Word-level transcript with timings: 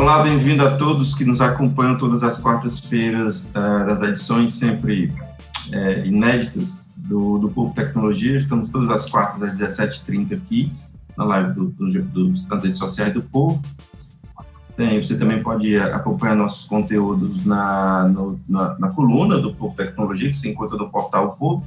Olá, 0.00 0.22
bem-vindo 0.22 0.66
a 0.66 0.78
todos 0.78 1.14
que 1.14 1.26
nos 1.26 1.42
acompanham 1.42 1.94
todas 1.94 2.22
as 2.22 2.38
quartas-feiras 2.38 3.50
uh, 3.50 3.86
das 3.86 4.00
edições 4.00 4.54
sempre 4.54 5.12
uh, 5.68 6.06
inéditas 6.06 6.88
do, 6.96 7.36
do 7.36 7.50
Povo 7.50 7.74
Tecnologia. 7.74 8.38
Estamos 8.38 8.70
todas 8.70 8.88
as 8.88 9.10
quartas 9.10 9.42
às 9.42 9.58
17h30 9.58 10.38
aqui, 10.38 10.72
na 11.18 11.24
live 11.24 11.52
do, 11.52 11.66
do, 11.66 12.02
do, 12.02 12.48
das 12.48 12.64
redes 12.64 12.78
sociais 12.78 13.12
do 13.12 13.20
Povo. 13.20 13.62
Tem, 14.74 14.98
você 14.98 15.18
também 15.18 15.42
pode 15.42 15.76
acompanhar 15.76 16.34
nossos 16.34 16.64
conteúdos 16.64 17.44
na, 17.44 18.08
no, 18.08 18.40
na, 18.48 18.78
na, 18.78 18.88
coluna 18.88 19.36
do 19.36 19.54
Povo 19.54 19.76
Tecnologia, 19.76 20.30
que 20.30 20.36
se 20.36 20.48
encontra 20.48 20.78
no 20.78 20.88
portal 20.88 21.36
Povo, 21.38 21.62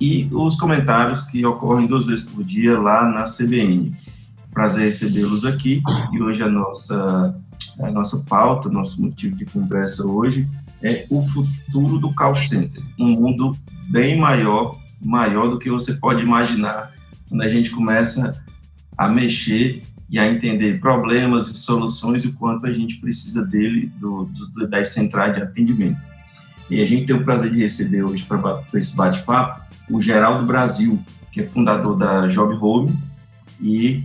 e 0.00 0.26
os 0.32 0.56
comentários 0.58 1.26
que 1.26 1.44
ocorrem 1.44 1.86
duas 1.86 2.06
vezes 2.06 2.24
por 2.24 2.42
dia 2.42 2.80
lá 2.80 3.06
na 3.06 3.24
CBN. 3.24 3.94
Prazer 4.54 4.86
recebê-los 4.86 5.44
aqui, 5.44 5.82
e 6.12 6.22
hoje 6.22 6.42
a 6.42 6.48
nossa, 6.48 7.36
a 7.80 7.90
nossa 7.90 8.18
pauta, 8.28 8.68
nosso 8.68 9.00
motivo 9.00 9.36
de 9.36 9.44
conversa 9.44 10.06
hoje 10.06 10.48
é 10.82 11.06
o 11.10 11.22
futuro 11.28 11.98
do 11.98 12.14
call 12.14 12.36
center, 12.36 12.82
um 12.98 13.08
mundo 13.08 13.56
bem 13.90 14.18
maior, 14.18 14.78
maior 15.00 15.48
do 15.48 15.58
que 15.58 15.70
você 15.70 15.94
pode 15.94 16.22
imaginar 16.22 16.92
quando 17.28 17.42
a 17.42 17.48
gente 17.48 17.70
começa 17.70 18.42
a 18.96 19.08
mexer 19.08 19.82
e 20.10 20.18
a 20.18 20.30
entender 20.30 20.80
problemas 20.80 21.48
e 21.48 21.56
soluções 21.56 22.24
e 22.24 22.28
o 22.28 22.32
quanto 22.32 22.66
a 22.66 22.72
gente 22.72 22.96
precisa 22.96 23.44
dele, 23.44 23.92
do, 23.98 24.24
do, 24.24 24.66
das 24.66 24.88
centrais 24.88 25.34
de 25.34 25.42
atendimento. 25.42 26.00
E 26.70 26.80
a 26.80 26.86
gente 26.86 27.06
tem 27.06 27.16
o 27.16 27.24
prazer 27.24 27.50
de 27.52 27.60
receber 27.60 28.02
hoje 28.02 28.24
para 28.24 28.62
esse 28.74 28.94
bate-papo 28.94 29.68
o 29.90 30.02
Geraldo 30.02 30.44
Brasil, 30.44 30.98
que 31.32 31.40
é 31.40 31.44
fundador 31.44 31.96
da 31.96 32.26
Job 32.26 32.54
Home 32.60 32.92
e 33.60 34.04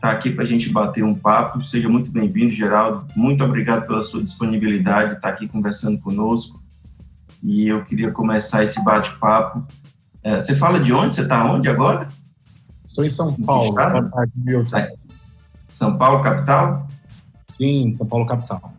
está 0.00 0.10
aqui 0.10 0.30
para 0.30 0.44
a 0.44 0.46
gente 0.46 0.70
bater 0.70 1.04
um 1.04 1.14
papo. 1.14 1.60
Seja 1.60 1.86
muito 1.86 2.10
bem-vindo, 2.10 2.50
Geraldo. 2.50 3.06
Muito 3.14 3.44
obrigado 3.44 3.86
pela 3.86 4.00
sua 4.00 4.22
disponibilidade, 4.22 5.12
estar 5.12 5.20
tá 5.20 5.28
aqui 5.28 5.46
conversando 5.46 5.98
conosco. 5.98 6.62
E 7.42 7.68
eu 7.68 7.84
queria 7.84 8.10
começar 8.10 8.64
esse 8.64 8.82
bate-papo. 8.82 9.62
É, 10.22 10.40
você 10.40 10.56
fala 10.56 10.80
de 10.80 10.92
onde? 10.92 11.14
Você 11.14 11.20
está 11.20 11.44
onde 11.44 11.68
agora? 11.68 12.08
Estou 12.82 13.04
em 13.04 13.10
São 13.10 13.34
Paulo, 13.34 13.78
é. 14.74 14.94
São 15.68 15.98
Paulo, 15.98 16.22
capital? 16.22 16.88
Sim, 17.46 17.92
São 17.92 18.06
Paulo, 18.06 18.24
capital. 18.24 18.72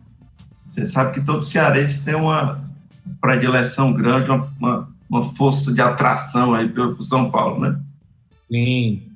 Você 0.66 0.84
sabe 0.84 1.14
que 1.14 1.20
todo 1.20 1.42
cearense 1.42 2.04
tem 2.04 2.16
uma 2.16 2.64
predileção 3.20 3.92
grande, 3.92 4.28
uma, 4.28 4.48
uma, 4.58 4.88
uma 5.08 5.22
força 5.22 5.72
de 5.72 5.80
atração 5.80 6.52
aí 6.52 6.68
para 6.68 7.00
São 7.00 7.30
Paulo, 7.30 7.60
né? 7.60 7.80
Sim. 8.50 9.11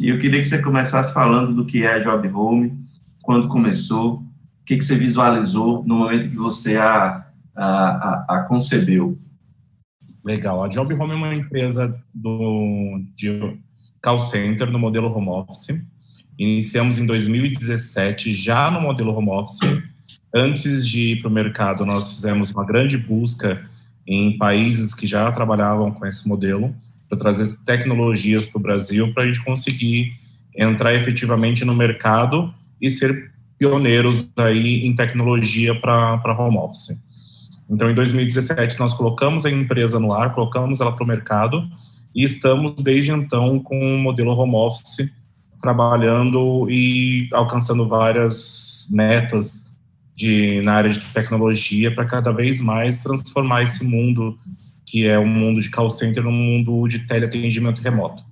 E 0.00 0.08
eu 0.08 0.18
queria 0.18 0.40
que 0.40 0.46
você 0.46 0.62
começasse 0.62 1.12
falando 1.12 1.52
do 1.52 1.66
que 1.66 1.84
é 1.84 1.92
a 1.92 1.98
Job 1.98 2.26
Home, 2.28 2.72
quando 3.20 3.48
começou, 3.48 4.14
o 4.14 4.24
que, 4.64 4.78
que 4.78 4.84
você 4.84 4.96
visualizou 4.96 5.84
no 5.84 5.98
momento 5.98 6.30
que 6.30 6.36
você 6.36 6.78
a, 6.78 7.26
a, 7.54 8.24
a, 8.26 8.46
concebeu. 8.48 9.18
Legal. 10.24 10.64
A 10.64 10.68
Job 10.68 10.94
Home 10.94 11.12
é 11.12 11.16
uma 11.16 11.34
empresa 11.34 11.94
do, 12.14 13.02
de 13.14 13.58
call 14.02 14.20
center 14.20 14.70
no 14.70 14.78
modelo 14.78 15.14
home 15.14 15.28
office. 15.28 15.78
Iniciamos 16.38 16.98
em 16.98 17.04
2017, 17.04 18.32
já 18.32 18.70
no 18.70 18.80
modelo 18.80 19.12
home 19.12 19.28
office. 19.28 19.60
Antes 20.34 20.88
de 20.88 21.12
ir 21.12 21.20
para 21.20 21.28
o 21.28 21.32
mercado, 21.32 21.84
nós 21.84 22.14
fizemos 22.14 22.50
uma 22.52 22.64
grande 22.64 22.96
busca 22.96 23.68
em 24.06 24.38
países 24.38 24.94
que 24.94 25.06
já 25.06 25.30
trabalhavam 25.30 25.90
com 25.92 26.06
esse 26.06 26.26
modelo, 26.26 26.74
para 27.10 27.18
trazer 27.18 27.58
tecnologias 27.64 28.46
para 28.46 28.58
o 28.58 28.62
Brasil, 28.62 29.12
para 29.12 29.24
a 29.24 29.26
gente 29.26 29.44
conseguir 29.44 30.12
entrar 30.56 30.94
efetivamente 30.94 31.64
no 31.64 31.74
mercado 31.74 32.54
e 32.80 32.88
ser 32.88 33.32
pioneiros 33.58 34.26
aí 34.36 34.86
em 34.86 34.94
tecnologia 34.94 35.78
para 35.78 36.36
home 36.38 36.56
office. 36.56 36.98
Então, 37.68 37.90
em 37.90 37.94
2017, 37.94 38.78
nós 38.78 38.94
colocamos 38.94 39.44
a 39.44 39.50
empresa 39.50 39.98
no 39.98 40.12
ar, 40.12 40.34
colocamos 40.34 40.80
ela 40.80 40.92
para 40.92 41.04
o 41.04 41.06
mercado 41.06 41.62
e 42.14 42.24
estamos 42.24 42.74
desde 42.74 43.12
então 43.12 43.58
com 43.58 43.78
o 43.78 43.98
modelo 43.98 44.32
home 44.32 44.54
office 44.54 45.10
trabalhando 45.60 46.70
e 46.70 47.28
alcançando 47.32 47.86
várias 47.86 48.88
metas 48.90 49.70
de, 50.16 50.60
na 50.62 50.74
área 50.74 50.90
de 50.90 51.00
tecnologia 51.12 51.94
para 51.94 52.04
cada 52.04 52.32
vez 52.32 52.60
mais 52.60 53.00
transformar 53.00 53.62
esse 53.62 53.84
mundo 53.84 54.38
que 54.90 55.06
é 55.06 55.16
um 55.16 55.26
mundo 55.26 55.60
de 55.60 55.70
call 55.70 55.88
center 55.88 56.24
num 56.24 56.32
mundo 56.32 56.88
de 56.88 57.06
teleatendimento 57.06 57.80
remoto. 57.80 58.24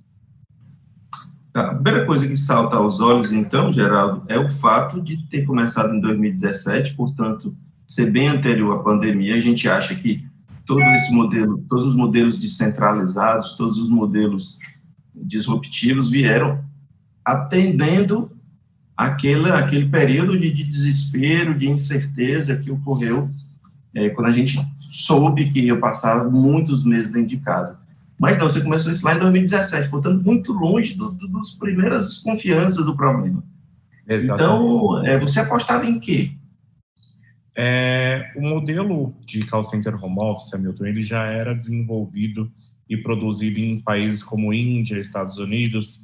A 1.53 1.73
primeira 1.73 2.05
coisa 2.05 2.27
que 2.27 2.35
salta 2.35 2.75
aos 2.75 2.99
olhos, 2.99 3.31
então, 3.31 3.71
Geraldo, 3.71 4.23
é 4.27 4.37
o 4.37 4.51
fato 4.51 5.01
de 5.01 5.25
ter 5.29 5.45
começado 5.45 5.95
em 5.95 6.01
2017, 6.01 6.95
portanto, 6.95 7.55
ser 7.87 8.11
bem 8.11 8.27
anterior 8.27 8.77
à 8.77 8.83
pandemia. 8.83 9.35
A 9.35 9.39
gente 9.39 9.69
acha 9.69 9.95
que 9.95 10.21
todo 10.65 10.81
esse 10.81 11.13
modelo, 11.13 11.63
todos 11.69 11.85
os 11.85 11.95
modelos 11.95 12.41
descentralizados, 12.41 13.53
todos 13.53 13.79
os 13.79 13.89
modelos 13.89 14.59
disruptivos 15.15 16.09
vieram 16.09 16.61
atendendo 17.23 18.29
aquele, 18.97 19.49
aquele 19.49 19.87
período 19.87 20.37
de, 20.37 20.51
de 20.51 20.65
desespero, 20.65 21.57
de 21.57 21.69
incerteza 21.69 22.57
que 22.57 22.69
ocorreu 22.69 23.29
é, 23.95 24.09
quando 24.09 24.27
a 24.27 24.31
gente 24.31 24.59
soube 24.89 25.51
que 25.51 25.61
ia 25.61 25.77
passar 25.77 26.25
muitos 26.29 26.83
meses 26.83 27.11
dentro 27.11 27.29
de 27.29 27.37
casa. 27.37 27.79
Mas 28.19 28.37
não, 28.37 28.49
você 28.49 28.61
começou 28.61 28.91
isso 28.91 29.05
lá 29.05 29.15
em 29.15 29.19
2017, 29.19 29.89
portanto, 29.89 30.23
muito 30.25 30.51
longe 30.51 30.93
do, 30.95 31.11
do, 31.11 31.27
dos 31.27 31.51
primeiras 31.57 32.05
desconfianças 32.05 32.85
do 32.85 32.97
problema. 32.97 33.41
Exatamente. 34.07 34.43
Então, 34.43 35.05
é, 35.05 35.17
você 35.17 35.39
apostava 35.39 35.85
em 35.85 35.99
quê? 35.99 36.31
É, 37.55 38.31
o 38.35 38.41
modelo 38.41 39.13
de 39.25 39.45
call 39.45 39.63
center 39.63 40.03
home 40.03 40.19
office, 40.19 40.53
Hamilton, 40.53 40.85
ele 40.85 41.01
já 41.01 41.25
era 41.25 41.53
desenvolvido 41.53 42.51
e 42.89 42.97
produzido 42.97 43.59
em 43.59 43.79
países 43.79 44.23
como 44.23 44.53
Índia, 44.53 44.97
Estados 44.97 45.37
Unidos, 45.37 46.01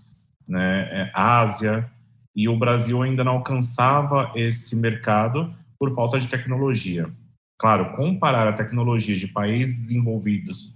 né, 0.48 0.88
é, 0.92 1.12
Ásia, 1.14 1.90
e 2.36 2.48
o 2.48 2.58
Brasil 2.58 3.02
ainda 3.02 3.24
não 3.24 3.34
alcançava 3.34 4.32
esse 4.36 4.76
mercado 4.76 5.54
por 5.80 5.94
falta 5.96 6.20
de 6.20 6.28
tecnologia. 6.28 7.10
Claro, 7.58 7.96
comparar 7.96 8.48
a 8.48 8.54
tecnologia 8.54 9.16
de 9.16 9.28
países 9.28 9.80
desenvolvidos 9.80 10.74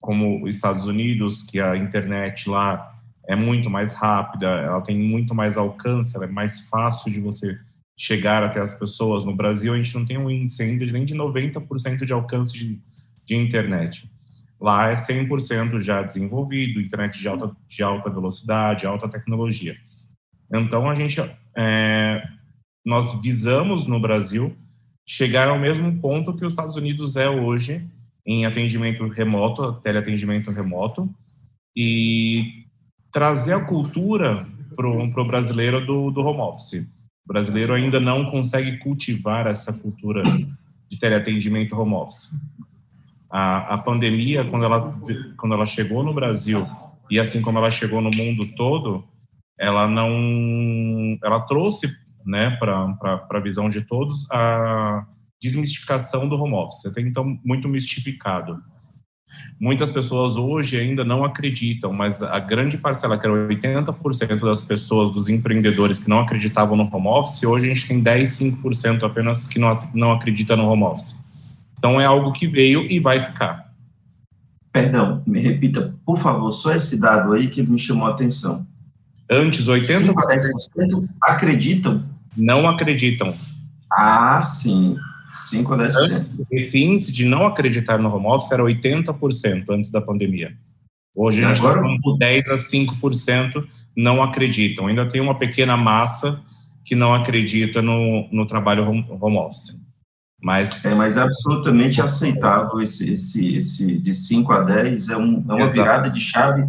como 0.00 0.44
os 0.44 0.56
Estados 0.56 0.86
Unidos, 0.86 1.42
que 1.42 1.60
a 1.60 1.76
internet 1.76 2.48
lá 2.48 2.92
é 3.28 3.36
muito 3.36 3.70
mais 3.70 3.92
rápida, 3.92 4.46
ela 4.46 4.80
tem 4.80 4.98
muito 4.98 5.34
mais 5.34 5.56
alcance, 5.56 6.16
ela 6.16 6.24
é 6.24 6.28
mais 6.28 6.60
fácil 6.68 7.10
de 7.10 7.20
você 7.20 7.56
chegar 7.96 8.42
até 8.42 8.60
as 8.60 8.74
pessoas. 8.74 9.24
No 9.24 9.34
Brasil, 9.34 9.72
a 9.72 9.76
gente 9.76 9.94
não 9.94 10.04
tem 10.04 10.18
um 10.18 10.28
índice 10.28 10.62
ainda 10.62 10.84
de 10.84 10.92
nem 10.92 11.04
de 11.04 11.14
90% 11.14 12.04
de 12.04 12.12
alcance 12.12 12.52
de, 12.52 12.80
de 13.24 13.36
internet. 13.36 14.10
Lá 14.60 14.90
é 14.90 14.94
100% 14.94 15.78
já 15.80 16.02
desenvolvido, 16.02 16.80
internet 16.80 17.18
de 17.18 17.28
alta, 17.28 17.56
de 17.68 17.82
alta 17.82 18.10
velocidade, 18.10 18.86
alta 18.86 19.08
tecnologia. 19.08 19.76
Então, 20.52 20.90
a 20.90 20.94
gente, 20.94 21.20
é, 21.56 22.22
nós 22.84 23.20
visamos 23.22 23.86
no 23.86 24.00
Brasil 24.00 24.56
chegar 25.06 25.48
ao 25.48 25.58
mesmo 25.58 26.00
ponto 26.00 26.34
que 26.34 26.44
os 26.44 26.52
Estados 26.52 26.76
Unidos 26.76 27.16
é 27.16 27.28
hoje 27.28 27.86
em 28.24 28.46
atendimento 28.46 29.06
remoto, 29.08 29.72
teleatendimento 29.80 30.50
remoto, 30.50 31.12
e 31.76 32.64
trazer 33.10 33.54
a 33.54 33.64
cultura 33.64 34.46
para 34.76 34.88
o 34.88 35.26
brasileiro 35.26 35.84
do, 35.84 36.10
do 36.10 36.20
home 36.20 36.40
office. 36.40 36.86
O 37.24 37.28
brasileiro 37.32 37.74
ainda 37.74 38.00
não 38.00 38.30
consegue 38.30 38.78
cultivar 38.78 39.46
essa 39.46 39.72
cultura 39.72 40.22
de 40.88 40.98
teleatendimento 40.98 41.76
home 41.76 41.94
office. 41.94 42.30
A, 43.30 43.74
a 43.74 43.78
pandemia, 43.78 44.44
quando 44.44 44.64
ela, 44.64 45.00
quando 45.36 45.54
ela 45.54 45.66
chegou 45.66 46.02
no 46.02 46.12
Brasil, 46.12 46.66
e 47.10 47.18
assim 47.18 47.40
como 47.40 47.58
ela 47.58 47.70
chegou 47.70 48.00
no 48.00 48.10
mundo 48.10 48.46
todo, 48.54 49.04
ela 49.58 49.86
não, 49.88 51.18
ela 51.22 51.40
trouxe 51.40 51.88
né, 52.26 52.50
para 52.58 53.26
a 53.30 53.40
visão 53.40 53.68
de 53.68 53.82
todos, 53.82 54.26
a 54.30 55.06
desmistificação 55.40 56.28
do 56.28 56.36
home 56.36 56.54
office. 56.54 56.86
Até 56.86 57.00
então, 57.00 57.38
muito 57.44 57.68
mistificado. 57.68 58.62
Muitas 59.58 59.90
pessoas 59.90 60.36
hoje 60.36 60.78
ainda 60.78 61.04
não 61.04 61.24
acreditam, 61.24 61.92
mas 61.92 62.22
a 62.22 62.38
grande 62.38 62.76
parcela, 62.76 63.18
que 63.18 63.26
era 63.26 63.48
80% 63.48 64.40
das 64.40 64.60
pessoas, 64.60 65.10
dos 65.10 65.28
empreendedores 65.28 65.98
que 65.98 66.08
não 66.08 66.20
acreditavam 66.20 66.76
no 66.76 66.88
home 66.92 67.08
office, 67.08 67.42
hoje 67.42 67.70
a 67.70 67.74
gente 67.74 67.86
tem 67.86 68.00
10, 68.00 68.30
5% 68.30 69.04
apenas 69.04 69.46
que 69.46 69.58
não, 69.58 69.78
não 69.94 70.12
acredita 70.12 70.56
no 70.56 70.68
home 70.68 70.82
office. 70.82 71.22
Então 71.78 72.00
é 72.00 72.04
algo 72.04 72.32
que 72.32 72.46
veio 72.46 72.82
e 72.82 73.00
vai 73.00 73.20
ficar. 73.20 73.72
Perdão, 74.72 75.22
me 75.26 75.40
repita, 75.40 75.94
por 76.04 76.18
favor, 76.18 76.50
só 76.50 76.72
esse 76.72 76.98
dado 76.98 77.32
aí 77.32 77.48
que 77.48 77.62
me 77.62 77.78
chamou 77.78 78.08
a 78.08 78.10
atenção. 78.10 78.66
Antes, 79.30 79.66
80% 79.66 80.06
5 80.06 80.20
a 80.20 80.26
10% 80.26 81.08
acreditam 81.22 82.04
não 82.36 82.68
acreditam. 82.68 83.34
Ah, 83.90 84.42
sim. 84.42 84.96
5 85.50 85.74
a 85.74 85.78
10%. 85.78 86.46
Esse 86.50 86.82
índice 86.82 87.10
de 87.10 87.24
não 87.24 87.46
acreditar 87.46 87.98
no 87.98 88.14
home 88.14 88.26
office 88.26 88.52
era 88.52 88.62
80% 88.62 89.64
antes 89.70 89.90
da 89.90 90.00
pandemia. 90.00 90.54
Hoje 91.14 91.42
está 91.42 91.72
falando 91.72 91.98
de 91.98 92.18
10 92.18 92.48
a 92.48 92.54
5% 92.54 93.64
não 93.96 94.22
acreditam. 94.22 94.86
Ainda 94.86 95.08
tem 95.08 95.20
uma 95.20 95.38
pequena 95.38 95.76
massa 95.76 96.40
que 96.84 96.94
não 96.94 97.14
acredita 97.14 97.80
no, 97.80 98.28
no 98.32 98.46
trabalho 98.46 98.88
home, 98.88 99.06
home 99.08 99.36
office. 99.36 99.78
Mas... 100.40 100.84
É, 100.84 100.94
mas 100.94 101.16
é 101.16 101.22
absolutamente 101.22 102.00
aceitável 102.00 102.80
esse, 102.80 103.14
esse, 103.14 103.54
esse 103.56 103.98
de 103.98 104.12
5 104.12 104.52
a 104.52 104.60
10, 104.62 105.08
é, 105.10 105.16
um, 105.16 105.44
é 105.48 105.52
uma 105.52 105.66
Exato. 105.66 105.72
virada 105.72 106.10
de 106.10 106.20
chave 106.20 106.66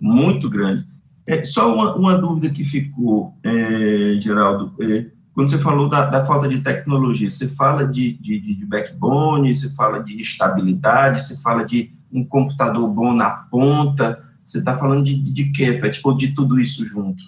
muito 0.00 0.48
grande. 0.48 0.86
É, 1.28 1.44
só 1.44 1.74
uma, 1.74 1.94
uma 1.94 2.16
dúvida 2.16 2.48
que 2.48 2.64
ficou, 2.64 3.34
é, 3.44 4.18
Geraldo, 4.18 4.72
é, 4.80 5.04
quando 5.34 5.50
você 5.50 5.58
falou 5.58 5.86
da, 5.86 6.06
da, 6.06 6.24
falta 6.24 6.48
de 6.48 6.60
tecnologia, 6.60 7.28
você 7.28 7.46
fala 7.46 7.86
de, 7.86 8.14
de, 8.14 8.40
de, 8.40 8.64
backbone, 8.64 9.52
você 9.52 9.68
fala 9.74 10.02
de 10.02 10.16
estabilidade, 10.20 11.22
você 11.22 11.38
fala 11.42 11.66
de 11.66 11.92
um 12.10 12.24
computador 12.24 12.88
bom 12.88 13.12
na 13.12 13.28
ponta, 13.28 14.24
você 14.42 14.58
está 14.58 14.74
falando 14.74 15.04
de, 15.04 15.16
de 15.16 15.50
quê, 15.50 15.78
Fé? 15.78 15.90
Tipo, 15.90 16.14
de 16.14 16.28
tudo 16.28 16.58
isso 16.58 16.86
junto? 16.86 17.22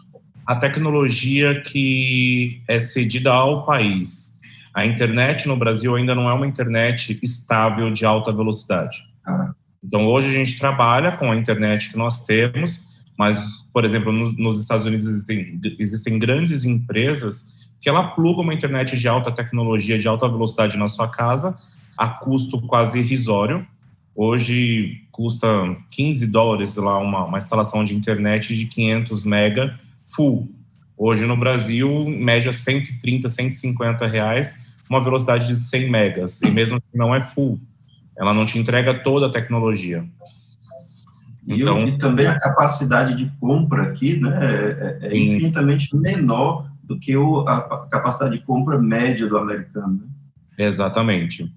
A 0.46 0.56
tecnologia 0.56 1.60
que 1.60 2.62
é 2.66 2.80
cedida 2.80 3.30
ao 3.30 3.66
país. 3.66 4.38
A 4.72 4.86
internet 4.86 5.46
no 5.46 5.58
Brasil 5.58 5.94
ainda 5.94 6.14
não 6.14 6.26
é 6.26 6.32
uma 6.32 6.46
internet 6.46 7.20
estável 7.22 7.92
de 7.92 8.06
alta 8.06 8.32
velocidade. 8.32 9.04
Ah. 9.26 9.52
Então, 9.84 10.06
hoje 10.06 10.30
a 10.30 10.32
gente 10.32 10.58
trabalha 10.58 11.12
com 11.12 11.30
a 11.30 11.36
internet 11.36 11.90
que 11.90 11.98
nós 11.98 12.24
temos, 12.24 12.80
mas, 13.20 13.68
por 13.70 13.84
exemplo, 13.84 14.10
nos, 14.10 14.34
nos 14.34 14.58
Estados 14.58 14.86
Unidos 14.86 15.06
existem, 15.06 15.60
existem 15.78 16.18
grandes 16.18 16.64
empresas 16.64 17.68
que 17.78 17.86
ela 17.86 18.02
pluga 18.02 18.40
uma 18.40 18.54
internet 18.54 18.96
de 18.96 19.06
alta 19.06 19.30
tecnologia, 19.30 19.98
de 19.98 20.08
alta 20.08 20.26
velocidade 20.26 20.78
na 20.78 20.88
sua 20.88 21.06
casa, 21.06 21.54
a 21.98 22.08
custo 22.08 22.58
quase 22.62 23.00
irrisório. 23.00 23.66
Hoje 24.16 25.02
custa 25.12 25.46
15 25.90 26.26
dólares 26.28 26.76
lá 26.76 26.96
uma, 26.96 27.26
uma 27.26 27.36
instalação 27.36 27.84
de 27.84 27.94
internet 27.94 28.56
de 28.56 28.64
500 28.64 29.22
mega 29.26 29.78
full. 30.08 30.50
Hoje 30.96 31.26
no 31.26 31.36
Brasil, 31.36 32.06
média 32.08 32.54
130, 32.54 33.28
150 33.28 34.06
reais, 34.06 34.56
uma 34.88 35.02
velocidade 35.02 35.46
de 35.46 35.58
100 35.58 35.90
megas, 35.90 36.40
e 36.40 36.50
mesmo 36.50 36.78
assim 36.78 36.96
não 36.96 37.14
é 37.14 37.22
full. 37.22 37.60
Ela 38.16 38.32
não 38.32 38.46
te 38.46 38.58
entrega 38.58 38.94
toda 38.94 39.26
a 39.26 39.30
tecnologia. 39.30 40.08
E 41.50 41.62
então, 41.62 41.80
eu 41.80 41.98
também 41.98 42.28
a 42.28 42.38
capacidade 42.38 43.16
de 43.16 43.28
compra 43.40 43.82
aqui 43.82 44.16
né, 44.16 44.30
é, 44.40 44.98
é 45.08 45.18
infinitamente 45.18 45.94
menor 45.96 46.70
do 46.84 46.96
que 46.96 47.16
o, 47.16 47.40
a 47.40 47.88
capacidade 47.88 48.38
de 48.38 48.44
compra 48.44 48.78
média 48.78 49.26
do 49.26 49.36
americano. 49.36 49.94
Né? 49.94 50.66
Exatamente. 50.66 51.52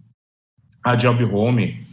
A 0.84 0.96
Job 0.96 1.24
Home, 1.26 1.86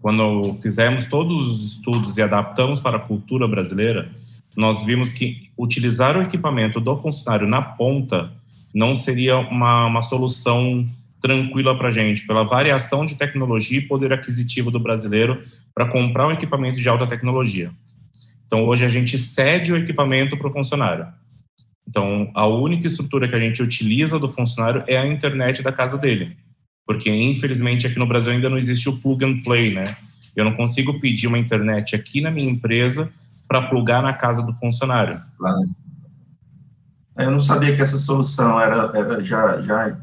quando 0.00 0.56
fizemos 0.62 1.08
todos 1.08 1.48
os 1.48 1.72
estudos 1.72 2.18
e 2.18 2.22
adaptamos 2.22 2.80
para 2.80 2.98
a 2.98 3.00
cultura 3.00 3.48
brasileira, 3.48 4.08
nós 4.56 4.84
vimos 4.84 5.12
que 5.12 5.50
utilizar 5.58 6.16
o 6.16 6.22
equipamento 6.22 6.80
do 6.80 6.96
funcionário 7.02 7.48
na 7.48 7.60
ponta 7.60 8.30
não 8.72 8.94
seria 8.94 9.38
uma, 9.38 9.86
uma 9.86 10.02
solução 10.02 10.86
tranquila 11.24 11.74
para 11.74 11.88
a 11.88 11.90
gente, 11.90 12.26
pela 12.26 12.44
variação 12.44 13.02
de 13.02 13.16
tecnologia 13.16 13.78
e 13.78 13.88
poder 13.88 14.12
aquisitivo 14.12 14.70
do 14.70 14.78
brasileiro 14.78 15.42
para 15.74 15.86
comprar 15.86 16.26
um 16.26 16.32
equipamento 16.32 16.78
de 16.78 16.86
alta 16.86 17.06
tecnologia. 17.06 17.70
Então, 18.44 18.66
hoje 18.66 18.84
a 18.84 18.90
gente 18.90 19.18
cede 19.18 19.72
o 19.72 19.76
equipamento 19.78 20.36
para 20.36 20.48
o 20.48 20.52
funcionário. 20.52 21.06
Então, 21.88 22.30
a 22.34 22.46
única 22.46 22.86
estrutura 22.86 23.26
que 23.26 23.34
a 23.34 23.40
gente 23.40 23.62
utiliza 23.62 24.18
do 24.18 24.28
funcionário 24.28 24.84
é 24.86 24.98
a 24.98 25.06
internet 25.06 25.62
da 25.62 25.72
casa 25.72 25.96
dele. 25.96 26.36
Porque, 26.86 27.10
infelizmente, 27.10 27.86
aqui 27.86 27.98
no 27.98 28.06
Brasil 28.06 28.34
ainda 28.34 28.50
não 28.50 28.58
existe 28.58 28.90
o 28.90 28.98
plug 28.98 29.24
and 29.24 29.40
play, 29.40 29.72
né? 29.72 29.96
Eu 30.36 30.44
não 30.44 30.52
consigo 30.52 31.00
pedir 31.00 31.26
uma 31.26 31.38
internet 31.38 31.96
aqui 31.96 32.20
na 32.20 32.30
minha 32.30 32.50
empresa 32.50 33.10
para 33.48 33.62
plugar 33.62 34.02
na 34.02 34.12
casa 34.12 34.42
do 34.42 34.54
funcionário. 34.56 35.18
Claro. 35.38 35.70
Eu 37.16 37.30
não 37.30 37.40
sabia 37.40 37.74
que 37.74 37.80
essa 37.80 37.96
solução 37.96 38.60
era, 38.60 38.92
era 38.94 39.22
já, 39.22 39.62
já, 39.62 39.96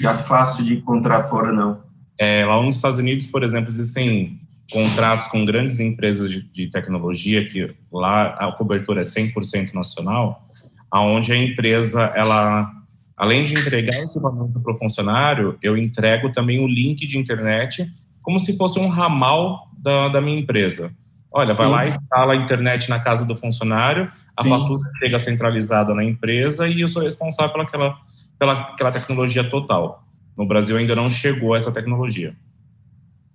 já 0.00 0.16
fácil 0.16 0.64
de 0.64 0.74
encontrar 0.74 1.24
fora, 1.24 1.52
não. 1.52 1.82
É, 2.18 2.44
lá 2.44 2.62
nos 2.62 2.76
Estados 2.76 2.98
Unidos, 2.98 3.26
por 3.26 3.42
exemplo, 3.42 3.70
existem 3.70 4.38
contratos 4.70 5.26
com 5.28 5.44
grandes 5.44 5.80
empresas 5.80 6.30
de, 6.30 6.42
de 6.42 6.70
tecnologia, 6.70 7.44
que 7.46 7.70
lá 7.92 8.34
a 8.34 8.52
cobertura 8.52 9.00
é 9.00 9.04
100% 9.04 9.72
nacional, 9.74 10.46
aonde 10.90 11.32
a 11.32 11.36
empresa, 11.36 12.02
ela, 12.14 12.70
além 13.16 13.44
de 13.44 13.54
entregar 13.54 13.96
o 13.96 14.04
equipamento 14.04 14.60
para 14.60 14.72
o 14.72 14.78
funcionário, 14.78 15.58
eu 15.62 15.76
entrego 15.76 16.30
também 16.32 16.62
o 16.62 16.66
link 16.66 17.06
de 17.06 17.18
internet, 17.18 17.88
como 18.22 18.38
se 18.38 18.56
fosse 18.56 18.78
um 18.78 18.88
ramal 18.88 19.68
da, 19.78 20.08
da 20.08 20.20
minha 20.20 20.38
empresa. 20.38 20.92
Olha, 21.32 21.54
vai 21.54 21.66
Sim. 21.66 21.72
lá, 21.72 21.88
instala 21.88 22.32
a 22.32 22.36
internet 22.36 22.90
na 22.90 22.98
casa 22.98 23.24
do 23.24 23.36
funcionário, 23.36 24.10
a 24.36 24.42
Sim. 24.42 24.50
fatura 24.50 24.80
chega 24.98 25.20
centralizada 25.20 25.94
na 25.94 26.04
empresa 26.04 26.66
e 26.66 26.80
eu 26.80 26.88
sou 26.88 27.02
responsável 27.02 27.52
pelaquela, 27.52 27.96
pela 28.40 28.54
aquela 28.54 28.90
tecnologia 28.90 29.48
total. 29.48 30.02
No 30.36 30.44
Brasil 30.44 30.76
ainda 30.76 30.96
não 30.96 31.08
chegou 31.08 31.54
essa 31.54 31.70
tecnologia. 31.70 32.34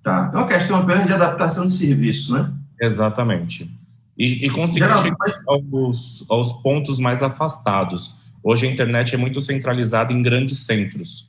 Tá. 0.04 0.30
É 0.34 0.38
uma 0.38 0.46
questão 0.46 0.78
apenas 0.78 1.08
de 1.08 1.14
adaptação 1.14 1.66
de 1.66 1.72
serviço, 1.72 2.34
né? 2.34 2.52
Exatamente 2.82 3.72
e, 4.18 4.46
e 4.46 4.50
conseguir 4.50 4.86
Geral, 4.86 5.02
chegar 5.02 5.18
mas... 5.20 5.48
aos, 5.48 6.26
aos 6.30 6.54
pontos 6.62 7.00
mais 7.00 7.22
afastados. 7.22 8.14
Hoje 8.44 8.68
a 8.68 8.72
internet 8.72 9.14
é 9.14 9.18
muito 9.18 9.42
centralizada 9.42 10.14
em 10.14 10.22
grandes 10.22 10.60
centros. 10.60 11.28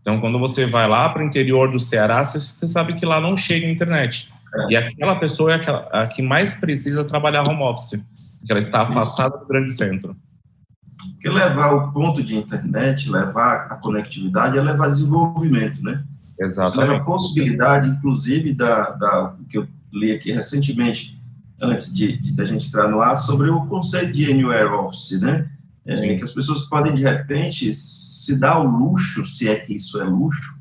Então, 0.00 0.20
quando 0.20 0.38
você 0.38 0.66
vai 0.66 0.88
lá 0.88 1.08
para 1.08 1.22
o 1.22 1.24
interior 1.24 1.70
do 1.70 1.78
Ceará, 1.78 2.24
você, 2.24 2.40
você, 2.40 2.66
sabe 2.66 2.94
que 2.94 3.06
lá 3.06 3.20
não 3.20 3.36
chega 3.36 3.66
a 3.66 3.70
internet. 3.70 4.32
É. 4.54 4.72
E 4.72 4.76
aquela 4.76 5.16
pessoa 5.16 5.52
é 5.52 5.54
aquela, 5.56 5.88
a 5.92 6.06
que 6.06 6.22
mais 6.22 6.54
precisa 6.54 7.04
trabalhar 7.04 7.48
home 7.48 7.62
office, 7.62 8.00
porque 8.38 8.50
ela 8.50 8.58
está 8.58 8.82
afastada 8.82 9.36
Isso. 9.36 9.44
do 9.44 9.48
grande 9.48 9.72
centro. 9.72 10.16
Porque 11.10 11.28
levar 11.28 11.74
o 11.74 11.92
ponto 11.92 12.22
de 12.22 12.36
internet, 12.36 13.10
levar 13.10 13.66
a 13.70 13.76
conectividade, 13.76 14.58
é 14.58 14.62
levar 14.62 14.88
desenvolvimento, 14.88 15.82
né? 15.82 16.04
Exatamente. 16.38 16.74
Você 16.74 16.80
leva 16.80 16.96
a 16.96 17.04
possibilidade, 17.04 17.88
inclusive, 17.88 18.52
da, 18.54 18.90
da 18.90 19.36
que 19.48 19.58
eu 19.58 19.68
li 19.92 20.12
aqui 20.12 20.32
recentemente, 20.32 21.20
antes 21.60 21.94
de, 21.94 22.18
de, 22.18 22.32
de, 22.32 22.42
a 22.42 22.44
gente 22.44 22.68
entrar 22.68 22.88
no 22.88 23.00
ar, 23.00 23.16
sobre 23.16 23.50
o 23.50 23.66
conceito 23.66 24.12
de 24.12 24.30
anywhere 24.30 24.68
office, 24.68 25.20
né? 25.20 25.48
É, 25.84 26.14
que 26.16 26.22
as 26.22 26.32
pessoas 26.32 26.62
podem, 26.62 26.94
de 26.94 27.02
repente, 27.02 27.72
se 27.72 28.36
dar 28.36 28.60
o 28.60 28.68
luxo, 28.68 29.26
se 29.26 29.48
é 29.48 29.56
que 29.56 29.74
isso 29.74 30.00
é 30.00 30.04
luxo, 30.04 30.56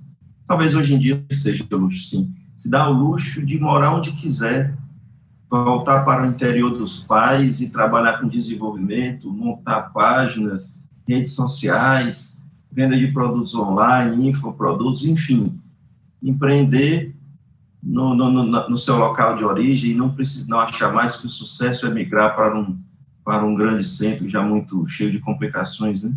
talvez 0.47 0.73
hoje 0.73 0.95
em 0.95 0.99
dia 0.99 1.23
seja 1.31 1.65
luxo, 1.71 2.05
sim, 2.05 2.33
se 2.57 2.69
dar 2.69 2.89
o 2.89 2.93
luxo 2.93 3.45
de 3.45 3.59
morar 3.59 3.95
onde 3.95 4.11
quiser, 4.13 4.75
voltar 5.59 6.05
para 6.05 6.23
o 6.23 6.25
interior 6.25 6.69
dos 6.69 7.03
pais 7.03 7.59
e 7.59 7.69
trabalhar 7.69 8.19
com 8.19 8.27
desenvolvimento, 8.27 9.31
montar 9.31 9.91
páginas, 9.91 10.81
redes 11.05 11.33
sociais, 11.33 12.41
venda 12.71 12.97
de 12.97 13.13
produtos 13.13 13.53
online, 13.53 14.29
infoprodutos, 14.29 15.05
enfim, 15.05 15.59
empreender 16.23 17.13
no, 17.83 18.15
no, 18.15 18.31
no, 18.31 18.69
no, 18.69 18.77
seu 18.77 18.95
local 18.97 19.35
de 19.35 19.43
origem 19.43 19.95
não 19.95 20.13
precisa 20.13 20.47
não 20.47 20.59
achar 20.59 20.93
mais 20.93 21.17
que 21.17 21.25
o 21.25 21.29
sucesso 21.29 21.87
é 21.87 21.89
migrar 21.89 22.35
para 22.35 22.57
um, 22.57 22.79
para 23.25 23.43
um 23.43 23.55
grande 23.55 23.83
centro 23.83 24.29
já 24.29 24.41
muito 24.41 24.87
cheio 24.87 25.11
de 25.11 25.19
complicações, 25.19 26.03
né? 26.03 26.13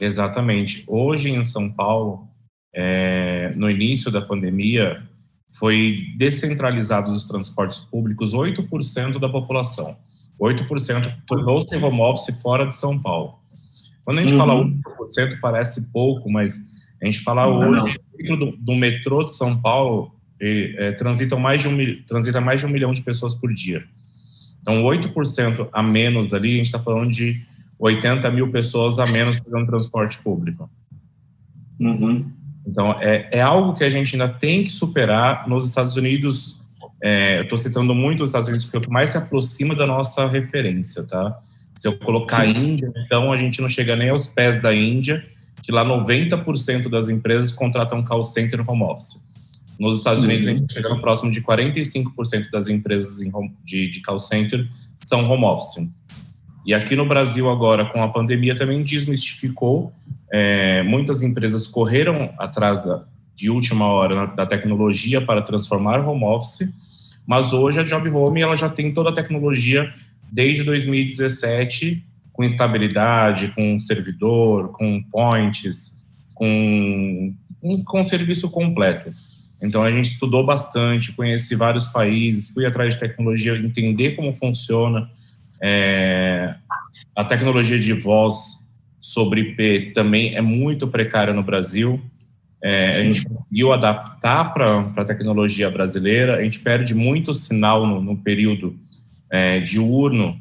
Exatamente. 0.00 0.84
Hoje 0.86 1.28
em 1.28 1.42
São 1.44 1.70
Paulo, 1.70 2.28
é, 2.74 3.52
no 3.56 3.68
início 3.68 4.10
da 4.10 4.22
pandemia, 4.22 5.02
foi 5.58 5.98
descentralizado 6.16 7.10
os 7.10 7.24
transportes 7.24 7.80
públicos 7.80 8.34
8% 8.34 9.18
da 9.18 9.28
população. 9.28 9.96
8% 10.40 11.14
tornou-se 11.26 11.76
home 11.76 12.00
office 12.00 12.40
fora 12.40 12.66
de 12.66 12.74
São 12.74 12.98
Paulo. 12.98 13.38
Quando 14.04 14.18
a 14.18 14.20
gente 14.22 14.32
uhum. 14.32 14.38
fala 14.38 14.64
8%, 14.64 15.38
parece 15.40 15.82
pouco, 15.92 16.30
mas 16.30 16.60
a 17.00 17.04
gente 17.04 17.20
fala 17.20 17.46
não, 17.46 17.70
hoje, 17.70 17.98
não. 18.24 18.38
do, 18.38 18.56
do 18.56 18.74
metrô 18.74 19.24
de 19.24 19.34
São 19.34 19.60
Paulo, 19.60 20.12
é, 20.40 20.92
transitam 20.92 21.38
mais 21.38 21.60
de 21.60 21.68
um, 21.68 22.02
transita 22.04 22.40
mais 22.40 22.60
de 22.60 22.66
um 22.66 22.68
milhão 22.68 22.92
de 22.92 23.02
pessoas 23.02 23.34
por 23.34 23.52
dia. 23.52 23.84
Então, 24.60 24.82
8% 24.82 25.68
a 25.72 25.82
menos 25.82 26.34
ali, 26.34 26.54
a 26.54 26.56
gente 26.56 26.66
está 26.66 26.78
falando 26.80 27.10
de 27.10 27.40
80 27.78 28.30
mil 28.30 28.50
pessoas 28.50 28.98
a 28.98 29.04
menos 29.12 29.36
fazendo 29.36 29.66
transporte 29.66 30.18
público. 30.18 30.70
Uhum. 31.80 32.30
Então, 32.66 32.92
é, 33.00 33.28
é 33.32 33.40
algo 33.40 33.74
que 33.74 33.84
a 33.84 33.90
gente 33.90 34.14
ainda 34.14 34.28
tem 34.28 34.62
que 34.62 34.70
superar. 34.70 35.48
Nos 35.48 35.66
Estados 35.66 35.96
Unidos, 35.96 36.60
é, 37.02 37.38
eu 37.38 37.42
estou 37.42 37.58
citando 37.58 37.94
muito 37.94 38.22
os 38.22 38.30
Estados 38.30 38.48
Unidos 38.48 38.64
porque 38.64 38.76
é 38.76 38.80
o 38.80 38.82
que 38.82 38.90
mais 38.90 39.10
se 39.10 39.18
aproxima 39.18 39.74
da 39.74 39.86
nossa 39.86 40.28
referência, 40.28 41.02
tá? 41.02 41.36
Se 41.80 41.88
eu 41.88 41.98
colocar 41.98 42.42
a 42.42 42.46
Índia, 42.46 42.92
então 43.04 43.32
a 43.32 43.36
gente 43.36 43.60
não 43.60 43.66
chega 43.66 43.96
nem 43.96 44.10
aos 44.10 44.28
pés 44.28 44.62
da 44.62 44.72
Índia, 44.72 45.24
que 45.62 45.72
lá 45.72 45.84
90% 45.84 46.88
das 46.88 47.08
empresas 47.08 47.50
contratam 47.50 48.04
call 48.04 48.22
center 48.22 48.62
home 48.68 48.84
office. 48.84 49.20
Nos 49.78 49.98
Estados 49.98 50.22
Unidos, 50.22 50.46
uhum. 50.46 50.52
a 50.52 50.56
gente 50.56 50.68
está 50.68 50.80
chegando 50.80 51.00
próximo 51.00 51.30
de 51.32 51.42
45% 51.42 52.50
das 52.52 52.68
empresas 52.68 53.20
home, 53.34 53.52
de, 53.64 53.90
de 53.90 54.00
call 54.00 54.20
center 54.20 54.68
são 55.04 55.28
home 55.28 55.44
office. 55.44 55.88
E 56.64 56.72
aqui 56.72 56.94
no 56.94 57.06
Brasil, 57.06 57.50
agora, 57.50 57.84
com 57.86 58.00
a 58.02 58.08
pandemia, 58.08 58.54
também 58.54 58.82
desmistificou. 58.82 59.92
É, 60.32 60.82
muitas 60.82 61.22
empresas 61.22 61.66
correram 61.66 62.32
atrás 62.38 62.82
da, 62.82 63.04
de 63.34 63.50
última 63.50 63.86
hora 63.86 64.28
da 64.28 64.46
tecnologia 64.46 65.20
para 65.20 65.42
transformar 65.42 66.00
home 66.00 66.24
office, 66.24 66.68
mas 67.26 67.52
hoje 67.52 67.80
a 67.80 67.82
Job 67.82 68.08
Home 68.08 68.40
ela 68.40 68.56
já 68.56 68.68
tem 68.68 68.94
toda 68.94 69.10
a 69.10 69.12
tecnologia 69.12 69.92
desde 70.32 70.64
2017 70.64 72.02
com 72.32 72.42
estabilidade, 72.42 73.52
com 73.54 73.78
servidor, 73.78 74.72
com 74.72 75.02
points, 75.02 76.02
com 76.34 77.34
com 77.84 78.02
serviço 78.02 78.50
completo. 78.50 79.10
Então 79.62 79.82
a 79.82 79.92
gente 79.92 80.08
estudou 80.08 80.44
bastante, 80.44 81.12
conheci 81.12 81.54
vários 81.54 81.86
países, 81.86 82.50
fui 82.50 82.66
atrás 82.66 82.94
de 82.94 83.00
tecnologia, 83.00 83.56
entender 83.56 84.16
como 84.16 84.34
funciona. 84.34 85.08
É, 85.62 86.56
a 87.14 87.24
tecnologia 87.24 87.78
de 87.78 87.92
voz 87.92 88.61
sobre 89.02 89.40
IP 89.40 89.90
também 89.92 90.36
é 90.36 90.40
muito 90.40 90.86
precária 90.86 91.34
no 91.34 91.42
Brasil. 91.42 92.00
É, 92.62 93.00
a 93.00 93.02
gente 93.02 93.24
conseguiu 93.24 93.72
adaptar 93.72 94.54
para 94.54 94.92
a 94.96 95.04
tecnologia 95.04 95.68
brasileira. 95.68 96.36
A 96.36 96.42
gente 96.42 96.60
perde 96.60 96.94
muito 96.94 97.34
sinal 97.34 97.84
no, 97.84 98.00
no 98.00 98.16
período 98.16 98.76
é, 99.28 99.58
diurno. 99.58 100.40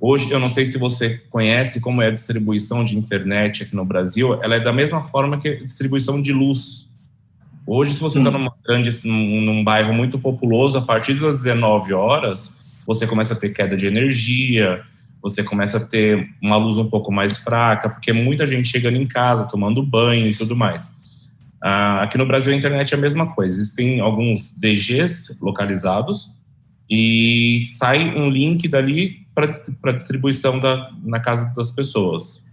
Hoje, 0.00 0.30
eu 0.30 0.40
não 0.40 0.48
sei 0.48 0.64
se 0.64 0.78
você 0.78 1.18
conhece 1.28 1.78
como 1.78 2.00
é 2.00 2.06
a 2.06 2.10
distribuição 2.10 2.82
de 2.82 2.96
internet 2.96 3.62
aqui 3.62 3.76
no 3.76 3.84
Brasil. 3.84 4.42
Ela 4.42 4.56
é 4.56 4.60
da 4.60 4.72
mesma 4.72 5.04
forma 5.04 5.38
que 5.38 5.48
a 5.48 5.56
distribuição 5.56 6.20
de 6.20 6.32
luz. 6.32 6.88
Hoje, 7.66 7.94
se 7.94 8.00
você 8.00 8.18
está 8.18 8.30
grande, 8.64 8.90
num, 9.04 9.40
num 9.42 9.64
bairro 9.64 9.92
muito 9.92 10.18
populoso, 10.18 10.78
a 10.78 10.82
partir 10.82 11.14
das 11.14 11.42
19 11.42 11.92
horas, 11.92 12.52
você 12.86 13.06
começa 13.06 13.34
a 13.34 13.36
ter 13.36 13.50
queda 13.50 13.76
de 13.76 13.86
energia, 13.86 14.82
você 15.22 15.42
começa 15.42 15.78
a 15.78 15.80
ter 15.80 16.28
uma 16.40 16.56
luz 16.56 16.78
um 16.78 16.88
pouco 16.88 17.12
mais 17.12 17.36
fraca, 17.36 17.88
porque 17.88 18.12
muita 18.12 18.46
gente 18.46 18.68
chegando 18.68 18.96
em 18.96 19.06
casa, 19.06 19.48
tomando 19.48 19.82
banho 19.82 20.26
e 20.28 20.34
tudo 20.34 20.56
mais. 20.56 20.90
Ah, 21.62 22.02
aqui 22.02 22.16
no 22.16 22.26
Brasil, 22.26 22.52
a 22.52 22.56
internet 22.56 22.94
é 22.94 22.96
a 22.96 23.00
mesma 23.00 23.34
coisa. 23.34 23.60
Existem 23.60 24.00
alguns 24.00 24.52
DGs 24.52 25.36
localizados 25.40 26.30
e 26.88 27.58
sai 27.78 28.16
um 28.16 28.28
link 28.30 28.68
dali 28.68 29.26
para 29.34 29.92
distribuição 29.92 30.60
da, 30.60 30.90
na 31.02 31.20
casa 31.20 31.52
das 31.56 31.70
pessoas. 31.70 32.44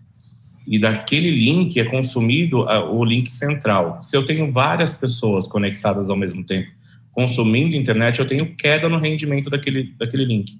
E 0.66 0.80
daquele 0.80 1.30
link 1.30 1.80
é 1.80 1.84
consumido 1.84 2.68
ah, 2.70 2.90
o 2.90 3.04
link 3.04 3.30
central. 3.30 4.02
Se 4.02 4.16
eu 4.18 4.26
tenho 4.26 4.52
várias 4.52 4.94
pessoas 4.94 5.48
conectadas 5.48 6.10
ao 6.10 6.16
mesmo 6.16 6.44
tempo 6.44 6.72
consumindo 7.14 7.76
internet, 7.76 8.20
eu 8.20 8.28
tenho 8.28 8.56
queda 8.56 8.90
no 8.90 8.98
rendimento 8.98 9.50
daquele, 9.50 9.94
daquele 9.98 10.26
link. 10.26 10.60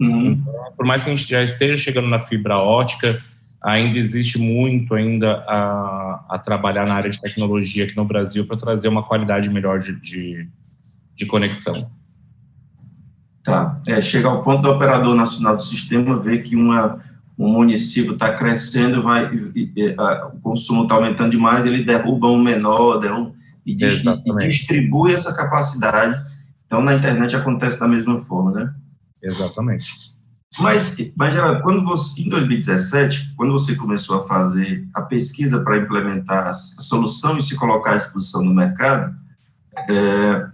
Uhum. 0.00 0.32
Então, 0.32 0.54
por 0.76 0.86
mais 0.86 1.02
que 1.02 1.10
a 1.10 1.14
gente 1.14 1.28
já 1.28 1.42
esteja 1.42 1.76
chegando 1.76 2.08
na 2.08 2.18
fibra 2.18 2.58
ótica, 2.58 3.20
ainda 3.62 3.98
existe 3.98 4.38
muito 4.38 4.94
ainda 4.94 5.44
a, 5.48 6.24
a 6.30 6.38
trabalhar 6.38 6.86
na 6.86 6.94
área 6.94 7.10
de 7.10 7.20
tecnologia 7.20 7.84
aqui 7.84 7.96
no 7.96 8.04
Brasil 8.04 8.46
para 8.46 8.56
trazer 8.56 8.88
uma 8.88 9.02
qualidade 9.02 9.50
melhor 9.50 9.78
de, 9.78 9.98
de, 10.00 10.48
de 11.14 11.26
conexão. 11.26 11.90
Tá. 13.42 13.80
É, 13.86 14.00
chega 14.00 14.28
ao 14.28 14.42
ponto 14.42 14.62
do 14.62 14.70
operador 14.70 15.14
nacional 15.14 15.54
do 15.54 15.62
sistema 15.62 16.18
ver 16.18 16.42
que 16.42 16.56
uma, 16.56 17.00
um 17.38 17.48
município 17.48 18.12
está 18.12 18.34
crescendo, 18.34 19.02
vai, 19.02 19.32
e, 19.54 19.72
e, 19.76 19.94
a, 19.96 20.26
o 20.26 20.40
consumo 20.40 20.82
está 20.82 20.94
aumentando 20.96 21.30
demais, 21.30 21.64
ele 21.64 21.84
derruba 21.84 22.28
um 22.28 22.42
menor, 22.42 22.98
derruba, 22.98 23.32
e, 23.64 23.72
e, 23.72 23.84
e, 23.84 24.48
distribui 24.48 25.12
essa 25.12 25.34
capacidade. 25.34 26.20
Então, 26.66 26.82
na 26.82 26.94
internet 26.94 27.34
acontece 27.34 27.78
da 27.78 27.88
mesma 27.88 28.20
forma, 28.24 28.52
né? 28.52 28.74
Exatamente. 29.26 30.16
Mas, 30.58 30.96
mas 31.16 31.34
Geraldo, 31.34 31.62
quando 31.62 31.84
você, 31.84 32.22
em 32.22 32.28
2017, 32.28 33.34
quando 33.36 33.52
você 33.52 33.74
começou 33.74 34.20
a 34.20 34.26
fazer 34.26 34.86
a 34.94 35.02
pesquisa 35.02 35.60
para 35.62 35.78
implementar 35.78 36.48
a 36.48 36.52
solução 36.52 37.36
e 37.36 37.42
se 37.42 37.56
colocar 37.56 37.92
à 37.92 37.96
disposição 37.96 38.42
no 38.42 38.54
mercado, 38.54 39.14
é, 39.88 40.46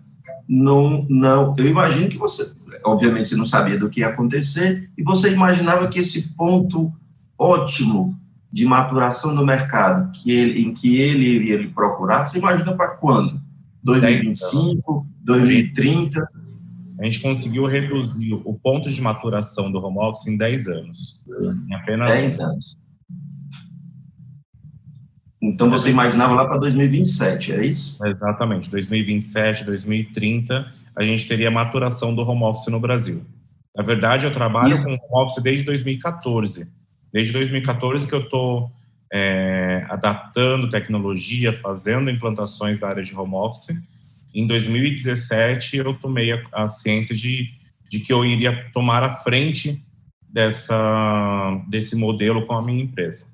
não, 0.49 1.07
não, 1.09 1.55
eu 1.57 1.69
imagino 1.69 2.09
que 2.09 2.19
você, 2.19 2.52
obviamente, 2.85 3.29
você 3.29 3.37
não 3.37 3.47
sabia 3.47 3.79
do 3.79 3.88
que 3.88 4.00
ia 4.00 4.09
acontecer 4.09 4.91
e 4.99 5.02
você 5.02 5.33
imaginava 5.33 5.87
que 5.87 6.00
esse 6.00 6.35
ponto 6.35 6.93
ótimo 7.38 8.19
de 8.52 8.64
maturação 8.64 9.35
do 9.35 9.47
mercado 9.47 10.11
que 10.12 10.31
ele, 10.33 10.62
em 10.62 10.75
que 10.75 11.00
ele 11.00 11.26
iria 11.26 11.71
procurar, 11.71 12.25
você 12.25 12.38
imagina 12.38 12.75
para 12.75 12.88
quando? 12.88 13.41
2025, 13.83 15.07
2030? 15.23 16.29
A 17.03 17.05
gente 17.05 17.19
conseguiu 17.19 17.67
reduzir 17.67 18.33
o 18.33 18.55
ponto 18.55 18.89
de 18.89 19.03
maturação 19.03 19.73
do 19.73 19.85
home 19.85 19.99
office 19.99 20.29
em 20.29 20.37
10 20.37 20.69
anos. 20.69 21.21
Em 21.69 21.75
apenas 21.75 22.09
10 22.09 22.41
anos. 22.41 22.79
Então 25.43 25.69
você 25.69 25.91
imaginava 25.91 26.33
lá 26.33 26.45
para 26.47 26.59
2027, 26.59 27.53
é 27.55 27.67
isso? 27.67 27.99
Exatamente, 28.07 28.71
2027, 28.71 29.65
2030, 29.65 30.65
a 30.95 31.03
gente 31.03 31.27
teria 31.27 31.49
a 31.49 31.51
maturação 31.51 32.15
do 32.15 32.23
home 32.23 32.45
office 32.45 32.69
no 32.69 32.79
Brasil. 32.79 33.25
Na 33.77 33.83
verdade, 33.83 34.25
eu 34.25 34.33
trabalho 34.33 34.77
e... 34.77 34.85
com 34.85 34.91
home 34.91 35.25
office 35.25 35.43
desde 35.43 35.65
2014. 35.67 36.69
Desde 37.13 37.33
2014 37.33 38.07
que 38.07 38.15
eu 38.15 38.21
estou 38.21 38.71
é, 39.13 39.85
adaptando 39.89 40.71
tecnologia, 40.71 41.59
fazendo 41.59 42.09
implantações 42.09 42.79
da 42.79 42.87
área 42.87 43.03
de 43.03 43.13
home 43.13 43.35
office 43.35 43.75
em 44.35 44.47
2017 44.47 45.77
eu 45.77 45.95
tomei 45.95 46.33
a, 46.33 46.43
a 46.53 46.69
ciência 46.69 47.15
de, 47.15 47.51
de 47.89 48.01
que 48.01 48.12
eu 48.12 48.25
iria 48.25 48.71
tomar 48.73 49.03
a 49.03 49.15
frente 49.15 49.85
dessa, 50.29 51.62
desse 51.69 51.95
modelo 51.95 52.47
com 52.47 52.55
a 52.55 52.62
minha 52.62 52.83
empresa. 52.83 53.27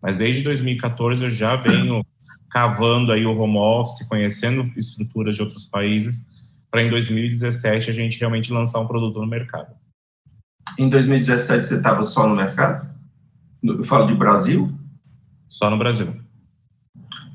Mas 0.00 0.16
desde 0.16 0.42
2014 0.42 1.24
eu 1.24 1.30
já 1.30 1.56
venho 1.56 2.04
cavando 2.50 3.12
aí 3.12 3.26
o 3.26 3.36
home 3.36 3.58
office, 3.58 4.06
conhecendo 4.08 4.72
estruturas 4.76 5.36
de 5.36 5.42
outros 5.42 5.66
países, 5.66 6.26
para 6.70 6.82
em 6.82 6.90
2017 6.90 7.90
a 7.90 7.92
gente 7.92 8.18
realmente 8.18 8.52
lançar 8.52 8.80
um 8.80 8.86
produto 8.86 9.20
no 9.20 9.26
mercado. 9.26 9.74
Em 10.78 10.88
2017 10.88 11.66
você 11.66 11.76
estava 11.76 12.04
só 12.04 12.26
no 12.26 12.34
mercado? 12.34 12.88
Eu 13.62 13.84
falo 13.84 14.06
de 14.06 14.14
Brasil? 14.14 14.72
Só 15.48 15.70
no 15.70 15.78
Brasil. 15.78 16.25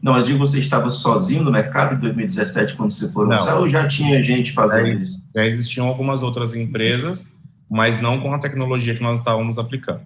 Não, 0.01 0.17
eu 0.17 0.23
digo 0.23 0.39
você 0.39 0.57
estava 0.57 0.89
sozinho 0.89 1.43
no 1.43 1.51
mercado 1.51 1.95
em 1.95 1.99
2017 1.99 2.75
quando 2.75 2.91
você 2.91 3.11
foi 3.11 3.27
lançar 3.27 3.59
ou 3.59 3.69
já 3.69 3.87
tinha 3.87 4.21
gente 4.21 4.51
fazendo 4.51 4.87
já, 4.87 5.03
isso? 5.03 5.25
Já 5.35 5.45
existiam 5.45 5.87
algumas 5.87 6.23
outras 6.23 6.55
empresas, 6.55 7.31
mas 7.69 8.01
não 8.01 8.19
com 8.19 8.33
a 8.33 8.39
tecnologia 8.39 8.95
que 8.95 9.03
nós 9.03 9.19
estávamos 9.19 9.59
aplicando. 9.59 10.01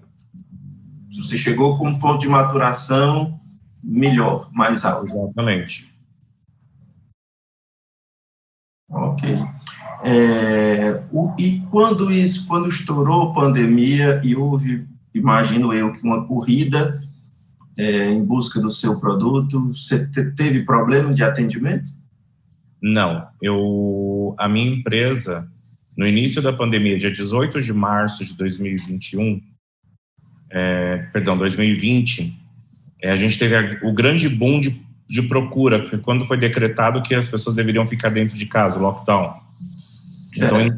Você 1.13 1.37
chegou 1.37 1.77
com 1.77 1.87
um 1.87 1.97
ponto 1.97 2.19
de 2.19 2.27
maturação 2.27 3.39
melhor, 3.81 4.49
mais 4.51 4.83
alto. 4.83 5.07
Exatamente. 5.07 5.89
Ok. 8.89 9.39
É, 10.03 11.01
o, 11.11 11.33
e 11.39 11.61
quando 11.71 12.11
isso, 12.11 12.47
quando 12.47 12.67
estourou 12.67 13.29
a 13.29 13.33
pandemia 13.33 14.19
e 14.23 14.35
houve, 14.35 14.85
imagino 15.13 15.73
eu, 15.73 15.93
que 15.93 16.03
uma 16.03 16.25
corrida 16.27 17.01
é, 17.77 18.09
em 18.09 18.23
busca 18.23 18.59
do 18.59 18.71
seu 18.71 18.99
produto? 18.99 19.73
Você 19.73 20.05
teve 20.35 20.63
problemas 20.63 21.15
de 21.15 21.23
atendimento? 21.23 21.89
Não, 22.81 23.27
eu 23.41 24.35
a 24.37 24.47
minha 24.47 24.69
empresa 24.69 25.47
no 25.97 26.05
início 26.05 26.41
da 26.41 26.51
pandemia, 26.51 26.97
dia 26.97 27.11
18 27.11 27.61
de 27.61 27.73
março 27.73 28.23
de 28.23 28.33
2021, 28.33 29.41
é, 30.51 30.97
perdão, 31.11 31.37
2020, 31.37 32.37
é, 33.01 33.11
a 33.11 33.15
gente 33.15 33.39
teve 33.39 33.55
a, 33.55 33.79
o 33.83 33.93
grande 33.93 34.27
boom 34.27 34.59
de, 34.59 34.81
de 35.07 35.21
procura, 35.21 35.79
porque 35.79 35.97
quando 35.97 36.27
foi 36.27 36.37
decretado 36.37 37.01
que 37.01 37.15
as 37.15 37.27
pessoas 37.27 37.55
deveriam 37.55 37.87
ficar 37.87 38.09
dentro 38.09 38.35
de 38.35 38.45
casa, 38.45 38.79
lockdown. 38.79 39.45
Então, 40.35 40.59
é. 40.59 40.69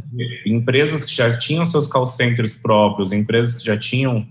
empresas 0.46 1.04
que 1.04 1.16
já 1.16 1.36
tinham 1.36 1.66
seus 1.66 1.88
call 1.88 2.06
centers 2.06 2.54
próprios, 2.54 3.12
empresas 3.12 3.56
que 3.56 3.66
já 3.66 3.76
tinham 3.76 4.28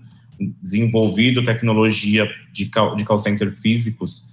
desenvolvido 0.61 1.43
tecnologia 1.43 2.29
de 2.51 2.67
call, 2.67 2.95
de 2.95 3.03
call 3.03 3.17
center 3.17 3.55
físicos, 3.57 4.23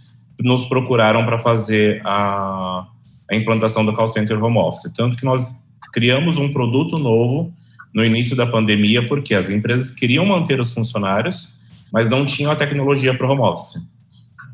nos 0.41 0.67
procuraram 0.67 1.25
para 1.25 1.39
fazer 1.39 2.03
a, 2.05 2.87
a 3.31 3.37
implantação 3.37 3.85
do 3.85 3.93
call 3.93 4.09
center 4.09 4.43
home 4.43 4.59
office. 4.59 4.93
Tanto 4.93 5.17
que 5.17 5.25
nós 5.25 5.59
criamos 5.93 6.39
um 6.39 6.51
produto 6.51 6.99
novo 6.99 7.53
no 7.95 8.05
início 8.05 8.37
da 8.37 8.47
pandemia, 8.47 9.07
porque 9.07 9.35
as 9.35 9.51
empresas 9.51 9.91
queriam 9.91 10.27
manter 10.27 10.59
os 10.59 10.73
funcionários, 10.73 11.49
mas 11.93 12.11
não 12.11 12.27
tinham 12.27 12.51
a 12.51 12.57
tecnologia 12.57 13.17
para 13.17 13.27
o 13.27 13.31
home 13.31 13.43
office. 13.43 13.81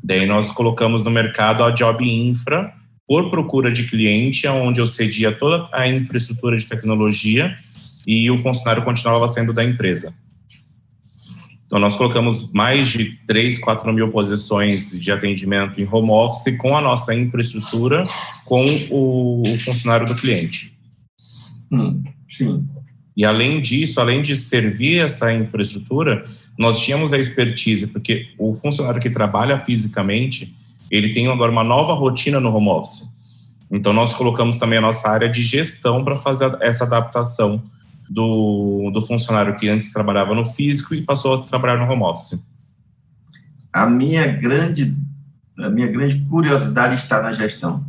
Daí 0.03 0.25
nós 0.25 0.51
colocamos 0.51 1.03
no 1.03 1.09
mercado 1.11 1.63
a 1.63 1.71
Job 1.71 2.03
Infra, 2.03 2.73
por 3.07 3.29
procura 3.29 3.71
de 3.71 3.83
cliente, 3.87 4.47
onde 4.47 4.79
eu 4.79 4.87
cedia 4.87 5.37
toda 5.37 5.67
a 5.73 5.87
infraestrutura 5.87 6.55
de 6.55 6.65
tecnologia 6.65 7.57
e 8.07 8.31
o 8.31 8.37
funcionário 8.37 8.83
continuava 8.83 9.27
sendo 9.27 9.51
da 9.51 9.63
empresa. 9.63 10.13
Então, 11.71 11.79
nós 11.79 11.95
colocamos 11.95 12.51
mais 12.51 12.89
de 12.89 13.17
3, 13.25 13.57
4 13.59 13.93
mil 13.93 14.11
posições 14.11 14.91
de 14.91 15.09
atendimento 15.09 15.79
em 15.79 15.87
home 15.89 16.11
office 16.11 16.57
com 16.57 16.75
a 16.75 16.81
nossa 16.81 17.15
infraestrutura, 17.15 18.05
com 18.43 18.65
o, 18.91 19.57
funcionário 19.63 20.05
do 20.05 20.13
cliente. 20.13 20.77
Hum, 21.71 22.03
sim. 22.27 22.67
E 23.15 23.25
além 23.25 23.61
disso, 23.61 24.01
além 24.01 24.21
de 24.21 24.35
servir 24.35 24.99
essa 24.99 25.33
infraestrutura, 25.33 26.25
nós 26.59 26.77
tínhamos 26.77 27.13
a 27.13 27.17
expertise, 27.17 27.87
porque 27.87 28.27
o 28.37 28.53
funcionário 28.53 28.99
que 28.99 29.09
trabalha 29.09 29.57
fisicamente, 29.59 30.53
ele 30.91 31.11
tem 31.11 31.29
agora 31.29 31.53
uma 31.53 31.63
nova 31.63 31.93
rotina 31.93 32.41
no 32.41 32.53
home 32.53 32.67
office. 32.67 33.09
Então, 33.71 33.93
nós 33.93 34.13
colocamos 34.13 34.57
também 34.57 34.77
a 34.77 34.81
nossa 34.81 35.07
área 35.07 35.29
de 35.29 35.41
gestão 35.41 36.03
para 36.03 36.17
fazer 36.17 36.53
essa 36.59 36.83
adaptação 36.83 37.63
do, 38.11 38.91
do 38.93 39.01
funcionário 39.01 39.55
que 39.55 39.69
antes 39.69 39.93
trabalhava 39.93 40.35
no 40.35 40.45
físico 40.45 40.93
e 40.93 41.01
passou 41.01 41.33
a 41.33 41.41
trabalhar 41.43 41.77
no 41.77 41.91
home 41.91 42.03
office? 42.03 42.43
A 43.71 43.85
minha 43.89 44.27
grande, 44.27 44.93
a 45.57 45.69
minha 45.69 45.87
grande 45.87 46.19
curiosidade 46.25 46.95
está 46.95 47.21
na 47.21 47.31
gestão. 47.31 47.85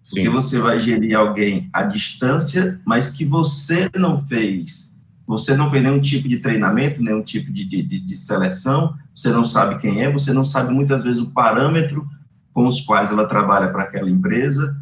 Sim. 0.00 0.22
Porque 0.22 0.28
você 0.28 0.60
vai 0.60 0.78
gerir 0.78 1.16
alguém 1.16 1.68
à 1.72 1.82
distância, 1.82 2.80
mas 2.86 3.10
que 3.10 3.24
você 3.24 3.90
não 3.96 4.24
fez. 4.24 4.94
Você 5.26 5.56
não 5.56 5.68
fez 5.70 5.82
nenhum 5.82 6.00
tipo 6.00 6.28
de 6.28 6.38
treinamento, 6.38 7.02
nenhum 7.02 7.22
tipo 7.22 7.50
de, 7.52 7.64
de, 7.64 7.82
de 7.82 8.16
seleção, 8.16 8.94
você 9.12 9.30
não 9.30 9.44
sabe 9.44 9.78
quem 9.78 10.02
é, 10.02 10.12
você 10.12 10.32
não 10.32 10.44
sabe 10.44 10.72
muitas 10.72 11.02
vezes 11.02 11.20
o 11.20 11.30
parâmetro 11.30 12.06
com 12.52 12.66
os 12.66 12.80
quais 12.82 13.10
ela 13.10 13.26
trabalha 13.26 13.68
para 13.70 13.84
aquela 13.84 14.08
empresa, 14.08 14.76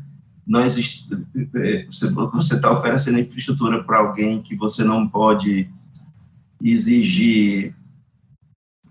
nós 0.46 0.76
é, 1.54 1.86
você 1.86 2.54
está 2.54 2.72
oferecendo 2.72 3.20
infraestrutura 3.20 3.82
para 3.84 3.98
alguém 3.98 4.42
que 4.42 4.56
você 4.56 4.82
não 4.82 5.08
pode 5.08 5.68
exigir, 6.62 7.74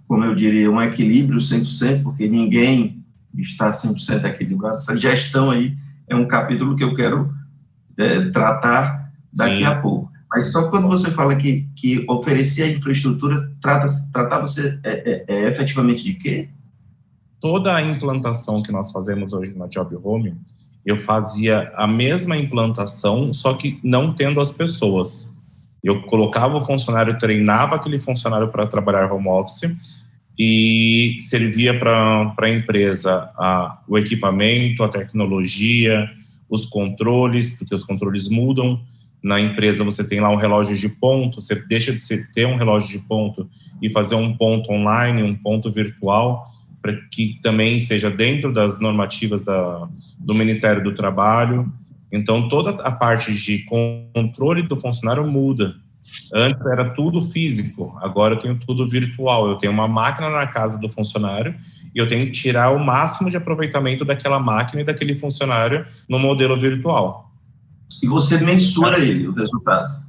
como 0.08 0.24
eu 0.24 0.36
diria, 0.36 0.72
um 0.72 0.82
equilíbrio 0.82 1.40
100%, 1.40 2.04
porque 2.04 2.28
ninguém 2.28 3.04
está 3.38 3.70
100% 3.70 4.26
equilibrado. 4.26 4.78
Essa 4.78 4.98
gestão 4.98 5.50
aí 5.52 5.76
é 6.08 6.16
um 6.16 6.28
capítulo 6.28 6.76
que 6.76 6.84
eu 6.84 6.96
quero 6.96 7.34
é, 7.98 8.30
tratar 8.30 9.12
daqui 9.34 9.60
Sim. 9.60 9.64
a 9.64 9.82
pouco. 9.82 10.12
Mas 10.34 10.52
só 10.52 10.70
quando 10.70 10.88
você 10.88 11.12
fala 11.12 11.36
que, 11.36 11.68
que 11.76 12.06
oferecer 12.10 12.64
a 12.64 12.72
infraestrutura, 12.72 13.52
trata, 13.62 13.88
tratar 14.14 14.40
você 14.40 14.80
é, 14.84 15.12
é, 15.12 15.26
é 15.28 15.48
efetivamente 15.50 16.04
de 16.04 16.14
quê? 16.14 16.50
Toda 17.40 17.76
a 17.76 17.82
implantação 17.82 18.62
que 18.62 18.72
nós 18.72 18.92
fazemos 18.92 19.34
hoje 19.34 19.58
na 19.58 19.68
Job 19.68 19.94
Home, 20.02 20.38
eu 20.86 20.98
fazia 20.98 21.72
a 21.76 21.86
mesma 21.86 22.38
implantação, 22.38 23.32
só 23.34 23.54
que 23.54 23.80
não 23.84 24.14
tendo 24.14 24.40
as 24.42 24.52
pessoas. 24.52 25.32
Eu 25.84 26.04
colocava 26.04 26.58
o 26.58 26.64
funcionário, 26.64 27.18
treinava 27.18 27.76
aquele 27.76 28.00
funcionário 28.00 28.50
para 28.50 28.68
trabalhar 28.68 29.12
home 29.12 29.28
office 29.28 29.72
e 30.38 31.16
servia 31.20 31.78
para 31.78 32.34
a 32.38 32.50
empresa 32.50 33.30
o 33.88 33.98
equipamento, 33.98 34.84
a 34.84 34.90
tecnologia, 34.90 36.10
os 36.50 36.66
controles, 36.66 37.52
porque 37.52 37.76
os 37.76 37.84
controles 37.84 38.28
mudam. 38.30 38.82
Na 39.24 39.40
empresa 39.40 39.84
você 39.84 40.04
tem 40.04 40.20
lá 40.20 40.30
um 40.30 40.36
relógio 40.36 40.76
de 40.76 40.90
ponto, 40.90 41.42
você 41.42 41.56
deixa 41.56 41.94
de 41.94 42.18
ter 42.34 42.48
um 42.48 42.58
relógio 42.58 42.90
de 42.90 43.06
ponto 43.06 43.48
e 43.82 43.90
fazer 43.90 44.16
um 44.16 44.36
ponto 44.36 44.72
online, 44.72 45.22
um 45.22 45.36
ponto 45.36 45.72
virtual 45.72 46.44
para 46.82 46.96
que 47.12 47.40
também 47.42 47.76
esteja 47.76 48.10
dentro 48.10 48.52
das 48.52 48.80
normativas 48.80 49.42
da, 49.42 49.88
do 50.18 50.34
Ministério 50.34 50.84
do 50.84 50.94
Trabalho. 50.94 51.72
Então, 52.12 52.50
toda 52.50 52.72
a 52.84 52.92
parte 52.92 53.34
de 53.34 53.66
controle 54.14 54.64
do 54.64 54.80
funcionário 54.80 55.26
muda. 55.26 55.76
Antes 56.34 56.66
era 56.66 56.90
tudo 56.90 57.22
físico, 57.22 57.96
agora 58.02 58.34
eu 58.34 58.40
tenho 58.40 58.58
tudo 58.58 58.90
virtual. 58.90 59.48
Eu 59.48 59.58
tenho 59.58 59.72
uma 59.72 59.88
máquina 59.88 60.30
na 60.30 60.48
casa 60.48 60.78
do 60.80 60.90
funcionário 60.90 61.56
e 61.94 62.00
eu 62.00 62.08
tenho 62.08 62.26
que 62.26 62.32
tirar 62.32 62.72
o 62.72 62.84
máximo 62.84 63.30
de 63.30 63.38
aproveitamento 63.38 64.04
daquela 64.04 64.40
máquina 64.40 64.82
e 64.82 64.84
daquele 64.86 65.16
funcionário 65.16 65.86
no 66.10 66.18
modelo 66.18 66.60
virtual. 66.60 67.32
E 68.02 68.08
você 68.08 68.40
mensura 68.40 68.98
ele, 68.98 69.28
o 69.28 69.34
resultado? 69.34 70.04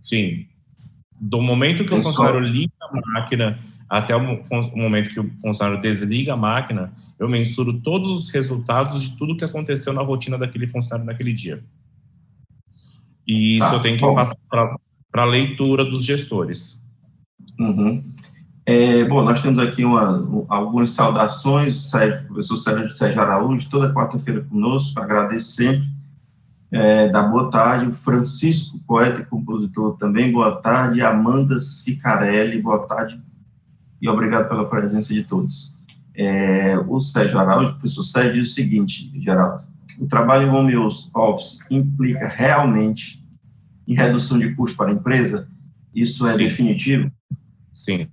Sim. 0.00 0.46
Do 1.20 1.42
momento 1.42 1.84
que 1.84 1.92
o 1.92 2.02
funcionário 2.02 2.40
liga 2.40 2.72
a 2.80 3.10
máquina 3.10 3.58
até 3.88 4.14
o 4.14 4.20
momento 4.76 5.08
que 5.08 5.20
o 5.20 5.30
funcionário 5.40 5.80
desliga 5.80 6.34
a 6.34 6.36
máquina, 6.36 6.92
eu 7.18 7.28
mensuro 7.28 7.80
todos 7.80 8.18
os 8.18 8.30
resultados 8.30 9.02
de 9.02 9.16
tudo 9.16 9.36
que 9.36 9.44
aconteceu 9.44 9.92
na 9.92 10.02
rotina 10.02 10.36
daquele 10.36 10.66
funcionário 10.66 11.06
naquele 11.06 11.32
dia. 11.32 11.64
E 13.26 13.58
isso 13.58 13.68
ah, 13.68 13.74
eu 13.74 13.80
tenho 13.80 13.96
que 13.96 14.04
bom. 14.04 14.14
passar 14.14 14.36
para 14.50 15.22
a 15.22 15.24
leitura 15.24 15.84
dos 15.84 16.04
gestores. 16.04 16.82
Uhum. 17.58 18.02
É, 18.64 19.02
bom, 19.04 19.24
nós 19.24 19.40
temos 19.40 19.58
aqui 19.58 19.82
uma, 19.82 20.46
algumas 20.48 20.90
saudações, 20.90 21.88
o, 21.94 22.26
professor 22.26 22.56
Sérgio, 22.58 22.94
Sérgio 22.94 23.20
Araújo, 23.22 23.70
toda 23.70 23.92
quarta-feira 23.94 24.42
conosco, 24.42 25.00
agradeço 25.00 25.52
sempre. 25.52 25.88
É, 26.70 27.08
da 27.08 27.22
boa 27.22 27.50
tarde, 27.50 27.86
o 27.86 27.94
Francisco, 27.94 28.78
poeta 28.86 29.22
e 29.22 29.24
compositor 29.24 29.96
também, 29.96 30.30
boa 30.30 30.56
tarde, 30.56 31.00
Amanda 31.00 31.58
Cicarelli, 31.58 32.60
boa 32.60 32.86
tarde, 32.86 33.18
e 34.00 34.08
obrigado 34.08 34.48
pela 34.48 34.68
presença 34.68 35.12
de 35.12 35.24
todos. 35.24 35.76
É, 36.14 36.76
o 36.78 37.00
Sérgio 37.00 37.38
Araújo, 37.38 37.70
o 37.70 37.74
professor 37.74 38.02
Sérgio, 38.02 38.34
diz 38.34 38.50
o 38.50 38.54
seguinte, 38.54 39.10
Geraldo, 39.20 39.62
o 40.00 40.06
trabalho 40.06 40.46
em 40.46 40.50
home 40.50 40.76
office 41.14 41.58
implica 41.70 42.28
realmente 42.28 43.24
em 43.86 43.94
redução 43.94 44.38
de 44.38 44.54
custo 44.54 44.76
para 44.76 44.90
a 44.90 44.94
empresa? 44.94 45.48
Isso 45.94 46.26
é 46.26 46.32
Sim. 46.32 46.38
definitivo? 46.38 47.12
Sim. 47.72 48.08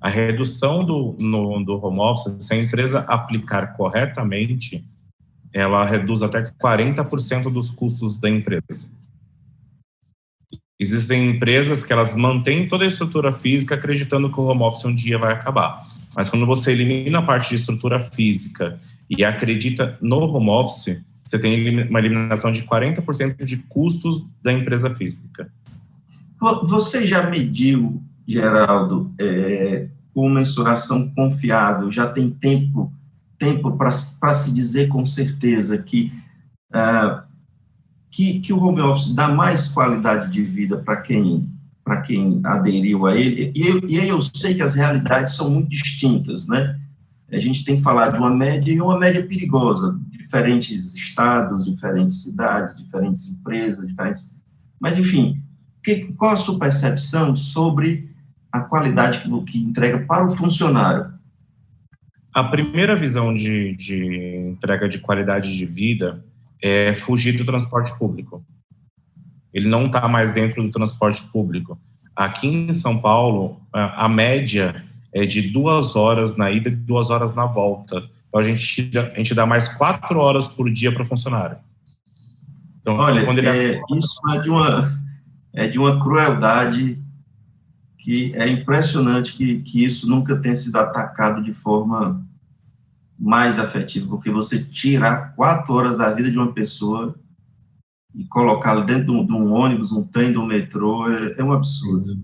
A 0.00 0.08
redução 0.08 0.84
do, 0.84 1.14
no, 1.18 1.62
do 1.64 1.74
home 1.84 2.00
office, 2.00 2.34
se 2.44 2.54
a 2.54 2.56
empresa 2.56 3.00
aplicar 3.00 3.74
corretamente, 3.76 4.84
ela 5.52 5.84
reduz 5.84 6.22
até 6.22 6.50
40% 6.62 7.52
dos 7.52 7.70
custos 7.70 8.16
da 8.16 8.28
empresa. 8.28 8.90
Existem 10.80 11.28
empresas 11.28 11.84
que 11.84 11.92
elas 11.92 12.14
mantêm 12.14 12.66
toda 12.66 12.84
a 12.84 12.88
estrutura 12.88 13.34
física 13.34 13.74
acreditando 13.74 14.32
que 14.32 14.40
o 14.40 14.44
home 14.44 14.62
office 14.62 14.86
um 14.86 14.94
dia 14.94 15.18
vai 15.18 15.34
acabar. 15.34 15.86
Mas 16.16 16.30
quando 16.30 16.46
você 16.46 16.72
elimina 16.72 17.18
a 17.18 17.22
parte 17.22 17.50
de 17.50 17.56
estrutura 17.56 18.00
física 18.00 18.78
e 19.08 19.22
acredita 19.22 19.98
no 20.00 20.24
home 20.24 20.48
office, 20.48 20.98
você 21.22 21.38
tem 21.38 21.86
uma 21.86 21.98
eliminação 21.98 22.50
de 22.50 22.62
40% 22.62 23.44
de 23.44 23.58
custos 23.58 24.24
da 24.42 24.50
empresa 24.50 24.94
física. 24.94 25.52
Você 26.64 27.06
já 27.06 27.28
mediu, 27.28 28.02
Geraldo, 28.26 29.12
é, 29.20 29.86
com 30.14 30.30
mensuração 30.30 31.10
confiável, 31.10 31.92
já 31.92 32.06
tem 32.06 32.30
tempo 32.30 32.90
tempo 33.40 33.72
para 33.72 33.90
se 33.90 34.54
dizer 34.54 34.88
com 34.88 35.04
certeza 35.06 35.78
que 35.78 36.12
uh, 36.74 37.29
que, 38.10 38.40
que 38.40 38.52
o 38.52 38.62
home 38.62 38.80
office 38.80 39.14
dá 39.14 39.28
mais 39.28 39.68
qualidade 39.68 40.32
de 40.32 40.42
vida 40.42 40.78
para 40.78 40.96
quem 40.96 41.48
para 41.82 42.02
quem 42.02 42.40
aderiu 42.44 43.06
a 43.06 43.16
ele. 43.16 43.50
E, 43.54 43.66
eu, 43.66 43.80
e 43.88 43.98
aí 43.98 44.08
eu 44.08 44.20
sei 44.20 44.54
que 44.54 44.62
as 44.62 44.74
realidades 44.74 45.34
são 45.34 45.50
muito 45.50 45.70
distintas, 45.70 46.46
né? 46.46 46.78
A 47.32 47.40
gente 47.40 47.64
tem 47.64 47.76
que 47.76 47.82
falar 47.82 48.10
de 48.10 48.18
uma 48.18 48.30
média 48.30 48.72
e 48.72 48.80
uma 48.80 48.98
média 48.98 49.26
perigosa, 49.26 49.98
diferentes 50.10 50.94
estados, 50.94 51.64
diferentes 51.64 52.22
cidades, 52.22 52.76
diferentes 52.76 53.28
empresas, 53.28 53.88
diferentes. 53.88 54.36
Mas 54.78 54.98
enfim, 54.98 55.42
que, 55.82 56.12
qual 56.12 56.32
a 56.32 56.36
sua 56.36 56.58
percepção 56.58 57.34
sobre 57.34 58.10
a 58.52 58.60
qualidade 58.60 59.20
que, 59.20 59.44
que 59.44 59.58
entrega 59.58 60.00
para 60.06 60.26
o 60.26 60.36
funcionário? 60.36 61.12
A 62.32 62.44
primeira 62.44 62.94
visão 62.94 63.34
de, 63.34 63.74
de 63.74 64.52
entrega 64.52 64.88
de 64.88 64.98
qualidade 64.98 65.56
de 65.56 65.66
vida 65.66 66.24
é 66.62 66.94
fugir 66.94 67.36
do 67.36 67.44
transporte 67.44 67.96
público. 67.98 68.44
Ele 69.52 69.68
não 69.68 69.86
está 69.86 70.06
mais 70.06 70.32
dentro 70.32 70.62
do 70.62 70.70
transporte 70.70 71.22
público. 71.28 71.78
Aqui 72.14 72.46
em 72.46 72.72
São 72.72 72.98
Paulo, 72.98 73.60
a 73.72 74.08
média 74.08 74.84
é 75.12 75.24
de 75.26 75.42
duas 75.42 75.96
horas 75.96 76.36
na 76.36 76.50
ida 76.50 76.68
e 76.68 76.76
duas 76.76 77.10
horas 77.10 77.34
na 77.34 77.46
volta. 77.46 77.96
Então 78.28 78.40
a 78.40 78.42
gente, 78.42 78.64
tira, 78.64 79.12
a 79.12 79.16
gente 79.16 79.34
dá 79.34 79.44
mais 79.44 79.68
quatro 79.68 80.18
horas 80.18 80.46
por 80.46 80.70
dia 80.70 80.92
para 80.92 81.02
o 81.02 81.06
funcionário. 81.06 81.58
Então, 82.80 82.96
Olha, 82.96 83.20
ele... 83.20 83.48
é, 83.48 83.80
isso 83.96 84.20
é 84.30 84.40
de, 84.40 84.50
uma, 84.50 85.00
é 85.52 85.68
de 85.68 85.78
uma 85.78 86.00
crueldade 86.02 86.98
que 87.98 88.32
é 88.34 88.48
impressionante 88.48 89.34
que, 89.34 89.60
que 89.60 89.84
isso 89.84 90.08
nunca 90.08 90.36
tenha 90.36 90.56
sido 90.56 90.76
atacado 90.76 91.42
de 91.42 91.52
forma 91.52 92.24
mais 93.20 93.58
afetivo, 93.58 94.08
porque 94.08 94.30
você 94.30 94.64
tirar 94.64 95.34
quatro 95.36 95.74
horas 95.74 95.98
da 95.98 96.10
vida 96.10 96.30
de 96.30 96.38
uma 96.38 96.54
pessoa 96.54 97.14
e 98.14 98.24
colocá-la 98.24 98.82
dentro 98.82 99.04
de 99.04 99.10
um, 99.10 99.26
de 99.26 99.32
um, 99.32 99.52
ônibus, 99.52 99.92
um 99.92 100.02
trem, 100.02 100.32
de 100.32 100.38
um 100.38 100.46
metrô, 100.46 101.06
é, 101.12 101.34
é 101.38 101.44
um 101.44 101.52
absurdo. 101.52 102.16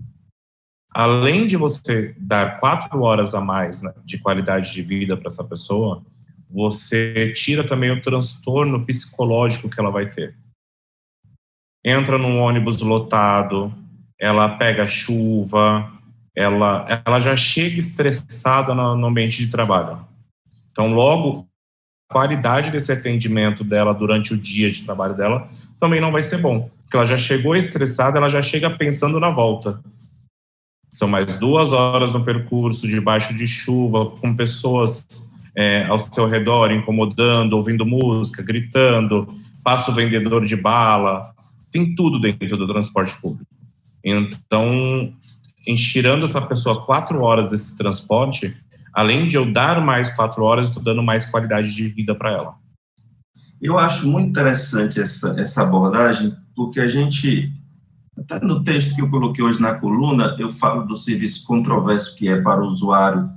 Além 0.89 1.45
de 1.45 1.55
você 1.55 2.15
dar 2.17 2.59
quatro 2.59 2.99
horas 3.01 3.35
a 3.35 3.39
mais 3.39 3.83
né, 3.83 3.93
de 4.03 4.17
qualidade 4.17 4.73
de 4.73 4.81
vida 4.81 5.15
para 5.15 5.27
essa 5.27 5.43
pessoa, 5.43 6.03
você 6.49 7.31
tira 7.33 7.65
também 7.65 7.91
o 7.91 8.01
transtorno 8.01 8.83
psicológico 8.83 9.69
que 9.69 9.79
ela 9.79 9.91
vai 9.91 10.09
ter. 10.09 10.35
Entra 11.85 12.17
num 12.17 12.39
ônibus 12.39 12.81
lotado, 12.81 13.71
ela 14.19 14.57
pega 14.57 14.87
chuva, 14.87 15.91
ela, 16.35 17.03
ela 17.05 17.19
já 17.19 17.35
chega 17.35 17.77
estressada 17.77 18.73
no, 18.73 18.95
no 18.95 19.07
ambiente 19.07 19.45
de 19.45 19.51
trabalho 19.51 20.07
então, 20.77 20.93
logo, 20.93 21.47
a 22.07 22.13
qualidade 22.13 22.69
desse 22.69 22.91
atendimento 22.91 23.63
dela 23.63 23.95
durante 23.95 24.31
o 24.31 24.37
dia 24.37 24.69
de 24.69 24.83
trabalho 24.83 25.17
dela 25.17 25.49
também 25.79 25.99
não 25.99 26.11
vai 26.11 26.21
ser 26.21 26.37
bom. 26.37 26.69
Porque 26.83 26.95
ela 26.95 27.05
já 27.05 27.17
chegou 27.17 27.55
estressada, 27.55 28.19
ela 28.19 28.29
já 28.29 28.43
chega 28.43 28.69
pensando 28.69 29.19
na 29.19 29.31
volta. 29.31 29.81
São 30.91 31.07
mais 31.07 31.35
duas 31.35 31.73
horas 31.73 32.11
no 32.11 32.23
percurso, 32.23 32.87
debaixo 32.87 33.33
de 33.33 33.47
chuva, 33.47 34.05
com 34.05 34.35
pessoas 34.35 35.27
é, 35.55 35.83
ao 35.85 35.97
seu 35.97 36.27
redor, 36.27 36.71
incomodando, 36.71 37.53
ouvindo 37.53 37.83
música, 37.83 38.43
gritando, 38.43 39.33
passa 39.63 39.89
o 39.89 39.95
vendedor 39.95 40.45
de 40.45 40.55
bala, 40.55 41.33
tem 41.71 41.95
tudo 41.95 42.19
dentro 42.19 42.55
do 42.55 42.67
transporte 42.67 43.19
público. 43.19 43.49
Então, 44.03 45.11
enxerando 45.65 46.23
essa 46.23 46.39
pessoa 46.39 46.85
quatro 46.85 47.23
horas 47.23 47.49
desse 47.49 47.75
transporte, 47.75 48.55
além 48.97 49.27
de 49.27 49.37
eu 49.37 49.45
dar 49.53 49.79
mais 49.79 50.09
quatro 50.09 50.43
horas, 50.43 50.69
estou 50.69 50.81
dando 50.81 51.03
mais 51.03 51.23
qualidade 51.23 51.71
de 51.71 51.87
vida 51.87 52.15
para 52.15 52.31
ela. 52.31 52.55
Eu 53.61 53.77
acho 53.77 54.07
muito 54.07 54.29
interessante 54.29 54.99
essa, 54.99 55.39
essa 55.39 55.61
abordagem, 55.61 56.35
porque 56.55 56.79
a 56.79 56.87
gente, 56.87 57.53
até 58.17 58.43
no 58.43 58.63
texto 58.63 58.95
que 58.95 59.01
eu 59.03 59.09
coloquei 59.11 59.43
hoje 59.43 59.61
na 59.61 59.75
coluna, 59.75 60.35
eu 60.39 60.49
falo 60.49 60.81
do 60.81 60.95
serviço 60.95 61.45
controverso 61.45 62.15
que 62.17 62.27
é 62.27 62.41
para 62.41 62.59
o 62.59 62.65
usuário 62.65 63.29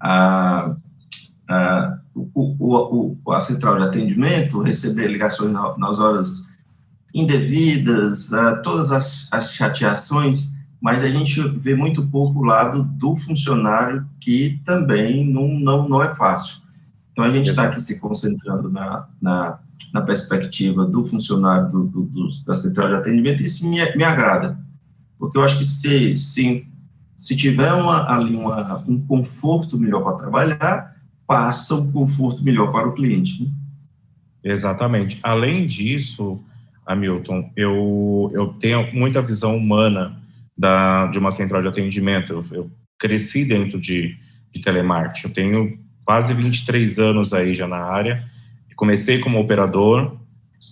a, 0.00 0.74
a, 1.46 1.98
o, 2.14 3.18
o, 3.22 3.32
a 3.32 3.40
central 3.40 3.76
de 3.76 3.82
atendimento, 3.82 4.62
receber 4.62 5.08
ligações 5.08 5.52
na, 5.52 5.76
nas 5.76 5.98
horas 5.98 6.50
indevidas, 7.14 8.32
a, 8.32 8.56
todas 8.56 8.90
as, 8.90 9.28
as 9.30 9.52
chateações, 9.52 10.51
mas 10.82 11.04
a 11.04 11.08
gente 11.08 11.40
vê 11.60 11.76
muito 11.76 12.04
pouco 12.08 12.40
o 12.40 12.44
lado 12.44 12.82
do 12.82 13.14
funcionário, 13.14 14.04
que 14.20 14.60
também 14.64 15.24
não, 15.24 15.46
não, 15.46 15.88
não 15.88 16.02
é 16.02 16.12
fácil. 16.12 16.60
Então, 17.12 17.24
a 17.24 17.30
gente 17.30 17.50
está 17.50 17.64
aqui 17.64 17.80
se 17.80 18.00
concentrando 18.00 18.68
na, 18.68 19.06
na, 19.20 19.60
na, 19.92 20.00
perspectiva 20.00 20.84
do 20.84 21.04
funcionário 21.04 21.70
do, 21.70 21.84
do, 21.84 22.02
do, 22.06 22.28
da 22.44 22.56
central 22.56 22.88
de 22.88 22.94
atendimento, 22.96 23.44
e 23.44 23.46
isso 23.46 23.64
me, 23.68 23.78
me 23.94 24.02
agrada, 24.02 24.58
porque 25.20 25.38
eu 25.38 25.42
acho 25.42 25.56
que 25.56 25.64
se, 25.64 26.16
se, 26.16 26.66
se 27.16 27.36
tiver 27.36 27.72
uma, 27.72 28.12
ali 28.12 28.34
uma, 28.34 28.78
um 28.88 28.98
conforto 29.06 29.78
melhor 29.78 30.02
para 30.02 30.16
trabalhar, 30.16 30.96
passa 31.28 31.76
um 31.76 31.92
conforto 31.92 32.42
melhor 32.42 32.72
para 32.72 32.88
o 32.88 32.92
cliente. 32.92 33.44
Né? 33.44 33.50
Exatamente. 34.42 35.20
Além 35.22 35.64
disso, 35.64 36.40
Hamilton, 36.84 37.52
eu, 37.54 38.32
eu 38.34 38.48
tenho 38.54 38.92
muita 38.92 39.22
visão 39.22 39.56
humana 39.56 40.20
da, 40.56 41.06
de 41.06 41.18
uma 41.18 41.30
central 41.30 41.62
de 41.62 41.68
atendimento. 41.68 42.32
Eu, 42.32 42.44
eu 42.52 42.70
cresci 42.98 43.44
dentro 43.44 43.80
de, 43.80 44.16
de 44.52 44.60
telemarketing. 44.60 45.26
Eu 45.28 45.32
tenho 45.32 45.78
quase 46.04 46.34
23 46.34 46.98
anos 46.98 47.32
aí 47.34 47.54
já 47.54 47.66
na 47.66 47.78
área. 47.78 48.24
Comecei 48.76 49.18
como 49.18 49.38
operador 49.38 50.16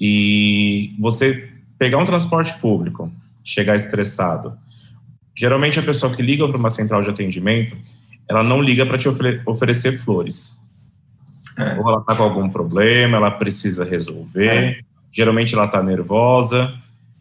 e 0.00 0.94
você 0.98 1.48
pegar 1.78 1.98
um 1.98 2.04
transporte 2.04 2.58
público, 2.58 3.10
chegar 3.44 3.76
estressado. 3.76 4.56
Geralmente 5.34 5.78
a 5.78 5.82
pessoa 5.82 6.12
que 6.12 6.22
liga 6.22 6.46
para 6.48 6.58
uma 6.58 6.70
central 6.70 7.00
de 7.02 7.10
atendimento, 7.10 7.76
ela 8.28 8.42
não 8.42 8.60
liga 8.60 8.84
para 8.84 8.98
te 8.98 9.08
ofere 9.08 9.40
oferecer 9.46 9.98
flores. 9.98 10.58
É. 11.56 11.78
Ou 11.78 11.88
ela 11.88 12.00
está 12.00 12.16
com 12.16 12.22
algum 12.22 12.48
problema, 12.48 13.16
ela 13.16 13.30
precisa 13.30 13.84
resolver. 13.84 14.46
É. 14.46 14.80
Geralmente 15.12 15.54
ela 15.54 15.66
está 15.66 15.82
nervosa. 15.82 16.74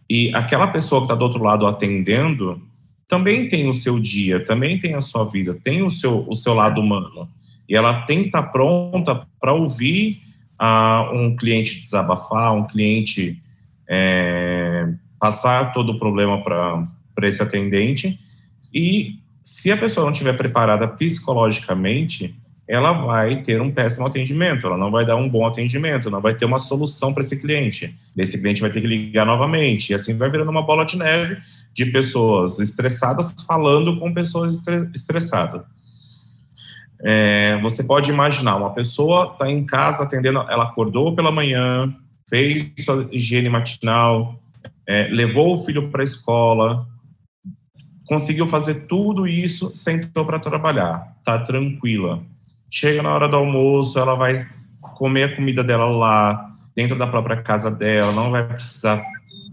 E 0.10 0.34
aquela 0.34 0.68
pessoa 0.68 1.02
que 1.02 1.06
está 1.06 1.16
do 1.16 1.24
outro 1.24 1.44
lado 1.44 1.68
atendendo 1.68 2.62
também 3.08 3.48
tem 3.48 3.70
o 3.70 3.74
seu 3.74 4.00
dia, 4.00 4.44
também 4.44 4.80
tem 4.80 4.96
a 4.96 5.02
sua 5.02 5.26
vida, 5.26 5.58
tem 5.64 5.84
o 5.84 5.90
seu, 5.90 6.26
o 6.28 6.36
seu 6.36 6.54
lado 6.54 6.80
humano 6.80 7.28
e 7.70 7.76
ela 7.76 8.02
tem 8.02 8.22
que 8.22 8.26
estar 8.28 8.44
pronta 8.44 9.28
para 9.40 9.54
ouvir 9.54 10.20
uh, 10.60 11.16
um 11.16 11.36
cliente 11.36 11.80
desabafar, 11.80 12.52
um 12.54 12.66
cliente 12.66 13.40
é, 13.88 14.92
passar 15.20 15.72
todo 15.72 15.92
o 15.92 16.00
problema 16.00 16.44
para 16.44 17.28
esse 17.28 17.44
atendente. 17.44 18.20
E 18.74 19.20
se 19.44 19.72
a 19.72 19.78
pessoa 19.78 20.04
não 20.06 20.12
estiver 20.12 20.34
preparada 20.34 20.88
psicologicamente, 20.88 22.36
ela 22.70 22.92
vai 22.92 23.42
ter 23.42 23.60
um 23.60 23.72
péssimo 23.72 24.06
atendimento, 24.06 24.68
ela 24.68 24.78
não 24.78 24.92
vai 24.92 25.04
dar 25.04 25.16
um 25.16 25.28
bom 25.28 25.44
atendimento, 25.44 26.12
não 26.12 26.22
vai 26.22 26.36
ter 26.36 26.46
uma 26.46 26.60
solução 26.60 27.12
para 27.12 27.22
esse 27.22 27.36
cliente. 27.36 27.98
Esse 28.16 28.40
cliente 28.40 28.62
vai 28.62 28.70
ter 28.70 28.80
que 28.80 28.86
ligar 28.86 29.26
novamente, 29.26 29.90
e 29.90 29.96
assim 29.96 30.16
vai 30.16 30.30
virando 30.30 30.52
uma 30.52 30.62
bola 30.62 30.86
de 30.86 30.96
neve 30.96 31.40
de 31.74 31.88
pessoas 31.88 32.60
estressadas 32.60 33.34
falando 33.48 34.00
com 34.00 34.14
pessoas 34.14 34.62
estressadas. 34.94 35.64
É, 37.02 37.60
você 37.60 37.84
pode 37.84 38.12
imaginar, 38.12 38.58
uma 38.58 38.72
pessoa 38.72 39.32
está 39.32 39.50
em 39.50 39.66
casa 39.66 40.04
atendendo, 40.04 40.38
ela 40.48 40.66
acordou 40.66 41.16
pela 41.16 41.32
manhã, 41.32 41.92
fez 42.30 42.72
sua 42.78 43.08
higiene 43.12 43.50
matinal, 43.50 44.40
é, 44.88 45.08
levou 45.08 45.56
o 45.56 45.66
filho 45.66 45.90
para 45.90 46.02
a 46.02 46.04
escola, 46.04 46.88
conseguiu 48.06 48.48
fazer 48.48 48.86
tudo 48.86 49.28
isso, 49.28 49.72
sentou 49.74 50.24
para 50.24 50.38
trabalhar, 50.38 51.18
tá 51.26 51.40
tranquila. 51.40 52.22
Chega 52.70 53.02
na 53.02 53.14
hora 53.14 53.28
do 53.28 53.36
almoço, 53.36 53.98
ela 54.00 54.16
vai 54.16 54.46
comer 54.80 55.24
a 55.24 55.36
comida 55.36 55.64
dela 55.64 55.86
lá, 55.86 56.52
dentro 56.76 56.98
da 56.98 57.08
própria 57.08 57.42
casa 57.42 57.70
dela, 57.70 58.12
não 58.12 58.32
vai 58.32 58.48
precisar 58.48 59.02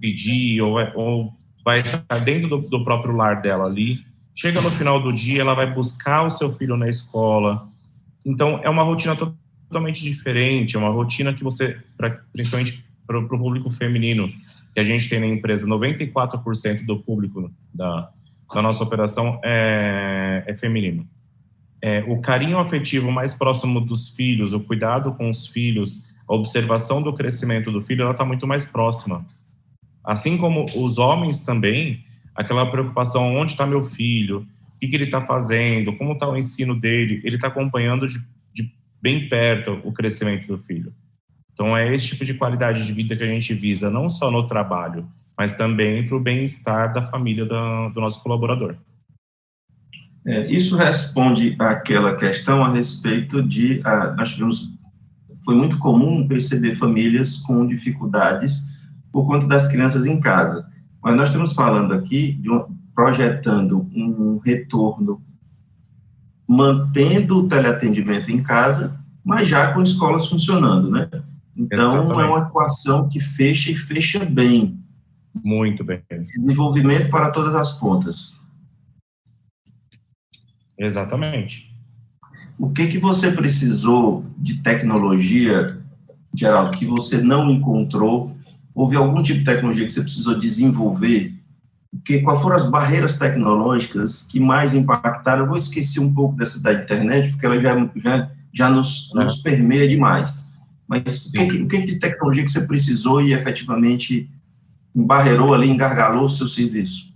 pedir, 0.00 0.60
ou 0.60 0.74
vai, 0.74 0.92
ou 0.94 1.32
vai 1.64 1.78
estar 1.78 2.18
dentro 2.18 2.48
do, 2.48 2.58
do 2.58 2.82
próprio 2.82 3.16
lar 3.16 3.40
dela 3.40 3.64
ali 3.64 4.04
Chega 4.38 4.60
no 4.60 4.70
final 4.70 5.02
do 5.02 5.10
dia, 5.10 5.40
ela 5.40 5.54
vai 5.54 5.72
buscar 5.72 6.24
o 6.24 6.30
seu 6.30 6.52
filho 6.52 6.76
na 6.76 6.90
escola. 6.90 7.66
Então, 8.24 8.60
é 8.62 8.68
uma 8.68 8.82
rotina 8.82 9.16
totalmente 9.16 10.02
diferente, 10.02 10.76
é 10.76 10.78
uma 10.78 10.90
rotina 10.90 11.32
que 11.32 11.42
você, 11.42 11.78
pra, 11.96 12.10
principalmente 12.34 12.84
para 13.06 13.18
o 13.18 13.26
público 13.26 13.70
feminino, 13.70 14.30
que 14.74 14.80
a 14.80 14.84
gente 14.84 15.08
tem 15.08 15.20
na 15.20 15.26
empresa, 15.26 15.66
94% 15.66 16.84
do 16.84 16.98
público 16.98 17.50
da, 17.72 18.10
da 18.52 18.60
nossa 18.60 18.84
operação 18.84 19.40
é, 19.42 20.44
é 20.46 20.54
feminino. 20.54 21.08
É, 21.86 22.02
o 22.08 22.20
carinho 22.20 22.58
afetivo 22.58 23.12
mais 23.12 23.32
próximo 23.32 23.80
dos 23.80 24.08
filhos, 24.08 24.52
o 24.52 24.58
cuidado 24.58 25.12
com 25.12 25.30
os 25.30 25.46
filhos, 25.46 26.02
a 26.26 26.34
observação 26.34 27.00
do 27.00 27.12
crescimento 27.12 27.70
do 27.70 27.80
filho, 27.80 28.02
ela 28.02 28.10
está 28.10 28.24
muito 28.24 28.44
mais 28.44 28.66
próxima. 28.66 29.24
Assim 30.02 30.36
como 30.36 30.66
os 30.74 30.98
homens 30.98 31.44
também, 31.44 32.02
aquela 32.34 32.68
preocupação, 32.68 33.36
onde 33.36 33.52
está 33.52 33.64
meu 33.64 33.84
filho, 33.84 34.40
o 34.74 34.78
que, 34.80 34.88
que 34.88 34.96
ele 34.96 35.04
está 35.04 35.24
fazendo, 35.24 35.96
como 35.96 36.14
está 36.14 36.28
o 36.28 36.36
ensino 36.36 36.74
dele, 36.74 37.20
ele 37.22 37.36
está 37.36 37.46
acompanhando 37.46 38.08
de, 38.08 38.18
de, 38.52 38.68
bem 39.00 39.28
perto 39.28 39.80
o 39.84 39.92
crescimento 39.92 40.48
do 40.48 40.58
filho. 40.58 40.92
Então, 41.52 41.76
é 41.76 41.94
esse 41.94 42.08
tipo 42.08 42.24
de 42.24 42.34
qualidade 42.34 42.84
de 42.84 42.92
vida 42.92 43.14
que 43.14 43.22
a 43.22 43.28
gente 43.28 43.54
visa, 43.54 43.88
não 43.88 44.08
só 44.08 44.28
no 44.28 44.44
trabalho, 44.44 45.08
mas 45.38 45.54
também 45.54 46.04
para 46.04 46.16
o 46.16 46.20
bem-estar 46.20 46.92
da 46.92 47.04
família 47.04 47.44
do, 47.44 47.90
do 47.90 48.00
nosso 48.00 48.20
colaborador. 48.24 48.74
É, 50.26 50.44
isso 50.50 50.76
responde 50.76 51.54
àquela 51.56 52.16
questão 52.16 52.64
a 52.64 52.72
respeito 52.72 53.40
de, 53.40 53.80
a, 53.84 54.12
nós 54.12 54.30
tivemos, 54.30 54.76
foi 55.44 55.54
muito 55.54 55.78
comum 55.78 56.26
perceber 56.26 56.74
famílias 56.74 57.36
com 57.36 57.64
dificuldades 57.64 58.76
por 59.12 59.24
conta 59.24 59.46
das 59.46 59.68
crianças 59.68 60.04
em 60.04 60.18
casa. 60.18 60.66
Mas 61.00 61.14
nós 61.14 61.28
estamos 61.28 61.52
falando 61.52 61.94
aqui 61.94 62.32
de 62.32 62.50
um, 62.50 62.66
projetando 62.92 63.88
um 63.94 64.38
retorno, 64.44 65.22
mantendo 66.48 67.38
o 67.38 67.48
teleatendimento 67.48 68.32
em 68.32 68.42
casa, 68.42 68.98
mas 69.24 69.48
já 69.48 69.72
com 69.72 69.80
escolas 69.80 70.26
funcionando, 70.26 70.90
né? 70.90 71.08
Então, 71.56 71.88
Exatamente. 71.88 72.20
é 72.20 72.24
uma 72.24 72.48
equação 72.48 73.08
que 73.08 73.20
fecha 73.20 73.70
e 73.70 73.76
fecha 73.76 74.24
bem. 74.24 74.78
Muito 75.44 75.84
bem. 75.84 76.02
Desenvolvimento 76.36 77.08
para 77.10 77.30
todas 77.30 77.54
as 77.54 77.78
pontas. 77.78 78.40
Exatamente. 80.78 81.74
O 82.58 82.70
que 82.70 82.86
que 82.86 82.98
você 82.98 83.30
precisou 83.30 84.24
de 84.38 84.62
tecnologia, 84.62 85.78
Geraldo, 86.34 86.76
que 86.76 86.86
você 86.86 87.22
não 87.22 87.50
encontrou 87.50 88.36
Houve 88.76 88.94
algum 88.94 89.22
tipo 89.22 89.38
de 89.38 89.44
tecnologia 89.46 89.86
que 89.86 89.92
você 89.92 90.02
precisou 90.02 90.38
desenvolver? 90.38 91.34
Que, 92.04 92.20
quais 92.20 92.42
foram 92.42 92.56
as 92.56 92.68
barreiras 92.68 93.18
tecnológicas 93.18 94.28
que 94.30 94.38
mais 94.38 94.74
impactaram? 94.74 95.44
Eu 95.44 95.48
vou 95.48 95.56
esquecer 95.56 95.98
um 95.98 96.12
pouco 96.12 96.36
dessa 96.36 96.62
da 96.62 96.74
internet, 96.74 97.30
porque 97.30 97.46
ela 97.46 97.58
já, 97.58 97.90
já, 97.96 98.30
já 98.52 98.68
nos, 98.68 99.10
é. 99.16 99.24
nos 99.24 99.36
permeia 99.36 99.88
demais. 99.88 100.54
Mas 100.86 101.24
o 101.24 101.32
que, 101.32 101.62
o 101.62 101.66
que 101.66 101.86
de 101.86 101.98
tecnologia 101.98 102.44
que 102.44 102.50
você 102.50 102.66
precisou 102.66 103.22
e 103.22 103.32
efetivamente 103.32 104.30
embarreirou 104.94 105.54
ali, 105.54 105.70
engargalou 105.70 106.26
o 106.26 106.28
seu 106.28 106.46
serviço? 106.46 107.14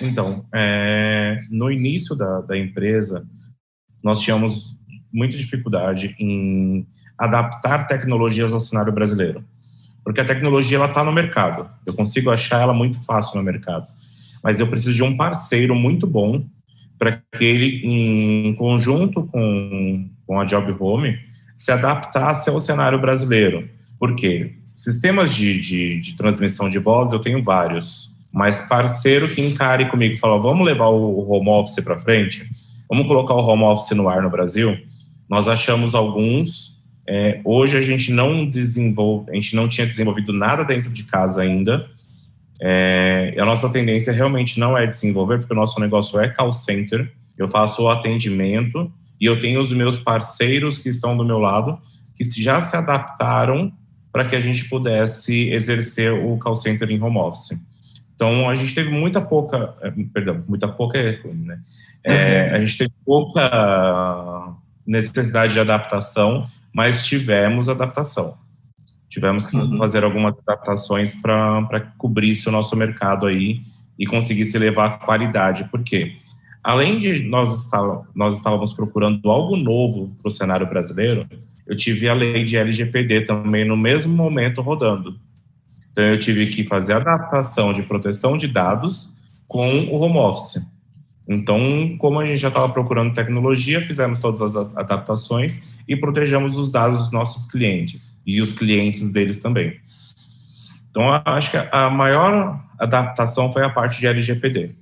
Então, 0.00 0.44
é, 0.52 1.38
no 1.50 1.70
início 1.70 2.14
da, 2.16 2.40
da 2.40 2.58
empresa, 2.58 3.26
nós 4.02 4.20
tínhamos 4.20 4.76
muita 5.12 5.36
dificuldade 5.36 6.14
em 6.18 6.86
adaptar 7.16 7.86
tecnologias 7.86 8.52
ao 8.52 8.60
cenário 8.60 8.92
brasileiro 8.92 9.44
porque 10.04 10.20
a 10.20 10.24
tecnologia 10.24 10.76
ela 10.76 10.86
está 10.86 11.02
no 11.02 11.10
mercado. 11.10 11.68
Eu 11.86 11.94
consigo 11.94 12.30
achar 12.30 12.60
ela 12.60 12.74
muito 12.74 13.02
fácil 13.02 13.38
no 13.38 13.42
mercado, 13.42 13.88
mas 14.42 14.60
eu 14.60 14.68
preciso 14.68 14.94
de 14.94 15.02
um 15.02 15.16
parceiro 15.16 15.74
muito 15.74 16.06
bom 16.06 16.44
para 16.98 17.22
que 17.36 17.44
ele, 17.44 17.80
em 17.82 18.54
conjunto 18.54 19.24
com, 19.24 20.08
com 20.26 20.38
a 20.38 20.44
Job 20.44 20.76
Home, 20.78 21.18
se 21.56 21.72
adaptasse 21.72 22.50
ao 22.50 22.60
cenário 22.60 23.00
brasileiro. 23.00 23.68
Por 23.98 24.14
quê? 24.14 24.52
Sistemas 24.76 25.34
de, 25.34 25.58
de, 25.58 26.00
de 26.00 26.16
transmissão 26.16 26.68
de 26.68 26.78
voz 26.78 27.12
eu 27.12 27.18
tenho 27.18 27.42
vários, 27.42 28.13
mas 28.34 28.60
parceiro 28.60 29.32
que 29.32 29.40
encare 29.40 29.88
comigo 29.88 30.14
e 30.14 30.18
fala, 30.18 30.38
vamos 30.38 30.66
levar 30.66 30.88
o 30.88 31.30
home 31.30 31.48
office 31.48 31.82
para 31.84 31.96
frente, 31.96 32.44
vamos 32.90 33.06
colocar 33.06 33.34
o 33.34 33.46
home 33.46 33.62
office 33.62 33.96
no 33.96 34.08
ar 34.08 34.20
no 34.20 34.28
Brasil, 34.28 34.76
nós 35.30 35.46
achamos 35.48 35.94
alguns 35.94 36.74
é, 37.06 37.40
hoje 37.44 37.76
a 37.76 37.80
gente 37.80 38.10
não 38.10 38.44
desenvolve, 38.48 39.30
a 39.30 39.34
gente 39.34 39.54
não 39.54 39.68
tinha 39.68 39.86
desenvolvido 39.86 40.32
nada 40.32 40.64
dentro 40.64 40.90
de 40.90 41.04
casa 41.04 41.42
ainda, 41.42 41.86
É, 42.60 43.34
a 43.36 43.44
nossa 43.44 43.68
tendência 43.68 44.12
realmente 44.12 44.58
não 44.58 44.78
é 44.78 44.86
desenvolver, 44.86 45.38
porque 45.38 45.52
o 45.52 45.56
nosso 45.56 45.78
negócio 45.80 46.18
é 46.20 46.28
call 46.28 46.52
center, 46.52 47.12
eu 47.36 47.48
faço 47.48 47.82
o 47.82 47.90
atendimento 47.90 48.90
e 49.20 49.26
eu 49.26 49.38
tenho 49.38 49.60
os 49.60 49.72
meus 49.72 49.98
parceiros 49.98 50.78
que 50.78 50.88
estão 50.88 51.16
do 51.16 51.24
meu 51.24 51.38
lado, 51.38 51.78
que 52.16 52.24
já 52.40 52.60
se 52.60 52.76
adaptaram 52.76 53.72
para 54.12 54.24
que 54.24 54.36
a 54.36 54.40
gente 54.40 54.68
pudesse 54.68 55.50
exercer 55.50 56.12
o 56.12 56.38
call 56.38 56.54
center 56.54 56.88
em 56.88 57.02
home 57.02 57.18
office. 57.18 57.58
Então, 58.14 58.48
a 58.48 58.54
gente 58.54 58.74
teve 58.74 58.90
muita 58.90 59.20
pouca, 59.20 59.74
eh, 59.82 59.92
perdão, 60.12 60.42
muita 60.46 60.68
pouca, 60.68 61.00
né? 61.24 61.60
É, 62.02 62.50
uhum. 62.50 62.56
a 62.56 62.60
gente 62.60 62.78
teve 62.78 62.92
pouca 63.04 64.54
necessidade 64.86 65.52
de 65.52 65.60
adaptação, 65.60 66.46
mas 66.72 67.04
tivemos 67.04 67.68
adaptação. 67.68 68.36
Tivemos 69.08 69.46
que 69.46 69.56
uhum. 69.56 69.76
fazer 69.78 70.04
algumas 70.04 70.34
adaptações 70.46 71.14
para 71.14 71.92
cobrir 71.96 72.36
o 72.46 72.50
nosso 72.50 72.76
mercado 72.76 73.26
aí 73.26 73.60
e 73.98 74.06
conseguir 74.06 74.44
se 74.44 74.58
levar 74.58 74.98
qualidade. 75.00 75.64
Por 75.70 75.82
quê? 75.82 76.16
Além 76.62 76.98
de 76.98 77.22
nós, 77.22 77.64
estar, 77.64 77.82
nós 78.14 78.34
estávamos 78.34 78.72
procurando 78.72 79.30
algo 79.30 79.56
novo 79.56 80.14
para 80.20 80.28
o 80.28 80.30
cenário 80.30 80.66
brasileiro, 80.66 81.26
eu 81.66 81.76
tive 81.76 82.08
a 82.08 82.14
lei 82.14 82.44
de 82.44 82.56
LGPD 82.56 83.22
também 83.22 83.64
no 83.64 83.76
mesmo 83.76 84.14
momento 84.14 84.60
rodando. 84.60 85.18
Então, 85.94 86.02
eu 86.02 86.18
tive 86.18 86.46
que 86.46 86.64
fazer 86.64 86.94
adaptação 86.94 87.72
de 87.72 87.84
proteção 87.84 88.36
de 88.36 88.48
dados 88.48 89.12
com 89.46 89.84
o 89.84 90.00
home 90.00 90.18
office. 90.18 90.60
Então, 91.28 91.96
como 91.98 92.18
a 92.18 92.26
gente 92.26 92.38
já 92.38 92.48
estava 92.48 92.68
procurando 92.68 93.14
tecnologia, 93.14 93.80
fizemos 93.86 94.18
todas 94.18 94.42
as 94.42 94.56
adaptações 94.56 95.78
e 95.86 95.94
protegemos 95.96 96.56
os 96.56 96.68
dados 96.72 96.98
dos 96.98 97.12
nossos 97.12 97.46
clientes 97.46 98.20
e 98.26 98.42
os 98.42 98.52
clientes 98.52 99.08
deles 99.08 99.38
também. 99.38 99.78
Então, 100.90 101.04
acho 101.24 101.52
que 101.52 101.56
a 101.56 101.88
maior 101.88 102.60
adaptação 102.76 103.52
foi 103.52 103.62
a 103.62 103.70
parte 103.70 104.00
de 104.00 104.08
LGPD. 104.08 104.74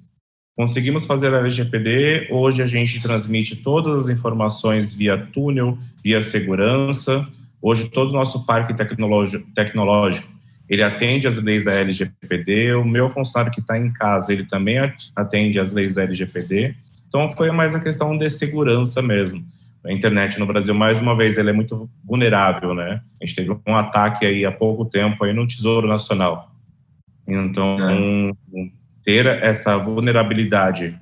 Conseguimos 0.57 1.05
fazer 1.05 1.35
a 1.35 1.39
LGPD, 1.39 2.29
hoje 2.31 2.63
a 2.63 2.67
gente 2.67 3.03
transmite 3.03 3.57
todas 3.57 4.05
as 4.05 4.09
informações 4.09 4.95
via 4.95 5.19
túnel, 5.19 5.77
via 6.03 6.23
segurança. 6.23 7.27
Hoje 7.61 7.89
todo 7.89 8.11
o 8.11 8.15
nosso 8.15 8.47
parque 8.47 8.75
tecnológico, 8.75 10.29
ele 10.69 10.83
atende 10.83 11.27
às 11.27 11.39
leis 11.39 11.65
da 11.65 11.73
LGPD, 11.73 12.75
o 12.75 12.85
meu 12.85 13.11
funcionário 13.11 13.53
que 13.53 13.61
está 13.61 13.79
em 13.79 13.93
casa, 13.93 14.33
ele 14.33 14.45
também 14.45 14.79
atende 15.15 15.59
às 15.59 15.73
leis 15.73 15.93
da 15.93 16.03
LGPD. 16.03 16.75
Então, 17.09 17.31
foi 17.31 17.51
mais 17.51 17.75
a 17.75 17.81
questão 17.81 18.17
de 18.17 18.29
segurança 18.31 19.03
mesmo. 19.03 19.45
A 19.85 19.93
internet 19.93 20.39
no 20.39 20.47
Brasil, 20.47 20.75
mais 20.75 21.01
uma 21.01 21.17
vez, 21.17 21.37
ele 21.37 21.51
é 21.51 21.53
muito 21.53 21.91
vulnerável, 22.05 22.75
né? 22.75 23.03
A 23.21 23.27
gente 23.27 23.37
teve 23.37 23.51
um 23.67 23.77
ataque 23.77 24.25
aí 24.25 24.45
há 24.47 24.53
pouco 24.53 24.85
tempo 24.85 25.25
aí 25.25 25.33
no 25.33 25.47
Tesouro 25.47 25.89
Nacional. 25.89 26.51
Então, 27.27 27.79
é. 27.91 28.69
ter 29.05 29.27
essa 29.27 29.77
vulnerabilidade 29.77 30.99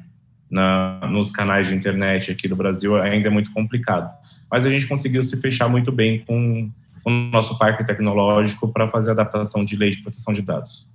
na, 0.50 1.00
nos 1.08 1.30
canais 1.30 1.68
de 1.68 1.74
internet 1.74 2.32
aqui 2.32 2.48
do 2.48 2.56
Brasil 2.56 2.96
ainda 3.00 3.28
é 3.28 3.30
muito 3.30 3.52
complicado. 3.52 4.10
Mas 4.50 4.66
a 4.66 4.70
gente 4.70 4.86
conseguiu 4.86 5.22
se 5.22 5.36
fechar 5.40 5.68
muito 5.68 5.92
bem 5.92 6.24
com 6.26 6.70
o 7.04 7.10
nosso 7.10 7.58
parque 7.58 7.84
tecnológico 7.84 8.72
para 8.72 8.88
fazer 8.88 9.12
adaptação 9.12 9.64
de 9.64 9.76
lei 9.76 9.90
de 9.90 10.02
proteção 10.02 10.32
de 10.32 10.42
dados. 10.42 10.88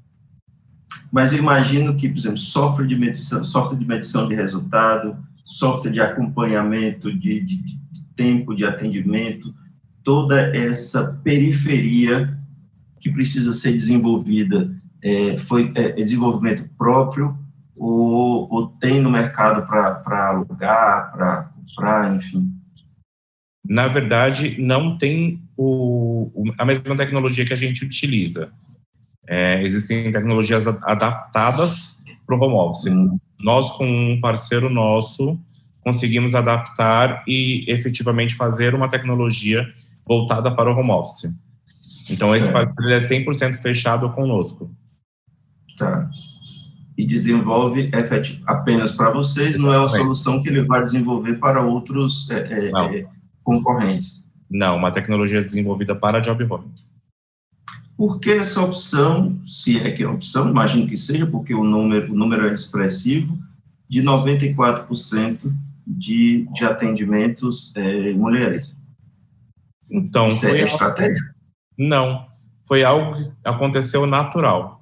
Mas 1.12 1.32
eu 1.32 1.40
imagino 1.40 1.96
que, 1.96 2.10
por 2.10 2.18
exemplo, 2.18 2.38
software 2.38 2.88
de 2.88 2.96
medição, 2.96 3.44
software 3.44 3.78
de 3.78 3.86
medição 3.86 4.28
de 4.28 4.36
resultado, 4.36 5.18
software 5.46 5.92
de 5.92 6.02
acompanhamento 6.02 7.12
de, 7.12 7.40
de, 7.42 7.58
de 7.58 8.06
tempo 8.16 8.56
de 8.56 8.66
atendimento, 8.66 9.54
toda 10.04 10.56
essa 10.56 11.20
periferia 11.24 12.38
que 13.00 13.12
precisa 13.12 13.54
ser 13.54 13.72
desenvolvida 13.72 14.76
é, 15.02 15.38
foi 15.38 15.72
é, 15.76 15.92
desenvolvimento 15.92 16.68
próprio 16.78 17.38
ou, 17.78 18.52
ou 18.52 18.68
tem 18.68 19.02
no 19.02 19.12
mercado 19.12 19.68
para 19.68 20.30
alugar, 20.30 21.12
para 21.12 21.44
comprar, 21.44 22.16
enfim? 22.16 22.50
Na 23.68 23.88
verdade, 23.88 24.56
não 24.60 24.98
tem 24.98 25.45
o, 25.58 26.32
a 26.58 26.66
mesma 26.66 26.96
tecnologia 26.96 27.46
que 27.46 27.54
a 27.54 27.58
gente 27.58 27.86
utiliza. 27.86 28.52
É, 29.28 29.64
existem 29.64 30.12
tecnologias 30.12 30.68
adaptadas 30.68 31.96
para 32.26 32.36
o 32.36 32.44
home 32.44 32.56
office. 32.56 32.88
Hum. 32.88 33.18
Nós, 33.40 33.72
com 33.72 33.86
um 33.86 34.20
parceiro 34.20 34.70
nosso, 34.70 35.40
conseguimos 35.82 36.36
adaptar 36.36 37.24
e 37.28 37.66
efetivamente 37.68 38.36
fazer 38.36 38.74
uma 38.74 38.90
tecnologia 38.90 39.66
voltada 40.06 40.54
para 40.54 40.72
o 40.72 40.78
home 40.78 40.92
office. 40.92 41.34
Então, 42.10 42.36
esse 42.36 42.52
parceiro 42.52 42.92
é 42.92 42.98
100% 42.98 43.56
fechado 43.56 44.12
conosco. 44.14 44.72
Tá. 45.78 46.10
E 46.98 47.06
desenvolve 47.06 47.92
apenas 48.46 48.92
para 48.92 49.12
vocês, 49.12 49.58
não 49.58 49.74
é 49.74 49.78
uma 49.78 49.88
solução 49.88 50.42
que 50.42 50.50
ele 50.50 50.64
vai 50.64 50.82
desenvolver 50.82 51.36
para 51.36 51.62
outros 51.62 52.30
é, 52.30 52.70
é, 52.70 53.00
é 53.00 53.08
concorrentes. 53.44 54.25
Não, 54.50 54.78
uma 54.78 54.92
tecnologia 54.92 55.42
desenvolvida 55.42 55.96
para 55.96 56.20
job 56.20 56.44
home. 56.44 56.72
Por 57.98 58.20
que 58.20 58.32
essa 58.32 58.62
opção, 58.62 59.40
se 59.46 59.80
é 59.80 59.92
que 59.92 60.04
é 60.04 60.08
opção, 60.08 60.50
imagino 60.50 60.88
que 60.88 60.98
seja, 60.98 61.26
porque 61.26 61.54
o 61.54 61.64
número, 61.64 62.12
o 62.12 62.16
número 62.16 62.48
é 62.48 62.54
expressivo, 62.54 63.38
de 63.90 64.02
94% 64.02 65.52
de, 65.88 66.48
de 66.54 66.66
atendimentos 66.66 67.74
é, 67.76 68.12
mulheres? 68.14 68.76
Então, 69.92 70.28
Isso 70.28 70.42
foi 70.42 70.60
é 70.60 70.64
estratégia? 70.64 71.24
Não, 71.78 72.26
foi 72.68 72.84
algo 72.84 73.16
que 73.16 73.32
aconteceu 73.44 74.06
natural. 74.06 74.82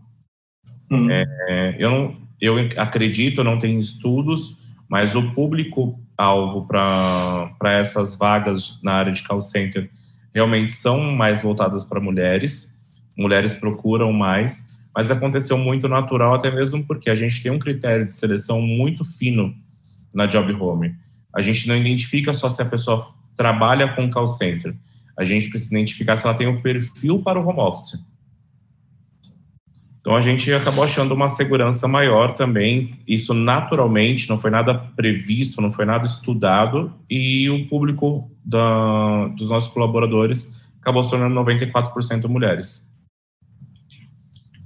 Hum. 0.90 1.08
É, 1.10 1.76
eu, 1.78 1.92
não, 1.92 2.16
eu 2.40 2.56
acredito, 2.78 3.44
não 3.44 3.60
tenho 3.60 3.80
estudos, 3.80 4.56
mas 4.90 5.16
o 5.16 5.32
público 5.32 6.00
alvo 6.18 6.66
para 6.66 7.56
essas 7.64 8.16
vagas 8.16 8.80
na 8.84 8.94
área 8.94 9.12
de 9.12 9.24
call 9.24 9.42
center 9.42 9.90
realmente 10.34 10.72
são 10.72 11.00
mais 11.00 11.42
voltadas 11.42 11.86
para 11.86 12.00
mulheres, 12.00 12.74
mulheres 13.18 13.54
procuram 13.54 14.12
mais, 14.12 14.66
mas 14.96 15.12
aconteceu 15.12 15.58
muito 15.58 15.88
natural, 15.88 16.36
até 16.36 16.52
mesmo 16.52 16.84
porque 16.86 17.10
a 17.10 17.16
gente 17.16 17.42
tem 17.42 17.52
um 17.52 17.60
critério 17.60 18.06
de 18.06 18.14
seleção 18.14 18.62
muito 18.62 19.04
fino 19.04 19.56
na 20.14 20.26
job 20.26 20.54
home. 20.54 20.96
A 21.36 21.42
gente 21.42 21.68
não 21.68 21.76
identifica 21.76 22.34
só 22.34 22.50
se 22.50 22.62
a 22.62 22.66
pessoa 22.66 23.08
trabalha 23.36 23.96
com 23.96 24.10
call 24.10 24.28
center, 24.28 24.76
a 25.18 25.24
gente 25.24 25.50
precisa 25.50 25.74
identificar 25.74 26.18
se 26.18 26.26
ela 26.26 26.36
tem 26.36 26.48
o 26.48 26.52
um 26.52 26.62
perfil 26.62 27.20
para 27.20 27.40
o 27.40 27.48
home 27.48 27.60
office. 27.60 28.00
Então 30.04 30.18
a 30.18 30.20
gente 30.20 30.52
acabou 30.52 30.84
achando 30.84 31.14
uma 31.14 31.30
segurança 31.30 31.88
maior 31.88 32.34
também. 32.34 32.92
Isso 33.08 33.34
naturalmente 33.34 34.28
não 34.28 34.38
foi 34.38 34.52
nada 34.52 34.74
previsto, 34.98 35.62
não 35.62 35.72
foi 35.72 35.86
nada 35.86 36.06
estudado 36.06 36.94
e 37.10 37.50
o 37.50 37.70
público 37.70 38.30
da, 38.44 39.30
dos 39.30 39.50
nossos 39.50 39.72
colaboradores 39.74 40.70
acabou 40.82 41.02
se 41.02 41.10
tornando 41.10 41.34
94% 41.40 42.28
mulheres. 42.28 42.86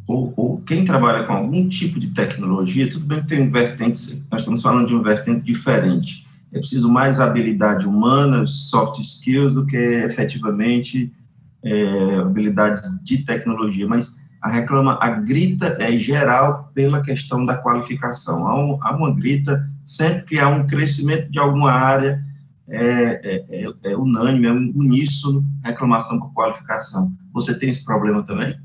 Ou, 0.08 0.34
ou, 0.36 0.62
quem 0.62 0.84
trabalha 0.84 1.26
com 1.26 1.34
algum 1.34 1.70
tipo 1.70 2.00
de 2.00 2.08
tecnologia, 2.08 2.90
tudo 2.90 3.06
bem 3.06 3.22
que 3.22 3.28
tem 3.28 3.42
um 3.42 3.52
vertente, 3.52 4.26
nós 4.32 4.42
estamos 4.42 4.64
falando 4.64 4.88
de 4.88 4.96
um 4.96 5.04
vertente 5.04 5.42
diferente. 5.42 6.26
É 6.52 6.58
preciso 6.58 6.90
mais 6.90 7.20
habilidade 7.20 7.86
humana, 7.86 8.48
soft 8.48 9.00
skills, 9.02 9.54
do 9.54 9.68
que 9.68 9.78
efetivamente 9.78 11.14
é, 11.62 12.16
habilidades 12.22 12.82
de 13.04 13.20
tecnologia. 13.20 13.86
Mas 13.86 14.17
a 14.48 14.50
reclama, 14.50 14.98
a 15.02 15.10
grita 15.10 15.78
é 15.80 15.92
geral 16.00 16.72
pela 16.74 17.02
questão 17.02 17.44
da 17.46 17.58
qualificação. 17.58 18.48
Há, 18.48 18.56
um, 18.56 18.78
há 18.82 18.96
uma 18.96 19.14
grita 19.14 19.70
sempre 19.84 20.24
que 20.24 20.40
há 20.40 20.48
um 20.48 20.66
crescimento 20.66 21.30
de 21.30 21.38
alguma 21.38 21.72
área, 21.72 22.24
é, 22.70 22.82
é, 22.82 23.46
é, 23.50 23.92
é 23.92 23.98
unânime, 23.98 24.48
é 24.48 24.52
uníssono, 24.52 25.44
reclamação 25.64 26.20
por 26.20 26.34
qualificação. 26.34 27.12
Você 27.34 27.60
tem 27.60 27.70
esse 27.70 27.84
problema 27.84 28.24
também? 28.24 28.58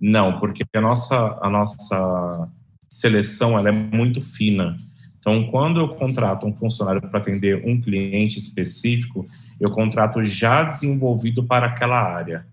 Não, 0.00 0.40
porque 0.40 0.64
a 0.74 0.80
nossa, 0.80 1.38
a 1.40 1.48
nossa 1.48 2.48
seleção 2.88 3.56
ela 3.56 3.68
é 3.68 3.72
muito 3.72 4.20
fina. 4.20 4.76
Então, 5.20 5.46
quando 5.48 5.78
eu 5.78 5.88
contrato 5.90 6.44
um 6.44 6.52
funcionário 6.52 7.00
para 7.00 7.20
atender 7.20 7.62
um 7.64 7.80
cliente 7.80 8.36
específico, 8.36 9.24
eu 9.60 9.70
contrato 9.70 10.24
já 10.24 10.64
desenvolvido 10.64 11.44
para 11.44 11.66
aquela 11.66 12.02
área. 12.02 12.44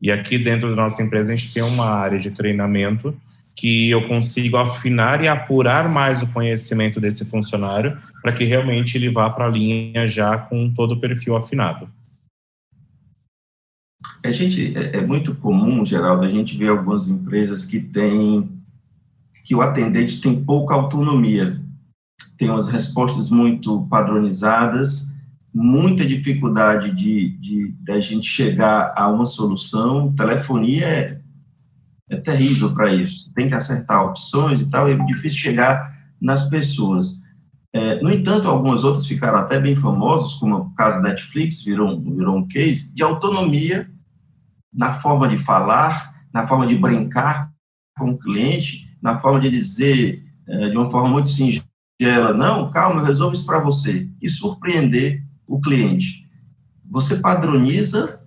E 0.00 0.10
aqui 0.10 0.38
dentro 0.38 0.70
da 0.70 0.76
nossa 0.76 1.02
empresa 1.02 1.32
a 1.32 1.36
gente 1.36 1.52
tem 1.52 1.62
uma 1.62 1.86
área 1.86 2.18
de 2.18 2.30
treinamento 2.30 3.16
que 3.56 3.90
eu 3.90 4.08
consigo 4.08 4.56
afinar 4.56 5.22
e 5.22 5.28
apurar 5.28 5.88
mais 5.88 6.22
o 6.22 6.26
conhecimento 6.26 7.00
desse 7.00 7.24
funcionário 7.24 7.96
para 8.20 8.32
que 8.32 8.44
realmente 8.44 8.96
ele 8.98 9.08
vá 9.08 9.30
para 9.30 9.46
a 9.46 9.50
linha 9.50 10.08
já 10.08 10.36
com 10.36 10.72
todo 10.74 10.92
o 10.92 11.00
perfil 11.00 11.36
afinado. 11.36 11.88
A 14.24 14.30
gente 14.30 14.76
é, 14.76 14.96
é 14.96 15.00
muito 15.00 15.34
comum, 15.36 15.84
Geraldo, 15.84 16.24
a 16.24 16.30
gente 16.30 16.56
vê 16.56 16.68
algumas 16.68 17.08
empresas 17.08 17.64
que 17.64 17.80
têm 17.80 18.50
que 19.44 19.54
o 19.54 19.60
atendente 19.60 20.22
tem 20.22 20.42
pouca 20.42 20.74
autonomia, 20.74 21.60
tem 22.38 22.48
umas 22.48 22.66
respostas 22.68 23.28
muito 23.28 23.86
padronizadas 23.88 25.13
muita 25.54 26.04
dificuldade 26.04 26.90
de, 26.90 27.38
de, 27.38 27.72
de 27.72 27.92
a 27.92 28.00
gente 28.00 28.26
chegar 28.26 28.92
a 28.96 29.06
uma 29.06 29.24
solução. 29.24 30.12
Telefonia 30.14 30.86
é, 30.86 31.20
é 32.10 32.16
terrível 32.16 32.74
para 32.74 32.92
isso. 32.92 33.20
Você 33.20 33.34
tem 33.34 33.48
que 33.48 33.54
acertar 33.54 34.04
opções 34.04 34.60
e 34.60 34.68
tal, 34.68 34.88
é 34.88 34.96
difícil 35.06 35.38
chegar 35.38 35.96
nas 36.20 36.48
pessoas. 36.48 37.22
É, 37.72 38.00
no 38.00 38.10
entanto, 38.12 38.48
algumas 38.48 38.82
outras 38.82 39.06
ficaram 39.06 39.38
até 39.38 39.60
bem 39.60 39.76
famosas, 39.76 40.34
como 40.34 40.56
o 40.56 40.74
caso 40.74 41.00
da 41.00 41.10
Netflix, 41.10 41.62
virou, 41.62 42.00
virou 42.00 42.36
um 42.36 42.48
case 42.48 42.94
de 42.94 43.02
autonomia 43.02 43.88
na 44.72 44.92
forma 44.92 45.28
de 45.28 45.38
falar, 45.38 46.14
na 46.32 46.44
forma 46.44 46.66
de 46.66 46.76
brincar 46.76 47.52
com 47.96 48.10
o 48.10 48.18
cliente, 48.18 48.88
na 49.00 49.20
forma 49.20 49.40
de 49.40 49.50
dizer 49.50 50.24
é, 50.48 50.68
de 50.68 50.76
uma 50.76 50.90
forma 50.90 51.08
muito 51.08 51.28
singela, 51.28 52.32
não, 52.34 52.70
calma, 52.70 53.00
eu 53.00 53.04
resolvo 53.04 53.34
isso 53.34 53.46
para 53.46 53.60
você, 53.60 54.08
e 54.20 54.28
surpreender 54.28 55.23
o 55.46 55.60
cliente. 55.60 56.28
Você 56.90 57.16
padroniza 57.16 58.20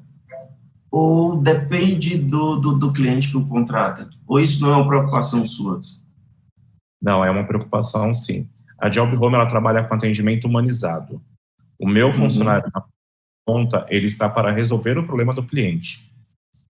ou 0.92 1.38
depende 1.42 2.18
do, 2.18 2.58
do, 2.58 2.74
do 2.74 2.94
cliente 2.94 3.30
que 3.30 3.38
o 3.38 3.48
contrata? 3.48 4.10
Ou 4.26 4.40
isso 4.40 4.62
não 4.62 4.72
é 4.72 4.76
uma 4.78 4.88
preocupação 4.88 5.46
sua? 5.46 5.80
Não, 7.02 7.24
é 7.24 7.30
uma 7.30 7.46
preocupação, 7.46 8.14
sim. 8.14 8.50
A 8.80 8.90
Job 8.90 9.16
Home 9.16 9.36
ela 9.36 9.48
trabalha 9.48 9.84
com 9.84 9.94
atendimento 9.94 10.46
humanizado. 10.46 11.22
O 11.80 11.88
meu 11.88 12.08
uhum. 12.08 12.14
funcionário 12.14 12.72
na 12.74 12.84
ponta, 13.46 13.86
ele 13.90 14.08
está 14.08 14.28
para 14.28 14.52
resolver 14.52 14.98
o 14.98 15.06
problema 15.06 15.34
do 15.34 15.44
cliente. 15.44 16.12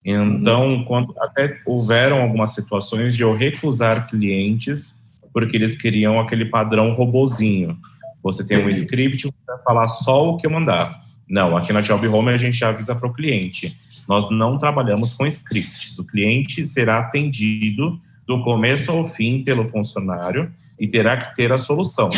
Então, 0.03 0.67
uhum. 0.67 0.86
quando 0.86 1.15
até 1.19 1.62
houveram 1.65 2.21
algumas 2.21 2.53
situações 2.53 3.15
de 3.15 3.23
eu 3.23 3.34
recusar 3.34 4.08
clientes 4.08 4.99
porque 5.34 5.58
eles 5.58 5.75
queriam 5.75 6.17
aquele 6.17 6.45
padrão 6.45 6.93
robozinho. 6.93 7.77
Você 8.25 8.43
tem 8.43 8.57
um 8.57 8.69
script, 8.71 9.27
você 9.27 9.33
vai 9.45 9.61
falar 9.61 9.88
só 9.88 10.31
o 10.31 10.38
que 10.38 10.47
eu 10.47 10.51
mandar. 10.51 10.99
Não, 11.29 11.55
aqui 11.55 11.71
na 11.71 11.81
Job 11.81 12.07
Home 12.07 12.31
a 12.31 12.38
gente 12.38 12.65
avisa 12.65 12.95
para 12.95 13.07
o 13.07 13.13
cliente. 13.13 13.77
Nós 14.07 14.31
não 14.31 14.57
trabalhamos 14.57 15.13
com 15.13 15.27
scripts. 15.27 15.99
O 15.99 16.03
cliente 16.03 16.65
será 16.65 16.97
atendido 16.97 17.99
do 18.25 18.43
começo 18.43 18.91
ao 18.91 19.05
fim 19.05 19.43
pelo 19.43 19.69
funcionário 19.69 20.51
e 20.79 20.88
terá 20.88 21.15
que 21.17 21.35
ter 21.35 21.51
a 21.51 21.57
solução. 21.57 22.09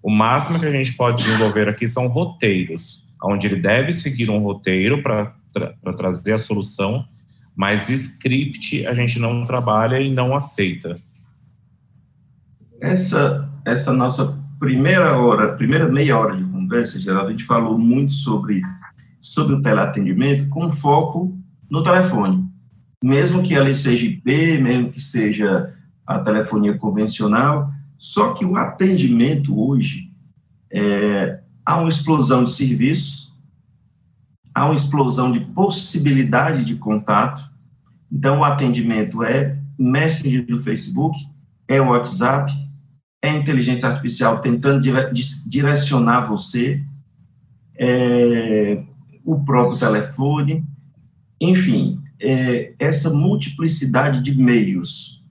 O 0.00 0.08
máximo 0.08 0.60
que 0.60 0.66
a 0.66 0.70
gente 0.70 0.92
pode 0.92 1.24
desenvolver 1.24 1.68
aqui 1.68 1.88
são 1.88 2.06
roteiros, 2.06 3.04
onde 3.24 3.48
ele 3.48 3.60
deve 3.60 3.92
seguir 3.92 4.30
um 4.30 4.38
roteiro 4.38 5.02
para 5.02 5.34
tra 5.52 5.74
trazer 5.96 6.34
a 6.34 6.38
solução, 6.38 7.04
mas 7.54 7.90
script 7.90 8.86
a 8.86 8.94
gente 8.94 9.18
não 9.18 9.44
trabalha 9.44 10.00
e 10.00 10.08
não 10.08 10.36
aceita. 10.36 10.94
Essa, 12.80 13.50
essa 13.64 13.92
nossa 13.92 14.41
primeira 14.62 15.18
hora, 15.18 15.56
primeira 15.56 15.88
meia 15.88 16.16
hora 16.16 16.36
de 16.36 16.44
conversa, 16.44 17.00
Geraldo, 17.00 17.30
a 17.30 17.32
gente 17.32 17.42
falou 17.42 17.76
muito 17.76 18.12
sobre, 18.12 18.62
sobre 19.18 19.56
o 19.56 19.60
teleatendimento 19.60 20.48
com 20.50 20.70
foco 20.70 21.36
no 21.68 21.82
telefone. 21.82 22.48
Mesmo 23.02 23.42
que 23.42 23.56
ela 23.56 23.74
seja 23.74 24.06
IP, 24.06 24.58
mesmo 24.58 24.92
que 24.92 25.00
seja 25.00 25.74
a 26.06 26.20
telefonia 26.20 26.78
convencional, 26.78 27.72
só 27.98 28.34
que 28.34 28.44
o 28.44 28.56
atendimento 28.56 29.60
hoje, 29.60 30.12
é, 30.70 31.40
há 31.66 31.80
uma 31.80 31.88
explosão 31.88 32.44
de 32.44 32.50
serviços, 32.50 33.36
há 34.54 34.66
uma 34.66 34.76
explosão 34.76 35.32
de 35.32 35.40
possibilidade 35.40 36.64
de 36.64 36.76
contato. 36.76 37.42
Então, 38.12 38.38
o 38.38 38.44
atendimento 38.44 39.24
é 39.24 39.58
Messenger 39.76 40.46
do 40.46 40.62
Facebook, 40.62 41.18
é 41.66 41.80
WhatsApp, 41.80 42.52
é 43.22 43.30
inteligência 43.30 43.88
artificial 43.88 44.40
tentando 44.40 44.82
direcionar 45.46 46.26
você, 46.26 46.82
é, 47.78 48.82
o 49.24 49.44
próprio 49.44 49.78
telefone, 49.78 50.66
enfim, 51.40 52.00
é, 52.20 52.74
essa 52.78 53.10
multiplicidade 53.10 54.20
de 54.20 54.34
meios 54.34 55.22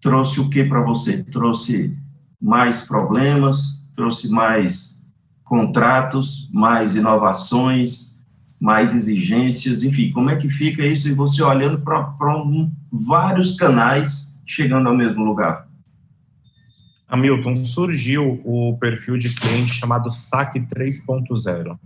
trouxe 0.00 0.40
o 0.40 0.50
que 0.50 0.64
para 0.64 0.82
você? 0.82 1.22
Trouxe 1.24 1.96
mais 2.40 2.86
problemas, 2.86 3.88
trouxe 3.94 4.30
mais 4.30 5.02
contratos, 5.44 6.48
mais 6.52 6.94
inovações, 6.94 8.18
mais 8.60 8.94
exigências, 8.94 9.82
enfim, 9.82 10.10
como 10.10 10.30
é 10.30 10.36
que 10.36 10.50
fica 10.50 10.84
isso 10.86 11.08
e 11.08 11.14
você 11.14 11.42
olhando 11.42 11.80
para 11.80 12.14
vários 12.92 13.56
canais 13.56 14.38
chegando 14.46 14.88
ao 14.88 14.96
mesmo 14.96 15.24
lugar? 15.24 15.67
Hamilton, 17.08 17.56
surgiu 17.56 18.40
o 18.44 18.76
perfil 18.78 19.16
de 19.16 19.34
cliente 19.34 19.72
chamado 19.72 20.10
SAC 20.10 20.60
3.0. 20.60 21.78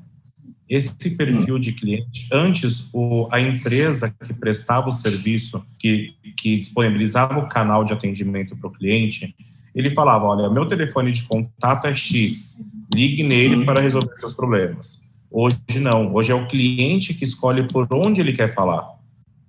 Esse 0.69 1.17
perfil 1.17 1.59
de 1.59 1.73
cliente, 1.73 2.27
antes 2.33 2.89
o, 2.93 3.29
a 3.31 3.41
empresa 3.41 4.11
que 4.25 4.33
prestava 4.33 4.89
o 4.89 4.93
serviço, 4.93 5.63
que, 5.79 6.15
que 6.37 6.57
disponibilizava 6.57 7.39
o 7.39 7.49
canal 7.49 7.85
de 7.85 7.93
atendimento 7.93 8.57
para 8.57 8.69
o 8.69 8.73
cliente, 8.73 9.35
ele 9.75 9.91
falava: 9.91 10.25
Olha, 10.25 10.51
meu 10.51 10.67
telefone 10.67 11.13
de 11.13 11.23
contato 11.25 11.87
é 11.87 11.95
X, 11.95 12.59
ligue 12.93 13.23
nele 13.23 13.65
para 13.65 13.83
resolver 13.83 14.17
seus 14.17 14.35
problemas. 14.35 15.03
Hoje 15.31 15.59
não, 15.81 16.15
hoje 16.15 16.33
é 16.33 16.35
o 16.35 16.47
cliente 16.47 17.15
que 17.15 17.25
escolhe 17.25 17.67
por 17.69 17.87
onde 17.93 18.21
ele 18.21 18.33
quer 18.33 18.53
falar. 18.53 19.02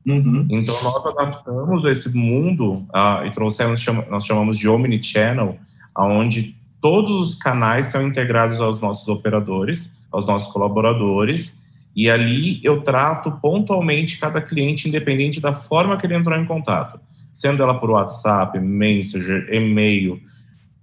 Uhum. 0.06 0.46
Então, 0.50 0.76
nós 0.84 1.06
adaptamos 1.06 1.86
esse 1.86 2.14
mundo 2.14 2.86
uh, 2.94 3.26
e 3.26 3.32
trouxemos, 3.32 3.86
nós 4.10 4.26
chamamos 4.26 4.58
de 4.58 4.68
Omnichannel, 4.68 5.58
onde 5.98 6.56
todos 6.82 7.30
os 7.30 7.36
canais 7.36 7.88
são 7.88 8.06
integrados 8.06 8.60
aos 8.60 8.82
nossos 8.82 9.08
operadores, 9.08 9.90
aos 10.12 10.26
nossos 10.26 10.52
colaboradores, 10.52 11.58
e 11.96 12.10
ali 12.10 12.60
eu 12.64 12.82
trato 12.82 13.32
pontualmente 13.32 14.20
cada 14.20 14.42
cliente, 14.42 14.90
independente 14.90 15.40
da 15.40 15.54
forma 15.54 15.96
que 15.96 16.06
ele 16.06 16.16
entrou 16.16 16.38
em 16.38 16.46
contato, 16.46 17.00
sendo 17.32 17.64
ela 17.64 17.76
por 17.76 17.92
WhatsApp, 17.92 18.60
Messenger, 18.60 19.48
e-mail. 19.54 20.20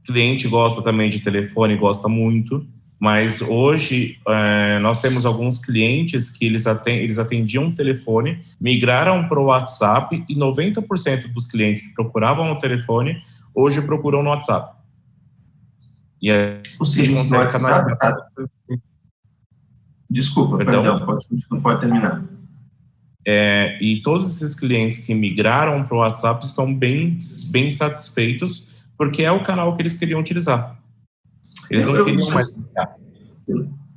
O 0.03 0.13
cliente 0.13 0.49
gosta 0.49 0.83
também 0.83 1.11
de 1.11 1.21
telefone, 1.21 1.77
gosta 1.77 2.09
muito, 2.09 2.67
mas 3.01 3.41
hoje 3.41 4.19
é, 4.29 4.79
nós 4.79 5.01
temos 5.01 5.25
alguns 5.25 5.59
clientes 5.59 6.31
que 6.31 6.45
eles, 6.45 6.67
atend, 6.67 7.03
eles 7.03 7.19
atendiam 7.19 7.69
o 7.69 7.75
telefone, 7.75 8.43
migraram 8.61 9.27
para 9.27 9.41
o 9.41 9.45
WhatsApp 9.45 10.23
e 10.29 10.37
90% 10.37 11.33
dos 11.33 11.47
clientes 11.47 11.81
que 11.81 11.95
procuravam 11.95 12.53
o 12.53 12.59
telefone 12.59 13.19
hoje 13.55 13.81
procuram 13.81 14.23
no 14.23 14.29
WhatsApp. 14.29 14.77
E 16.21 16.31
a 16.31 16.61
gente 16.85 17.15
consegue 17.15 17.51
canalizar. 17.51 17.97
Tá? 17.97 18.17
Desculpa, 20.11 20.59
perdão, 20.59 20.83
perdão 20.83 21.07
pode, 21.07 21.27
não 21.51 21.61
pode 21.63 21.81
terminar. 21.81 22.23
É, 23.27 23.79
e 23.83 24.03
todos 24.03 24.29
esses 24.29 24.55
clientes 24.55 24.99
que 24.99 25.15
migraram 25.15 25.85
para 25.85 25.97
o 25.97 26.01
WhatsApp 26.01 26.45
estão 26.45 26.75
bem, 26.75 27.23
bem 27.51 27.71
satisfeitos, 27.71 28.85
porque 28.99 29.23
é 29.23 29.33
o 29.33 29.43
canal 29.43 29.75
que 29.75 29.81
eles 29.81 29.97
queriam 29.97 30.21
utilizar. 30.21 30.80
Eles 31.71 31.87
não 31.87 31.95
eu, 31.95 32.05
queriam 32.05 32.29
eu, 32.29 32.35
mais. 32.35 32.59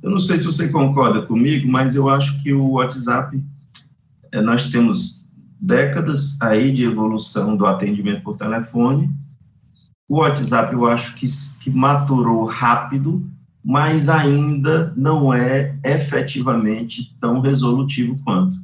Eu 0.04 0.10
não 0.10 0.20
sei 0.20 0.38
se 0.38 0.44
você 0.44 0.68
concorda 0.68 1.22
comigo, 1.22 1.66
mas 1.66 1.94
eu 1.94 2.08
acho 2.08 2.42
que 2.42 2.52
o 2.52 2.72
WhatsApp, 2.72 3.42
é, 4.32 4.42
nós 4.42 4.70
temos 4.70 5.24
décadas 5.58 6.40
aí 6.42 6.70
de 6.70 6.84
evolução 6.84 7.56
do 7.56 7.66
atendimento 7.66 8.22
por 8.22 8.36
telefone. 8.36 9.10
O 10.06 10.18
WhatsApp 10.18 10.74
eu 10.74 10.86
acho 10.86 11.14
que, 11.14 11.26
que 11.60 11.70
maturou 11.70 12.44
rápido, 12.44 13.24
mas 13.64 14.10
ainda 14.10 14.92
não 14.94 15.32
é 15.32 15.78
efetivamente 15.82 17.16
tão 17.18 17.40
resolutivo 17.40 18.22
quanto. 18.22 18.56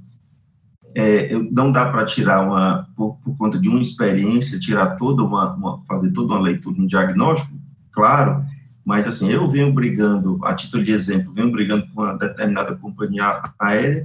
É, 0.94 1.32
não 1.50 1.72
dá 1.72 1.86
para 1.86 2.04
tirar 2.04 2.42
uma, 2.42 2.86
por, 2.94 3.16
por, 3.22 3.34
conta 3.38 3.58
de 3.58 3.68
uma 3.68 3.80
experiência, 3.80 4.60
tirar 4.60 4.96
toda 4.96 5.22
uma, 5.22 5.54
uma, 5.54 5.82
fazer 5.86 6.12
toda 6.12 6.34
uma 6.34 6.42
leitura, 6.42 6.78
um 6.78 6.86
diagnóstico, 6.86 7.54
claro, 7.92 8.44
mas, 8.90 9.06
assim, 9.06 9.30
eu 9.30 9.48
venho 9.48 9.72
brigando, 9.72 10.44
a 10.44 10.52
título 10.52 10.82
de 10.82 10.90
exemplo, 10.90 11.32
venho 11.32 11.52
brigando 11.52 11.86
com 11.94 12.02
uma 12.02 12.18
determinada 12.18 12.74
companhia 12.74 13.40
aérea 13.56 14.04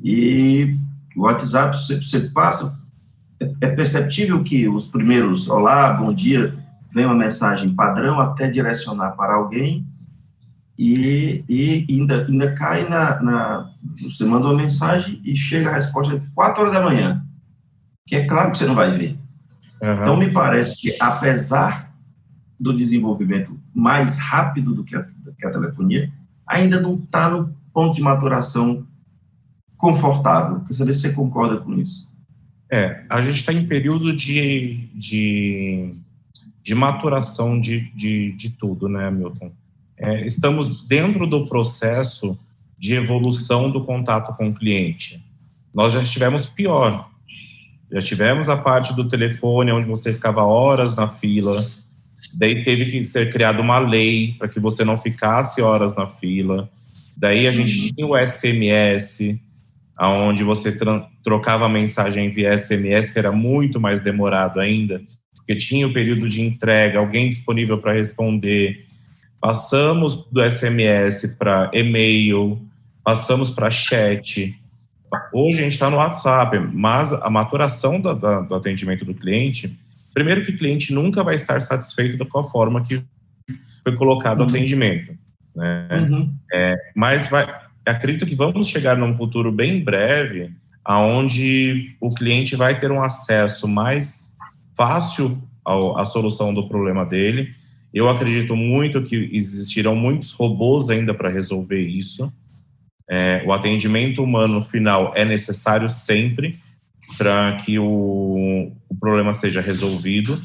e 0.00 0.76
o 1.16 1.22
WhatsApp, 1.22 1.76
você, 1.76 2.00
você 2.00 2.20
passa, 2.30 2.78
é, 3.40 3.50
é 3.62 3.68
perceptível 3.70 4.44
que 4.44 4.68
os 4.68 4.86
primeiros, 4.86 5.50
olá, 5.50 5.92
bom 5.94 6.14
dia, 6.14 6.56
vem 6.92 7.06
uma 7.06 7.16
mensagem 7.16 7.74
padrão 7.74 8.20
até 8.20 8.48
direcionar 8.48 9.16
para 9.16 9.34
alguém 9.34 9.84
e, 10.78 11.44
e 11.48 11.84
ainda, 11.90 12.24
ainda 12.24 12.52
cai 12.52 12.88
na, 12.88 13.20
na, 13.20 13.70
Você 14.04 14.24
manda 14.24 14.46
uma 14.46 14.54
mensagem 14.54 15.20
e 15.24 15.34
chega 15.34 15.70
a 15.70 15.74
resposta 15.74 16.22
4 16.36 16.62
horas 16.62 16.72
da 16.72 16.84
manhã, 16.84 17.20
que 18.06 18.14
é 18.14 18.26
claro 18.26 18.52
que 18.52 18.58
você 18.58 18.64
não 18.64 18.76
vai 18.76 18.92
ver. 18.96 19.18
Uhum. 19.82 19.92
Então, 19.92 20.16
me 20.16 20.30
parece 20.30 20.80
que, 20.80 20.96
apesar 21.00 21.92
do 22.60 22.72
desenvolvimento 22.72 23.63
mais 23.74 24.18
rápido 24.18 24.74
do 24.74 24.84
que 24.84 24.94
a, 24.94 25.06
que 25.36 25.46
a 25.46 25.50
telefonia, 25.50 26.12
ainda 26.46 26.80
não 26.80 26.94
está 26.94 27.28
no 27.28 27.54
ponto 27.72 27.96
de 27.96 28.02
maturação 28.02 28.86
confortável. 29.76 30.60
Quer 30.60 30.74
saber 30.74 30.92
se 30.92 31.00
você 31.00 31.12
concorda 31.12 31.56
com 31.58 31.74
isso. 31.74 32.12
É, 32.70 33.04
a 33.10 33.20
gente 33.20 33.40
está 33.40 33.52
em 33.52 33.66
período 33.66 34.14
de, 34.14 34.88
de, 34.94 35.94
de 36.62 36.74
maturação 36.74 37.60
de, 37.60 37.90
de, 37.94 38.32
de, 38.32 38.50
tudo, 38.50 38.88
né, 38.88 39.10
Milton? 39.10 39.52
É, 39.96 40.26
estamos 40.26 40.84
dentro 40.84 41.26
do 41.26 41.46
processo 41.46 42.38
de 42.78 42.94
evolução 42.94 43.70
do 43.70 43.84
contato 43.84 44.34
com 44.36 44.48
o 44.48 44.54
cliente. 44.54 45.24
Nós 45.72 45.92
já 45.92 46.02
estivemos 46.02 46.46
pior. 46.46 47.10
Já 47.90 48.00
tivemos 48.00 48.48
a 48.48 48.56
parte 48.56 48.94
do 48.94 49.08
telefone, 49.08 49.70
onde 49.70 49.86
você 49.86 50.12
ficava 50.12 50.42
horas 50.42 50.94
na 50.94 51.08
fila. 51.08 51.64
Daí 52.32 52.64
teve 52.64 52.86
que 52.86 53.04
ser 53.04 53.30
criada 53.30 53.60
uma 53.60 53.78
lei 53.78 54.34
para 54.38 54.48
que 54.48 54.58
você 54.58 54.84
não 54.84 54.98
ficasse 54.98 55.60
horas 55.60 55.94
na 55.94 56.06
fila. 56.06 56.70
Daí 57.16 57.46
a 57.46 57.52
gente 57.52 57.76
uhum. 57.78 57.92
tinha 57.94 58.06
o 58.06 58.18
SMS, 58.18 59.38
aonde 59.96 60.42
você 60.42 60.76
trocava 61.22 61.68
mensagem 61.68 62.30
via 62.30 62.58
SMS, 62.58 63.16
era 63.16 63.30
muito 63.30 63.80
mais 63.80 64.00
demorado 64.00 64.60
ainda, 64.60 65.00
porque 65.34 65.54
tinha 65.54 65.86
o 65.86 65.92
período 65.92 66.28
de 66.28 66.42
entrega, 66.42 66.98
alguém 66.98 67.28
disponível 67.28 67.78
para 67.78 67.92
responder. 67.92 68.84
Passamos 69.40 70.16
do 70.30 70.42
SMS 70.50 71.36
para 71.38 71.70
e-mail, 71.72 72.60
passamos 73.04 73.50
para 73.50 73.70
chat. 73.70 74.58
Hoje 75.32 75.60
a 75.60 75.62
gente 75.62 75.72
está 75.72 75.88
no 75.88 75.98
WhatsApp, 75.98 76.58
mas 76.72 77.12
a 77.12 77.30
maturação 77.30 78.00
do, 78.00 78.14
do 78.14 78.54
atendimento 78.54 79.04
do 79.04 79.14
cliente, 79.14 79.78
primeiro 80.14 80.44
que 80.44 80.52
o 80.52 80.56
cliente 80.56 80.94
nunca 80.94 81.22
vai 81.22 81.34
estar 81.34 81.60
satisfeito 81.60 82.24
com 82.26 82.38
a 82.38 82.44
forma 82.44 82.84
que 82.84 83.02
foi 83.82 83.96
colocado 83.96 84.40
uhum. 84.40 84.46
o 84.46 84.48
atendimento. 84.48 85.12
Né? 85.54 85.88
Uhum. 85.92 86.34
É, 86.52 86.76
mas 86.94 87.28
vai, 87.28 87.46
acredito 87.84 88.24
que 88.24 88.34
vamos 88.34 88.68
chegar 88.68 88.96
num 88.96 89.16
futuro 89.16 89.52
bem 89.52 89.82
breve, 89.82 90.52
aonde 90.84 91.96
o 92.00 92.10
cliente 92.10 92.56
vai 92.56 92.78
ter 92.78 92.90
um 92.90 93.02
acesso 93.02 93.66
mais 93.66 94.32
fácil 94.76 95.42
ao, 95.64 95.98
à 95.98 96.06
solução 96.06 96.54
do 96.54 96.68
problema 96.68 97.04
dele. 97.04 97.54
Eu 97.92 98.08
acredito 98.08 98.56
muito 98.56 99.02
que 99.02 99.30
existirão 99.32 99.94
muitos 99.94 100.32
robôs 100.32 100.90
ainda 100.90 101.14
para 101.14 101.28
resolver 101.28 101.80
isso. 101.80 102.32
É, 103.08 103.42
o 103.46 103.52
atendimento 103.52 104.22
humano 104.22 104.64
final 104.64 105.12
é 105.14 105.24
necessário 105.24 105.88
sempre 105.88 106.58
para 107.16 107.56
que 107.56 107.78
o, 107.78 108.72
o, 108.88 108.94
problema 108.98 109.34
seja 109.34 109.60
resolvido, 109.60 110.40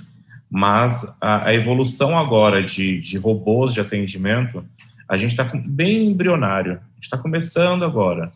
mas 0.49 1.05
a, 1.19 1.49
a 1.49 1.53
evolução 1.53 2.17
agora 2.17 2.63
de, 2.63 2.99
de, 2.99 3.17
robôs 3.17 3.73
de 3.73 3.79
atendimento, 3.79 4.63
a 5.07 5.17
gente 5.17 5.31
está 5.31 5.43
bem 5.43 6.05
embrionário, 6.05 6.73
a 6.73 6.95
gente 6.95 7.03
está 7.03 7.17
começando 7.17 7.83
agora. 7.83 8.31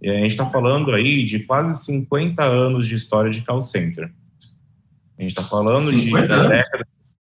E 0.00 0.08
a 0.08 0.14
gente 0.14 0.30
está 0.30 0.46
falando 0.46 0.92
aí 0.92 1.24
de 1.24 1.40
quase 1.40 1.84
50 1.84 2.42
anos 2.42 2.86
de 2.86 2.94
história 2.94 3.30
de 3.30 3.42
call 3.42 3.60
center. 3.60 4.10
A 5.18 5.22
gente 5.22 5.30
está 5.30 5.42
falando 5.42 5.90
de 5.90 6.10
década. 6.10 6.86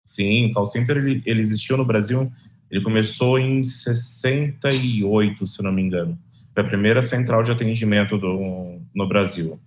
Sim, 0.04 0.50
o 0.50 0.52
call 0.52 0.66
center 0.66 0.98
ele, 0.98 1.22
ele 1.24 1.40
existiu 1.40 1.76
no 1.76 1.84
Brasil 1.84 2.30
ele 2.70 2.84
começou 2.84 3.38
em 3.38 3.62
68, 3.62 5.46
se 5.46 5.62
não 5.62 5.72
me 5.72 5.82
engano. 5.82 6.16
Foi 6.54 6.62
a 6.62 6.66
primeira 6.66 7.02
central 7.02 7.42
de 7.42 7.50
atendimento 7.50 8.16
do, 8.16 8.80
no 8.94 9.08
Brasil. 9.08 9.58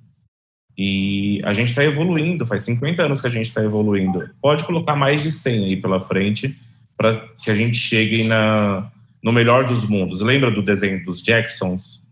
E 0.78 1.40
a 1.44 1.54
gente 1.54 1.70
está 1.70 1.84
evoluindo, 1.84 2.46
faz 2.46 2.64
50 2.64 3.04
anos 3.04 3.22
que 3.22 3.28
a 3.28 3.30
gente 3.30 3.46
está 3.46 3.64
evoluindo. 3.64 4.28
Pode 4.42 4.64
colocar 4.64 4.96
mais 4.96 5.22
de 5.22 5.30
100 5.30 5.66
aí 5.66 5.78
pela 5.78 6.02
frente 6.02 6.58
para 6.98 7.28
que 7.44 7.52
a 7.52 7.56
gente 7.56 7.78
chegue 7.78 8.24
na, 8.24 8.92
no 9.24 9.32
melhor 9.32 9.66
dos 9.66 9.86
mundos. 9.86 10.22
Lembra 10.22 10.50
do 10.50 10.62
desenho 10.62 11.04
dos 11.06 11.22
Jacksons? 11.22 12.04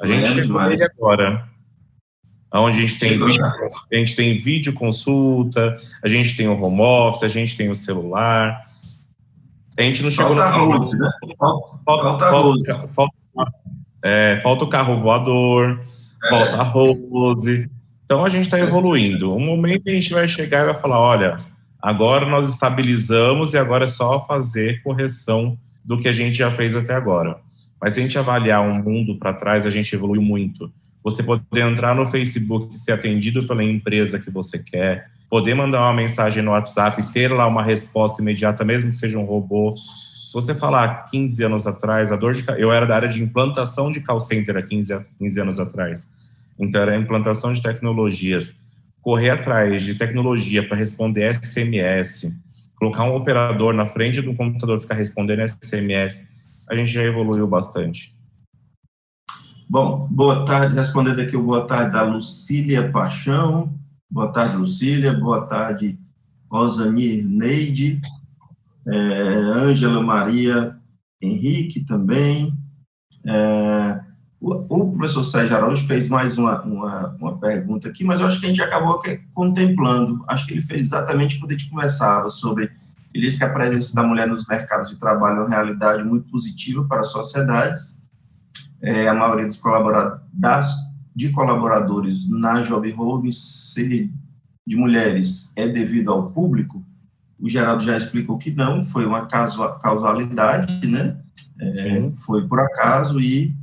A 0.00 0.06
gente 0.06 0.28
chegou 0.28 0.60
nele 0.62 0.84
agora. 0.84 1.48
Onde 2.56 2.78
a 2.78 2.80
gente 2.80 2.98
tem, 3.00 3.18
vídeo, 3.18 3.44
a 3.44 3.96
gente 3.96 4.14
tem 4.14 4.40
vídeo 4.40 4.72
consulta, 4.72 5.76
a 6.00 6.06
gente 6.06 6.36
tem 6.36 6.46
o 6.46 6.60
home 6.60 6.80
office, 6.80 7.24
a 7.24 7.28
gente 7.28 7.56
tem 7.56 7.68
o 7.68 7.74
celular. 7.74 8.62
A 9.76 9.82
gente 9.82 10.04
não 10.04 10.10
chegou 10.10 10.36
falta 10.36 10.56
no 10.56 10.72
Rose, 10.72 10.96
né? 10.96 11.10
Falta, 11.36 11.78
falta, 11.84 12.30
falta, 12.30 12.88
falta, 12.94 13.52
é, 14.04 14.40
falta 14.40 14.64
o 14.64 14.68
carro 14.68 15.00
voador, 15.00 15.80
é. 16.24 16.28
falta 16.28 16.56
a 16.58 16.62
Rose. 16.62 17.68
Então 18.04 18.24
a 18.24 18.28
gente 18.28 18.44
está 18.44 18.58
evoluindo. 18.58 19.34
Um 19.34 19.40
momento 19.40 19.88
a 19.88 19.92
gente 19.92 20.12
vai 20.12 20.28
chegar 20.28 20.62
e 20.62 20.72
vai 20.72 20.80
falar: 20.80 21.00
olha, 21.00 21.36
agora 21.80 22.26
nós 22.26 22.48
estabilizamos 22.48 23.54
e 23.54 23.58
agora 23.58 23.84
é 23.84 23.88
só 23.88 24.24
fazer 24.24 24.82
correção 24.82 25.58
do 25.84 25.98
que 25.98 26.08
a 26.08 26.12
gente 26.12 26.36
já 26.36 26.50
fez 26.50 26.76
até 26.76 26.94
agora. 26.94 27.38
Mas 27.80 27.94
se 27.94 28.00
a 28.00 28.02
gente 28.02 28.18
avaliar 28.18 28.62
um 28.62 28.82
mundo 28.82 29.16
para 29.16 29.34
trás, 29.34 29.66
a 29.66 29.70
gente 29.70 29.94
evoluiu 29.94 30.22
muito. 30.22 30.72
Você 31.02 31.22
poder 31.22 31.60
entrar 31.60 31.94
no 31.94 32.06
Facebook 32.06 32.74
e 32.74 32.78
ser 32.78 32.92
atendido 32.92 33.46
pela 33.46 33.62
empresa 33.62 34.18
que 34.18 34.30
você 34.30 34.58
quer, 34.58 35.10
poder 35.28 35.54
mandar 35.54 35.80
uma 35.80 35.92
mensagem 35.92 36.42
no 36.42 36.52
WhatsApp 36.52 37.02
e 37.02 37.12
ter 37.12 37.28
lá 37.30 37.46
uma 37.46 37.62
resposta 37.62 38.22
imediata, 38.22 38.64
mesmo 38.64 38.88
que 38.88 38.96
seja 38.96 39.18
um 39.18 39.24
robô. 39.24 39.74
Se 39.76 40.32
você 40.32 40.54
falar 40.54 41.04
15 41.10 41.44
anos 41.44 41.66
atrás, 41.66 42.10
a 42.10 42.16
dor 42.16 42.32
de 42.32 42.42
eu 42.56 42.72
era 42.72 42.86
da 42.86 42.96
área 42.96 43.08
de 43.08 43.22
implantação 43.22 43.90
de 43.90 44.00
call 44.00 44.20
center 44.20 44.56
há 44.56 44.62
15, 44.62 45.00
15 45.18 45.40
anos 45.40 45.60
atrás. 45.60 46.08
Então 46.58 46.80
era 46.80 46.92
a 46.92 46.98
implantação 46.98 47.52
de 47.52 47.62
tecnologias, 47.62 48.56
correr 49.02 49.30
atrás 49.30 49.82
de 49.82 49.94
tecnologia 49.94 50.66
para 50.66 50.76
responder 50.76 51.38
SMS, 51.42 52.32
colocar 52.76 53.04
um 53.04 53.16
operador 53.16 53.74
na 53.74 53.86
frente 53.86 54.20
do 54.20 54.34
computador 54.34 54.80
ficar 54.80 54.94
respondendo 54.94 55.46
SMS, 55.48 56.28
a 56.68 56.74
gente 56.74 56.90
já 56.90 57.02
evoluiu 57.02 57.46
bastante. 57.46 58.14
Bom, 59.68 60.06
boa 60.10 60.44
tarde, 60.44 60.74
respondendo 60.74 61.20
aqui 61.20 61.36
o 61.36 61.42
boa 61.42 61.66
tarde 61.66 61.92
da 61.92 62.02
Lucília 62.02 62.90
Paixão. 62.90 63.74
Boa 64.10 64.28
tarde, 64.28 64.56
Lucília. 64.56 65.12
Boa 65.12 65.46
tarde, 65.46 65.98
Rosanir 66.50 67.24
Neide. 67.24 68.00
É, 68.86 68.96
Ângela 68.96 70.02
Maria 70.02 70.76
Henrique 71.20 71.84
também. 71.84 72.52
É, 73.26 74.03
o, 74.44 74.92
professor 74.92 75.24
Sérgio 75.24 75.56
Araújo 75.56 75.86
fez 75.86 76.08
mais 76.08 76.36
uma, 76.36 76.60
uma, 76.62 77.16
uma, 77.18 77.38
pergunta 77.38 77.88
aqui, 77.88 78.04
mas 78.04 78.20
eu 78.20 78.26
acho 78.26 78.38
que 78.38 78.46
a 78.46 78.48
gente 78.50 78.62
acabou 78.62 79.00
contemplando. 79.32 80.22
Acho 80.28 80.46
que 80.46 80.52
ele 80.52 80.60
fez 80.60 80.82
exatamente 80.82 81.38
quando 81.38 81.52
a 81.52 81.56
gente 81.56 81.70
conversava 81.70 82.28
sobre. 82.28 82.70
Ele 83.14 83.26
disse 83.26 83.38
que 83.38 83.44
a 83.44 83.52
presença 83.52 83.94
da 83.94 84.02
mulher 84.02 84.28
nos 84.28 84.46
mercados 84.46 84.90
de 84.90 84.96
trabalho 84.96 85.38
é 85.38 85.40
uma 85.40 85.48
realidade 85.48 86.02
muito 86.02 86.30
positiva 86.30 86.84
para 86.84 87.00
as 87.00 87.10
sociedades. 87.10 88.02
É, 88.82 89.08
a 89.08 89.14
maioria 89.14 89.46
dos 89.46 89.56
colaboradores, 89.56 90.20
das 90.32 90.74
de 91.16 91.30
colaboradores 91.30 92.28
na 92.28 92.60
Job 92.60 92.90
Holdings 92.90 93.72
ser 93.72 94.10
de 94.66 94.76
mulheres 94.76 95.52
é 95.54 95.66
devido 95.68 96.10
ao 96.10 96.32
público, 96.32 96.84
o 97.38 97.48
Geraldo 97.48 97.84
já 97.84 97.96
explicou 97.96 98.36
que 98.36 98.50
não, 98.50 98.84
foi 98.84 99.06
uma 99.06 99.26
causalidade, 99.26 100.86
né? 100.86 101.18
É, 101.60 102.10
foi 102.26 102.46
por 102.48 102.58
acaso 102.58 103.20
e 103.20 103.54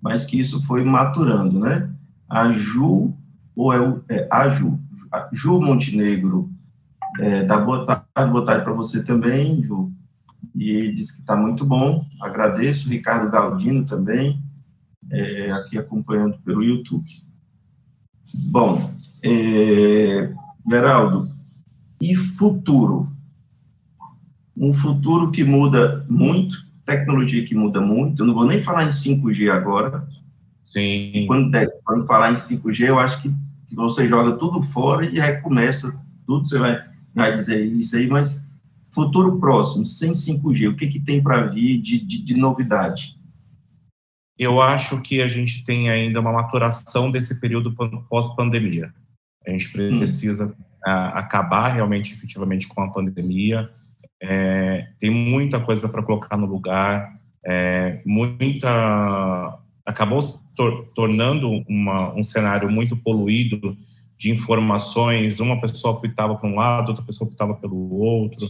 mas 0.00 0.24
que 0.24 0.38
isso 0.38 0.64
foi 0.66 0.84
maturando, 0.84 1.58
né? 1.58 1.90
A 2.28 2.50
Ju 2.50 3.14
ou 3.54 3.72
é, 3.72 3.80
o, 3.80 4.02
é 4.08 4.28
a 4.30 4.48
Ju, 4.48 4.78
a 5.12 5.28
Ju 5.32 5.60
Montenegro 5.60 6.50
é, 7.18 7.42
dá 7.42 7.58
boa 7.58 7.84
tarde, 7.84 8.32
boa 8.32 8.44
tarde 8.44 8.64
para 8.64 8.72
você 8.72 9.02
também, 9.02 9.62
Ju. 9.62 9.92
E 10.54 10.92
diz 10.92 11.10
que 11.10 11.20
está 11.20 11.36
muito 11.36 11.64
bom, 11.64 12.04
agradeço. 12.20 12.88
Ricardo 12.88 13.30
Galdino 13.30 13.84
também 13.84 14.42
é, 15.10 15.50
aqui 15.50 15.78
acompanhando 15.78 16.38
pelo 16.38 16.62
YouTube. 16.62 17.04
Bom, 18.50 18.92
é, 19.22 20.32
Geraldo, 20.68 21.30
e 22.00 22.14
futuro? 22.14 23.10
Um 24.56 24.72
futuro 24.72 25.30
que 25.30 25.42
muda 25.42 26.04
muito, 26.08 26.56
tecnologia 26.96 27.44
que 27.44 27.54
muda 27.54 27.80
muito, 27.80 28.22
eu 28.22 28.26
não 28.26 28.34
vou 28.34 28.46
nem 28.46 28.62
falar 28.62 28.84
em 28.84 28.88
5G 28.88 29.50
agora. 29.50 30.06
Sim. 30.64 31.24
Quando, 31.26 31.50
quando 31.84 32.06
falar 32.06 32.32
em 32.32 32.34
5G, 32.34 32.88
eu 32.88 32.98
acho 32.98 33.22
que, 33.22 33.30
que 33.68 33.74
você 33.74 34.08
joga 34.08 34.32
tudo 34.36 34.62
fora 34.62 35.04
e 35.04 35.18
recomeça 35.18 36.00
tudo, 36.26 36.48
você 36.48 36.58
vai, 36.58 36.82
vai 37.14 37.34
dizer 37.34 37.64
isso 37.64 37.96
aí, 37.96 38.06
mas 38.06 38.44
futuro 38.90 39.38
próximo, 39.38 39.86
sem 39.86 40.12
5G, 40.12 40.70
o 40.70 40.76
que, 40.76 40.88
que 40.88 41.00
tem 41.00 41.22
para 41.22 41.46
vir 41.46 41.80
de, 41.80 41.98
de, 41.98 42.22
de 42.22 42.36
novidade? 42.36 43.20
eu 44.40 44.58
acho 44.58 44.98
que 45.02 45.20
a 45.20 45.26
gente 45.26 45.62
tem 45.64 45.90
ainda 45.90 46.18
uma 46.18 46.32
maturação 46.32 47.10
desse 47.10 47.38
período 47.38 47.74
pós-pandemia. 48.08 48.90
A 49.46 49.50
gente 49.50 49.70
precisa 49.70 50.46
hum. 50.46 50.54
acabar 51.12 51.68
realmente, 51.68 52.14
efetivamente, 52.14 52.66
com 52.66 52.80
a 52.80 52.90
pandemia. 52.90 53.70
É, 54.22 54.88
tem 54.98 55.10
muita 55.10 55.58
coisa 55.60 55.88
para 55.88 56.02
colocar 56.02 56.36
no 56.36 56.46
lugar, 56.46 57.18
é, 57.44 58.00
muita 58.04 59.58
acabou 59.84 60.20
se 60.20 60.38
tor 60.54 60.84
tornando 60.94 61.64
uma, 61.68 62.14
um 62.14 62.22
cenário 62.22 62.70
muito 62.70 62.96
poluído 62.96 63.76
de 64.16 64.30
informações. 64.30 65.40
Uma 65.40 65.60
pessoa 65.60 65.94
optava 65.94 66.36
para 66.36 66.48
um 66.48 66.54
lado, 66.54 66.90
outra 66.90 67.04
pessoa 67.04 67.28
optava 67.28 67.54
pelo 67.54 67.94
outro. 67.94 68.46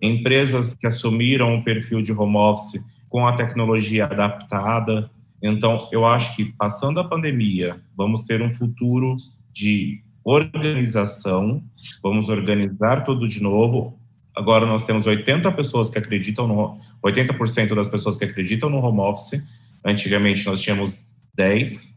Empresas 0.00 0.74
que 0.74 0.86
assumiram 0.86 1.56
o 1.56 1.64
perfil 1.64 2.00
de 2.00 2.12
home 2.12 2.36
office 2.36 2.80
com 3.08 3.26
a 3.26 3.32
tecnologia 3.32 4.04
adaptada 4.04 5.10
então, 5.42 5.88
eu 5.92 6.04
acho 6.04 6.34
que 6.34 6.44
passando 6.44 6.98
a 6.98 7.04
pandemia, 7.04 7.80
vamos 7.96 8.24
ter 8.24 8.42
um 8.42 8.50
futuro 8.50 9.16
de 9.52 10.02
organização, 10.24 11.62
vamos 12.02 12.28
organizar 12.28 13.04
tudo 13.04 13.26
de 13.26 13.42
novo. 13.42 13.97
Agora 14.38 14.64
nós 14.64 14.86
temos 14.86 15.04
80 15.04 15.50
pessoas 15.50 15.90
que 15.90 15.98
acreditam 15.98 16.46
no 16.46 16.76
80% 17.04 17.74
das 17.74 17.88
pessoas 17.88 18.16
que 18.16 18.24
acreditam 18.24 18.70
no 18.70 18.78
home 18.78 19.00
office. 19.00 19.42
Antigamente 19.84 20.46
nós 20.46 20.62
tínhamos 20.62 21.04
10. 21.34 21.92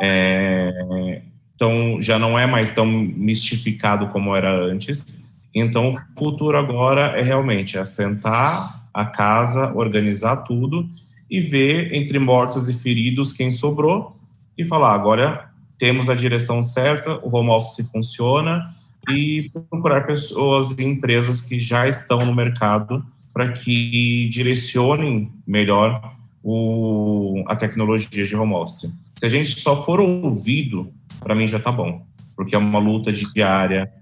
É, 0.00 1.22
tão, 1.58 2.00
já 2.00 2.16
não 2.16 2.38
é 2.38 2.46
mais 2.46 2.70
tão 2.72 2.86
mistificado 2.86 4.06
como 4.06 4.36
era 4.36 4.56
antes. 4.56 5.18
Então, 5.52 5.88
o 5.88 5.98
futuro 6.16 6.56
agora 6.56 7.18
é 7.18 7.22
realmente 7.22 7.76
assentar 7.76 8.86
a 8.94 9.04
casa, 9.04 9.72
organizar 9.74 10.36
tudo 10.44 10.88
e 11.28 11.40
ver 11.40 11.92
entre 11.92 12.20
mortos 12.20 12.68
e 12.68 12.72
feridos 12.72 13.32
quem 13.32 13.50
sobrou 13.50 14.16
e 14.56 14.64
falar: 14.64 14.94
agora 14.94 15.50
temos 15.76 16.08
a 16.08 16.14
direção 16.14 16.62
certa, 16.62 17.18
o 17.26 17.36
home 17.36 17.50
office 17.50 17.90
funciona 17.90 18.64
e 19.08 19.50
procurar 19.70 20.06
pessoas 20.06 20.72
e 20.72 20.84
empresas 20.84 21.40
que 21.40 21.58
já 21.58 21.88
estão 21.88 22.18
no 22.18 22.34
mercado 22.34 23.04
para 23.32 23.52
que 23.52 24.28
direcionem 24.30 25.30
melhor 25.46 26.14
o, 26.42 27.44
a 27.46 27.56
tecnologia 27.56 28.24
de 28.24 28.36
home 28.36 28.54
office. 28.54 28.92
Se 29.16 29.26
a 29.26 29.28
gente 29.28 29.58
só 29.60 29.84
for 29.84 30.00
ouvido, 30.00 30.92
para 31.20 31.34
mim 31.34 31.46
já 31.46 31.58
está 31.58 31.72
bom, 31.72 32.06
porque 32.34 32.54
é 32.54 32.58
uma 32.58 32.78
luta 32.78 33.12
diária. 33.12 33.92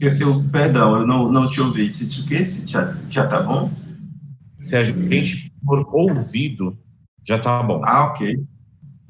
Eu, 0.00 0.12
eu, 0.16 0.44
perdão, 0.50 1.00
eu 1.00 1.06
não, 1.06 1.30
não 1.30 1.48
te 1.48 1.60
ouvi. 1.60 1.90
Você 1.90 2.04
disse 2.04 2.20
o 2.20 2.26
quê? 2.26 2.42
Já, 2.42 2.96
já 3.10 3.26
tá 3.26 3.42
bom? 3.42 3.70
Se 4.58 4.76
a 4.76 4.84
gente 4.84 5.52
for 5.64 5.86
ouvido, 5.92 6.78
já 7.24 7.36
está 7.36 7.62
bom. 7.62 7.82
Ah, 7.84 8.06
ok. 8.06 8.38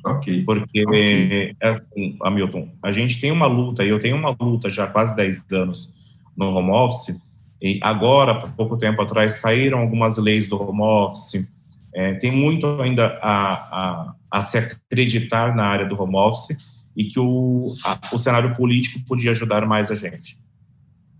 Ok. 0.06 0.44
Porque, 0.44 0.86
okay. 0.86 1.56
É 1.60 1.68
assim, 1.68 2.16
Hamilton, 2.22 2.68
a 2.82 2.92
gente 2.92 3.20
tem 3.20 3.32
uma 3.32 3.46
luta, 3.46 3.84
e 3.84 3.88
eu 3.88 3.98
tenho 3.98 4.16
uma 4.16 4.34
luta 4.40 4.70
já 4.70 4.84
há 4.84 4.86
quase 4.86 5.14
10 5.16 5.50
anos 5.52 5.90
no 6.36 6.54
home 6.54 6.70
office, 6.70 7.20
e 7.60 7.80
agora, 7.82 8.48
pouco 8.50 8.76
tempo 8.76 9.02
atrás, 9.02 9.40
saíram 9.40 9.80
algumas 9.80 10.16
leis 10.16 10.46
do 10.46 10.62
home 10.62 10.82
office, 10.82 11.46
é, 11.92 12.14
tem 12.14 12.30
muito 12.30 12.80
ainda 12.80 13.18
a, 13.20 13.54
a, 13.54 14.14
a, 14.30 14.42
se 14.42 14.58
acreditar 14.58 15.56
na 15.56 15.64
área 15.64 15.86
do 15.86 16.00
home 16.00 16.16
office 16.16 16.56
e 16.94 17.04
que 17.04 17.18
o, 17.18 17.74
a, 17.84 17.98
o 18.14 18.18
cenário 18.18 18.54
político 18.54 19.00
podia 19.06 19.30
ajudar 19.32 19.66
mais 19.66 19.90
a 19.90 19.94
gente. 19.94 20.38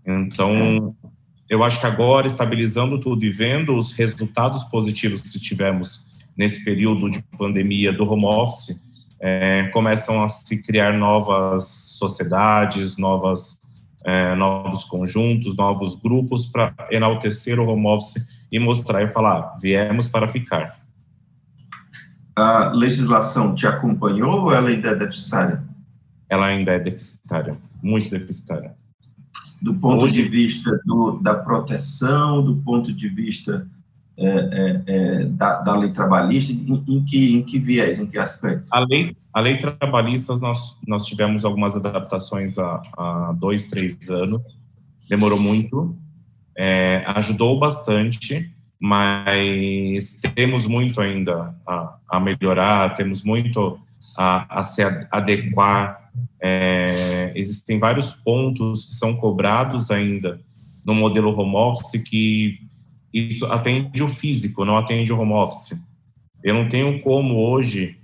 Então, 0.05 0.95
eu 1.49 1.63
acho 1.63 1.81
que 1.81 1.87
agora, 1.87 2.27
estabilizando 2.27 2.99
tudo 2.99 3.25
e 3.25 3.31
vendo 3.31 3.75
os 3.75 3.91
resultados 3.91 4.63
positivos 4.65 5.19
que 5.19 5.39
tivemos 5.39 6.06
nesse 6.37 6.63
período 6.63 7.09
de 7.09 7.21
pandemia 7.37 7.91
do 7.91 8.09
home 8.09 8.25
office, 8.25 8.79
é, 9.19 9.69
começam 9.73 10.21
a 10.23 10.27
se 10.27 10.61
criar 10.61 10.93
novas 10.93 11.65
sociedades, 11.65 12.97
novas, 12.97 13.59
é, 14.05 14.35
novos 14.35 14.83
conjuntos, 14.83 15.57
novos 15.57 15.95
grupos 15.95 16.45
para 16.45 16.73
enaltecer 16.91 17.59
o 17.59 17.67
home 17.67 17.87
office 17.87 18.23
e 18.51 18.59
mostrar 18.59 19.03
e 19.03 19.09
falar, 19.09 19.55
viemos 19.59 20.07
para 20.07 20.27
ficar. 20.27 20.79
A 22.35 22.69
legislação 22.69 23.55
te 23.55 23.65
acompanhou 23.65 24.43
ou 24.43 24.53
ela 24.53 24.69
ainda 24.69 24.89
é 24.89 24.95
deficitária? 24.95 25.63
Ela 26.29 26.45
ainda 26.47 26.73
é 26.73 26.79
deficitária, 26.79 27.57
muito 27.81 28.11
deficitária. 28.11 28.75
Do 29.59 29.73
ponto 29.73 30.05
Hoje, 30.05 30.21
de 30.21 30.29
vista 30.29 30.79
do, 30.85 31.13
da 31.19 31.33
proteção, 31.33 32.43
do 32.43 32.57
ponto 32.57 32.93
de 32.93 33.09
vista 33.09 33.67
é, 34.19 34.27
é, 34.27 34.83
é, 34.87 35.23
da, 35.25 35.61
da, 35.61 35.75
lei 35.75 35.91
trabalhista, 35.91 36.51
em, 36.51 36.83
em, 36.87 37.05
que, 37.05 37.35
em 37.35 37.43
que 37.43 37.59
viés, 37.59 37.99
em 37.99 38.07
que 38.07 38.17
aspecto? 38.17 38.65
A 38.71 38.79
lei, 38.79 39.15
a 39.31 39.39
lei 39.39 39.57
trabalhista, 39.57 40.33
nós, 40.37 40.75
nós 40.87 41.05
tivemos 41.05 41.45
algumas 41.45 41.77
adaptações 41.77 42.57
há, 42.57 42.81
há 42.97 43.35
dois, 43.37 43.65
três 43.65 44.09
anos, 44.09 44.57
demorou 45.07 45.39
muito, 45.39 45.95
é, 46.57 47.03
ajudou 47.05 47.59
bastante, 47.59 48.51
mas 48.79 50.15
temos 50.33 50.65
muito 50.65 50.99
ainda 50.99 51.55
a, 51.67 51.97
a 52.09 52.19
melhorar, 52.19 52.95
temos 52.95 53.21
muito 53.21 53.79
a, 54.17 54.61
a 54.61 54.63
se 54.63 54.81
adequar. 55.11 56.09
É, 56.41 57.31
existem 57.35 57.77
vários 57.77 58.11
pontos 58.11 58.85
que 58.85 58.95
são 58.95 59.15
cobrados 59.15 59.91
ainda 59.91 60.39
no 60.83 60.95
modelo 60.95 61.37
home 61.39 61.55
office 61.55 62.01
que 62.01 62.66
isso 63.13 63.45
atende 63.45 64.03
o 64.03 64.07
físico, 64.07 64.65
não 64.65 64.77
atende 64.77 65.11
o 65.11 65.19
home 65.19 65.33
office. 65.33 65.79
Eu 66.43 66.53
não 66.53 66.69
tenho 66.69 67.01
como 67.01 67.35
hoje 67.35 67.97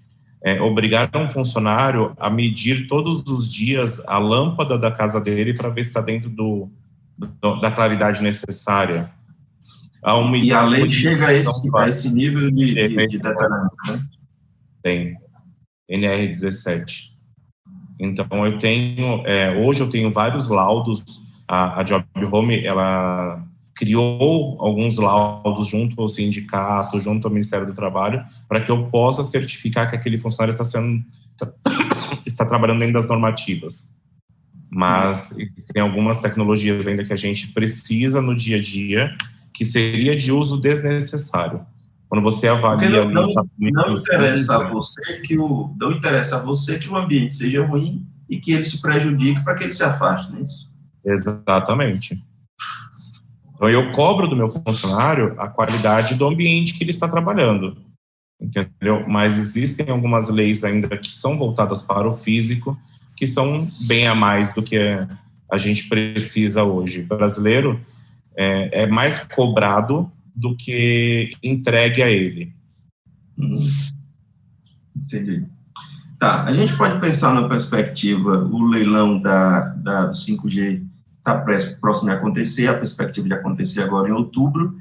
é, 0.43 0.62
obrigar 0.62 1.10
um 1.16 1.30
funcionário 1.30 2.14
a 2.20 2.30
medir 2.30 2.88
todos 2.88 3.24
os 3.28 3.51
dias 3.51 4.01
a 4.06 4.18
lâmpada 4.18 4.78
da 4.78 4.91
casa 4.91 5.20
dele 5.20 5.54
para 5.54 5.70
ver 5.70 5.84
se 5.84 5.91
está 5.91 6.01
dentro 6.01 6.30
do, 6.30 6.70
do, 7.18 7.60
da 7.60 7.72
claridade 7.72 8.22
necessária. 8.22 9.12
A 10.04 10.20
e 10.36 10.51
a 10.51 10.64
lei 10.66 10.89
chega 10.89 11.28
a 11.28 11.34
esse, 11.34 11.78
a 11.78 11.88
esse 11.88 12.14
nível 12.14 12.51
de, 12.51 12.74
de, 12.74 13.08
de 13.08 13.18
detalhamento, 13.20 13.76
né? 13.88 14.04
Tem. 14.82 15.18
NR17. 15.89 17.14
Então, 17.97 18.45
eu 18.45 18.58
tenho, 18.58 19.26
é, 19.26 19.56
hoje 19.58 19.80
eu 19.80 19.89
tenho 19.89 20.12
vários 20.12 20.49
laudos, 20.49 21.22
a, 21.47 21.80
a 21.80 21.84
Job 21.84 22.06
Home, 22.30 22.66
ela 22.66 23.41
criou 23.84 24.55
alguns 24.61 24.97
laudos 24.97 25.67
junto 25.67 26.01
ao 26.01 26.07
sindicato, 26.07 26.97
junto 27.01 27.27
ao 27.27 27.34
Ministério 27.34 27.67
do 27.67 27.73
Trabalho, 27.73 28.23
para 28.47 28.61
que 28.61 28.71
eu 28.71 28.86
possa 28.86 29.23
certificar 29.23 29.89
que 29.89 29.95
aquele 29.95 30.17
funcionário 30.17 30.53
está 30.53 30.63
sendo 30.63 31.03
está 32.25 32.45
trabalhando 32.45 32.79
dentro 32.79 32.93
das 32.93 33.05
normativas. 33.05 33.93
Mas 34.71 35.36
tem 35.73 35.84
algumas 35.84 36.19
tecnologias 36.19 36.88
ainda 36.88 37.03
que 37.03 37.11
a 37.11 37.17
gente 37.17 37.49
precisa 37.49 38.21
no 38.21 38.34
dia 38.34 38.55
a 38.55 38.61
dia 38.61 39.13
que 39.53 39.65
seria 39.65 40.15
de 40.15 40.31
uso 40.31 40.57
desnecessário. 40.57 41.65
Quando 42.07 42.23
você 42.23 42.47
avalia 42.47 43.03
não, 43.03 43.23
não, 43.23 43.49
não 43.59 43.93
interessa 43.95 44.55
a 44.55 44.69
você 44.69 45.19
que 45.19 45.38
o 45.38 45.75
não 45.77 45.91
interessa 45.91 46.38
a 46.38 46.39
você 46.39 46.79
que 46.79 46.88
o 46.88 46.95
ambiente 46.95 47.34
seja 47.34 47.65
ruim 47.65 48.07
e 48.29 48.39
que 48.39 48.53
ele 48.53 48.65
se 48.65 48.79
prejudique 48.81 49.43
para 49.43 49.55
que 49.55 49.63
ele 49.63 49.73
se 49.73 49.84
afaste, 49.84 50.31
não 50.31 50.39
é 50.39 50.43
isso? 50.43 50.71
Exatamente. 51.05 52.23
Então, 53.54 53.70
eu 53.70 53.91
cobro 53.91 54.28
do 54.28 54.36
meu 54.36 54.49
funcionário 54.49 55.36
a 55.39 55.47
qualidade 55.47 56.16
do 56.16 56.28
ambiente 56.28 56.74
que 56.74 56.84
ele 56.84 56.91
está 56.91 57.08
trabalhando, 57.08 57.78
entendeu? 58.41 59.08
Mas 59.08 59.38
existem 59.38 59.89
algumas 59.89 60.30
leis 60.30 60.64
ainda 60.64 60.97
que 60.97 61.12
são 61.12 61.38
voltadas 61.38 61.82
para 61.82 62.08
o 62.08 62.14
físico, 62.14 62.78
que 63.16 63.26
são 63.26 63.70
bem 63.88 64.08
a 64.08 64.16
mais 64.16 64.54
do 64.54 64.64
que 64.64 64.78
a 65.51 65.58
gente 65.58 65.88
precisa 65.88 66.64
hoje. 66.64 67.01
O 67.01 67.16
brasileiro 67.16 67.80
é, 68.36 68.84
é 68.84 68.88
mais 68.88 69.20
cobrado 69.20 70.12
do 70.36 70.56
que 70.56 71.34
entregue 71.43 72.01
a 72.01 72.10
ele. 72.10 72.51
Hum, 73.38 73.68
entendi. 74.95 75.45
Tá, 76.20 76.45
a 76.45 76.54
gente 76.54 76.76
pode 76.76 76.99
pensar 76.99 77.34
na 77.34 77.47
perspectiva, 77.47 78.45
o 78.45 78.66
leilão 78.66 79.22
da, 79.22 79.60
da, 79.60 80.06
do 80.08 80.14
5G 80.14 80.84
está 81.24 81.38
próximo 81.80 82.09
de 82.09 82.15
acontecer, 82.15 82.67
a 82.67 82.78
perspectiva 82.78 83.28
de 83.28 83.34
acontecer 83.34 83.82
agora 83.82 84.09
em 84.09 84.11
outubro. 84.11 84.78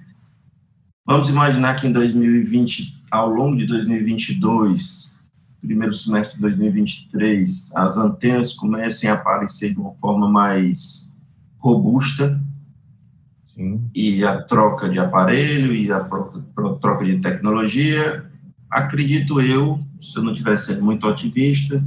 Vamos 1.07 1.29
imaginar 1.29 1.77
que 1.77 1.87
em 1.87 1.93
2020, 1.93 3.03
ao 3.11 3.29
longo 3.29 3.57
de 3.57 3.67
2022, 3.67 5.15
primeiro 5.61 5.95
semestre 5.95 6.35
de 6.35 6.41
2023, 6.41 7.75
as 7.77 7.97
antenas 7.97 8.53
comecem 8.53 9.09
a 9.09 9.15
aparecer 9.15 9.73
de 9.73 9.79
uma 9.79 9.95
forma 9.95 10.29
mais 10.29 11.15
robusta, 11.59 12.41
Sim. 13.45 13.89
e 13.95 14.25
a 14.25 14.43
troca 14.43 14.89
de 14.89 14.99
aparelho 14.99 15.73
e 15.73 15.93
a 15.93 16.01
troca 16.01 17.05
de 17.05 17.21
tecnologia, 17.21 18.25
acredito 18.69 19.41
eu, 19.41 19.79
se 20.01 20.17
eu 20.17 20.25
não 20.25 20.33
estiver 20.33 20.57
sendo 20.57 20.85
muito 20.85 21.07
otimista, 21.07 21.83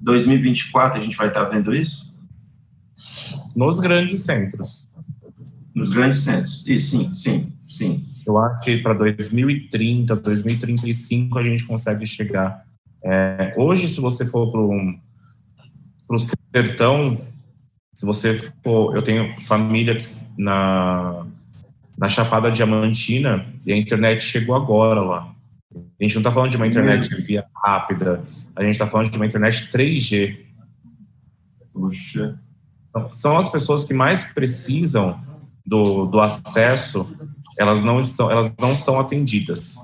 2024 0.00 0.98
a 0.98 1.02
gente 1.02 1.16
vai 1.16 1.28
estar 1.28 1.44
vendo 1.44 1.74
isso? 1.74 2.13
Nos 3.54 3.80
grandes 3.80 4.22
centros. 4.22 4.88
Nos 5.74 5.90
grandes 5.90 6.18
centros, 6.18 6.64
e 6.66 6.78
sim, 6.78 7.14
sim, 7.14 7.52
sim. 7.68 8.04
Eu 8.26 8.38
acho 8.38 8.64
que 8.64 8.78
para 8.78 8.94
2030, 8.94 10.16
2035 10.16 11.38
a 11.38 11.42
gente 11.42 11.64
consegue 11.64 12.06
chegar. 12.06 12.64
É, 13.02 13.54
hoje, 13.56 13.88
se 13.88 14.00
você 14.00 14.24
for 14.24 14.50
para 14.50 16.16
o 16.16 16.18
sertão, 16.18 17.20
se 17.92 18.06
você 18.06 18.34
for, 18.62 18.96
eu 18.96 19.02
tenho 19.02 19.38
família 19.42 20.00
na 20.38 21.26
na 21.96 22.08
Chapada 22.08 22.50
Diamantina 22.50 23.46
e 23.64 23.72
a 23.72 23.76
internet 23.76 24.22
chegou 24.22 24.54
agora 24.54 25.00
lá. 25.00 25.34
A 25.74 26.02
gente 26.02 26.14
não 26.14 26.20
está 26.20 26.32
falando 26.32 26.50
de 26.50 26.56
uma 26.56 26.66
internet 26.66 27.14
via 27.22 27.44
rápida, 27.64 28.24
a 28.54 28.62
gente 28.62 28.72
está 28.72 28.86
falando 28.86 29.10
de 29.10 29.16
uma 29.16 29.26
internet 29.26 29.70
3G. 29.70 30.38
Puxa. 31.72 32.38
Então, 32.94 33.12
são 33.12 33.36
as 33.36 33.48
pessoas 33.48 33.82
que 33.82 33.92
mais 33.92 34.24
precisam 34.24 35.18
do, 35.66 36.06
do 36.06 36.20
acesso, 36.20 37.12
elas 37.58 37.82
não, 37.82 38.04
são, 38.04 38.30
elas 38.30 38.54
não 38.60 38.76
são 38.76 39.00
atendidas. 39.00 39.76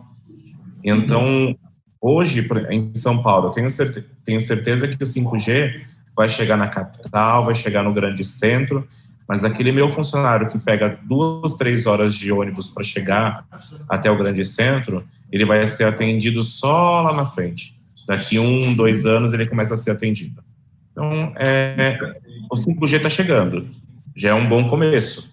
Então, 0.85 1.57
hoje, 2.01 2.47
em 2.71 2.93
São 2.95 3.21
Paulo, 3.21 3.49
eu 3.49 3.51
tenho, 3.51 3.69
certe, 3.69 4.05
tenho 4.25 4.41
certeza 4.41 4.87
que 4.87 5.03
o 5.03 5.07
5G 5.07 5.81
vai 6.15 6.29
chegar 6.29 6.57
na 6.57 6.69
capital, 6.69 7.43
vai 7.43 7.55
chegar 7.55 7.83
no 7.83 7.93
grande 7.93 8.23
centro, 8.23 8.87
mas 9.29 9.45
aquele 9.45 9.73
meu 9.73 9.89
funcionário 9.89 10.49
que 10.49 10.59
pega 10.59 10.97
duas, 11.03 11.57
três 11.57 11.87
horas 11.87 12.15
de 12.15 12.31
ônibus 12.31 12.69
para 12.69 12.85
chegar 12.85 13.45
até 13.89 14.09
o 14.09 14.17
grande 14.17 14.45
centro, 14.45 15.05
ele 15.33 15.45
vai 15.45 15.67
ser 15.67 15.85
atendido 15.85 16.45
só 16.45 17.03
lá 17.03 17.13
na 17.13 17.27
frente. 17.27 17.77
Daqui 18.07 18.39
um, 18.39 18.75
dois 18.75 19.05
anos 19.05 19.33
ele 19.33 19.47
começa 19.47 19.75
a 19.75 19.77
ser 19.77 19.91
atendido. 19.91 20.43
Então, 20.91 21.33
é, 21.37 22.19
o 22.51 22.57
5G 22.57 22.97
está 22.97 23.09
chegando, 23.09 23.69
já 24.15 24.31
é 24.31 24.35
um 24.35 24.49
bom 24.49 24.69
começo. 24.69 25.31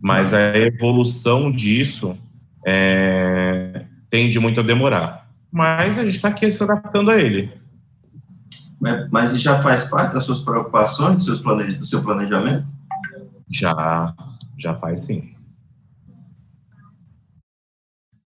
Mas 0.00 0.34
a 0.34 0.58
evolução 0.58 1.50
disso 1.50 2.18
é, 2.66 3.86
tende 4.10 4.38
muito 4.40 4.58
a 4.58 4.64
demorar. 4.64 5.30
Mas 5.50 5.96
a 5.98 6.04
gente 6.04 6.16
está 6.16 6.28
aqui 6.28 6.50
se 6.50 6.62
adaptando 6.64 7.10
a 7.10 7.20
ele. 7.20 7.52
Mas 9.12 9.40
já 9.40 9.60
faz 9.60 9.88
parte 9.88 10.14
das 10.14 10.24
suas 10.24 10.40
preocupações, 10.40 11.20
do, 11.20 11.26
seus 11.26 11.40
plane... 11.40 11.74
do 11.74 11.86
seu 11.86 12.02
planejamento? 12.02 12.68
Já, 13.48 14.12
já 14.58 14.74
faz 14.74 15.00
sim. 15.00 15.36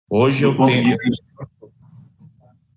Hoje 0.09 0.43
eu 0.43 0.55
tenho. 0.65 0.95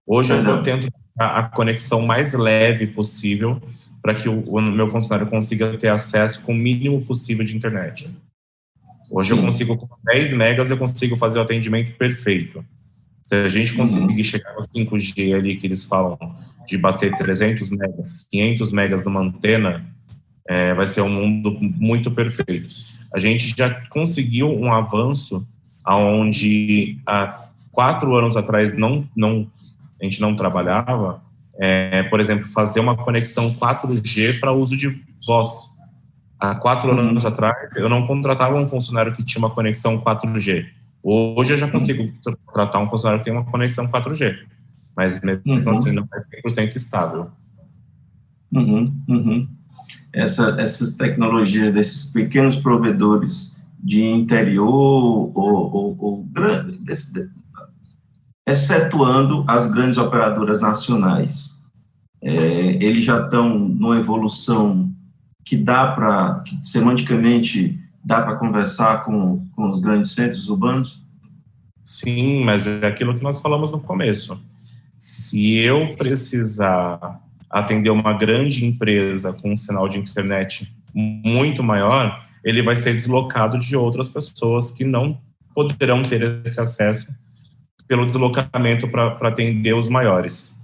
Hoje 0.04 0.32
eu 0.32 0.62
tento 0.62 0.88
a, 1.16 1.40
a 1.40 1.42
conexão 1.44 2.04
mais 2.04 2.32
leve 2.32 2.88
possível 2.88 3.60
para 4.08 4.14
que 4.14 4.26
o, 4.26 4.40
o, 4.40 4.62
meu 4.62 4.88
funcionário 4.88 5.30
consiga 5.30 5.76
ter 5.76 5.88
acesso 5.88 6.42
com 6.42 6.52
o 6.52 6.56
mínimo 6.56 7.04
possível 7.04 7.44
de 7.44 7.54
internet. 7.54 8.10
Hoje 9.10 9.28
Sim. 9.28 9.36
eu 9.36 9.44
consigo, 9.44 9.76
com 9.76 9.86
10 10.06 10.32
megas, 10.32 10.70
eu 10.70 10.78
consigo 10.78 11.14
fazer 11.14 11.38
o 11.38 11.42
atendimento 11.42 11.92
perfeito. 11.92 12.64
Se 13.22 13.34
a 13.34 13.48
gente 13.50 13.72
uhum. 13.72 13.80
conseguir 13.80 14.24
chegar 14.24 14.54
no 14.54 14.62
5G 14.62 15.34
ali, 15.34 15.56
que 15.58 15.66
eles 15.66 15.84
falam 15.84 16.16
de 16.66 16.78
bater 16.78 17.14
300 17.16 17.68
megas, 17.68 18.26
500 18.30 18.72
megas 18.72 19.04
numa 19.04 19.20
antena, 19.20 19.84
é, 20.48 20.72
vai 20.72 20.86
ser 20.86 21.02
um 21.02 21.10
mundo 21.10 21.58
muito 21.60 22.10
perfeito. 22.10 22.74
A 23.12 23.18
gente 23.18 23.54
já 23.54 23.86
conseguiu 23.90 24.48
um 24.48 24.72
avanço 24.72 25.46
aonde 25.84 26.98
há 27.04 27.50
quatro 27.72 28.16
anos 28.16 28.38
atrás 28.38 28.72
não, 28.72 29.06
não 29.14 29.46
a 30.00 30.04
gente 30.04 30.18
não 30.18 30.34
trabalhava, 30.34 31.20
é, 31.58 32.04
por 32.04 32.20
exemplo, 32.20 32.46
fazer 32.48 32.80
uma 32.80 32.96
conexão 32.96 33.54
4G 33.54 34.38
para 34.38 34.52
uso 34.52 34.76
de 34.76 35.02
voz. 35.26 35.68
Há 36.38 36.54
quatro 36.54 36.90
uhum. 36.90 37.00
anos 37.00 37.26
atrás, 37.26 37.74
eu 37.76 37.88
não 37.88 38.06
contratava 38.06 38.54
um 38.54 38.68
funcionário 38.68 39.12
que 39.12 39.24
tinha 39.24 39.44
uma 39.44 39.50
conexão 39.50 40.00
4G. 40.00 40.66
Hoje 41.02 41.52
eu 41.52 41.56
já 41.56 41.68
consigo 41.68 42.04
uhum. 42.04 42.36
tratar 42.52 42.78
um 42.78 42.88
funcionário 42.88 43.20
que 43.20 43.24
tem 43.24 43.32
uma 43.32 43.44
conexão 43.44 43.88
4G, 43.88 44.36
mas 44.96 45.20
mesmo 45.20 45.42
uhum. 45.46 45.70
assim 45.70 45.90
não 45.90 46.06
é 46.14 46.42
100% 46.42 46.76
estável. 46.76 47.30
Uhum, 48.52 48.94
uhum. 49.08 49.48
Essa, 50.12 50.56
essas 50.60 50.92
tecnologias 50.92 51.72
desses 51.72 52.12
pequenos 52.12 52.56
provedores 52.56 53.62
de 53.82 54.02
interior 54.02 55.32
ou, 55.34 55.72
ou, 55.72 55.96
ou 55.98 56.26
desse, 56.80 57.28
excetuando 58.48 59.44
as 59.46 59.70
grandes 59.70 59.98
operadoras 59.98 60.58
nacionais. 60.60 61.62
É, 62.22 62.32
eles 62.82 63.04
já 63.04 63.22
estão 63.22 63.58
numa 63.58 63.98
evolução 63.98 64.90
que 65.44 65.56
dá 65.56 65.92
para, 65.92 66.42
semânticamente, 66.62 67.78
dá 68.02 68.22
para 68.22 68.36
conversar 68.36 69.04
com, 69.04 69.46
com 69.54 69.68
os 69.68 69.80
grandes 69.80 70.12
centros 70.12 70.48
urbanos? 70.48 71.06
Sim, 71.84 72.42
mas 72.44 72.66
é 72.66 72.86
aquilo 72.86 73.14
que 73.14 73.22
nós 73.22 73.38
falamos 73.38 73.70
no 73.70 73.80
começo. 73.80 74.40
Se 74.96 75.56
eu 75.58 75.94
precisar 75.96 77.20
atender 77.50 77.90
uma 77.90 78.14
grande 78.14 78.64
empresa 78.64 79.32
com 79.32 79.52
um 79.52 79.56
sinal 79.56 79.88
de 79.88 79.98
internet 79.98 80.72
muito 80.94 81.62
maior, 81.62 82.24
ele 82.42 82.62
vai 82.62 82.76
ser 82.76 82.94
deslocado 82.94 83.58
de 83.58 83.76
outras 83.76 84.08
pessoas 84.08 84.70
que 84.70 84.84
não 84.84 85.18
poderão 85.54 86.02
ter 86.02 86.40
esse 86.44 86.60
acesso 86.60 87.12
pelo 87.88 88.06
deslocamento 88.06 88.86
para 88.86 89.16
atender 89.22 89.74
os 89.74 89.88
maiores. 89.88 90.56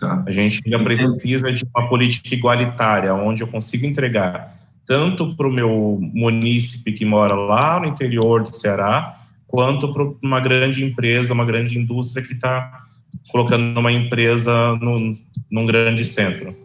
Tá. 0.00 0.24
A 0.26 0.30
gente 0.32 0.60
ainda 0.64 0.82
precisa 0.82 1.52
de 1.52 1.64
uma 1.74 1.88
política 1.88 2.34
igualitária, 2.34 3.14
onde 3.14 3.42
eu 3.42 3.46
consigo 3.46 3.86
entregar 3.86 4.50
tanto 4.84 5.36
para 5.36 5.46
o 5.46 5.52
meu 5.52 5.98
munícipe 6.12 6.92
que 6.92 7.04
mora 7.04 7.34
lá 7.34 7.78
no 7.78 7.86
interior 7.86 8.42
do 8.42 8.52
Ceará, 8.52 9.14
quanto 9.46 9.92
para 9.92 10.02
uma 10.22 10.40
grande 10.40 10.84
empresa, 10.84 11.32
uma 11.32 11.44
grande 11.44 11.78
indústria 11.78 12.24
que 12.24 12.32
está 12.32 12.82
colocando 13.30 13.78
uma 13.78 13.92
empresa 13.92 14.74
no, 14.76 15.14
num 15.50 15.66
grande 15.66 16.04
centro. 16.04 16.56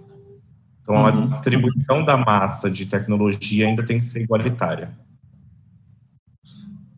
Então, 0.82 0.96
uhum. 0.96 1.06
a 1.06 1.12
distribuição 1.28 2.04
da 2.04 2.18
massa 2.18 2.72
de 2.72 2.86
tecnologia 2.86 3.68
ainda 3.68 3.84
tem 3.84 3.98
que 3.98 4.06
ser 4.06 4.22
igualitária. 4.22 4.90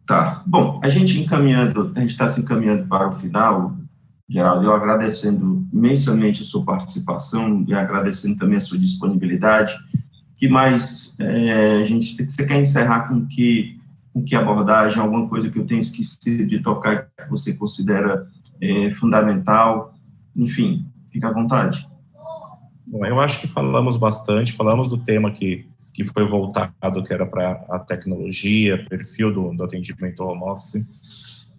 Tá. 0.09 0.41
Bom, 0.43 0.79
a 0.83 0.89
gente 0.89 1.19
encaminhando, 1.19 1.91
a 1.95 1.99
gente 1.99 2.09
está 2.09 2.27
se 2.27 2.41
encaminhando 2.41 2.87
para 2.87 3.09
o 3.09 3.19
final, 3.19 3.77
Geraldo, 4.27 4.65
eu 4.65 4.73
agradecendo 4.73 5.63
imensamente 5.71 6.41
a 6.41 6.45
sua 6.45 6.65
participação 6.65 7.63
e 7.67 7.75
agradecendo 7.75 8.39
também 8.39 8.57
a 8.57 8.59
sua 8.59 8.79
disponibilidade. 8.79 9.77
Que 10.35 10.47
mais 10.47 11.15
é, 11.19 11.83
a 11.83 11.85
gente, 11.85 12.25
você 12.25 12.43
quer 12.43 12.59
encerrar 12.59 13.01
com 13.01 13.27
que, 13.27 13.79
com 14.11 14.23
que 14.23 14.35
abordagem, 14.35 14.99
alguma 14.99 15.29
coisa 15.29 15.47
que 15.47 15.59
eu 15.59 15.65
tenho 15.67 15.79
esquecido 15.79 16.47
de 16.47 16.59
tocar 16.59 17.03
que 17.15 17.29
você 17.29 17.53
considera 17.53 18.25
é, 18.59 18.89
fundamental? 18.89 19.93
Enfim, 20.35 20.87
fica 21.11 21.27
à 21.27 21.31
vontade. 21.31 21.87
Bom, 22.87 23.05
eu 23.05 23.19
acho 23.19 23.39
que 23.39 23.47
falamos 23.47 23.95
bastante, 23.95 24.53
falamos 24.53 24.89
do 24.89 24.97
tema 24.97 25.29
que 25.29 25.67
que 26.03 26.13
foi 26.13 26.25
voltado, 26.25 27.03
que 27.03 27.13
era 27.13 27.25
para 27.25 27.51
a 27.69 27.79
tecnologia, 27.79 28.85
perfil 28.89 29.33
do, 29.33 29.53
do 29.53 29.63
atendimento 29.65 30.23
home 30.23 30.43
office. 30.43 30.85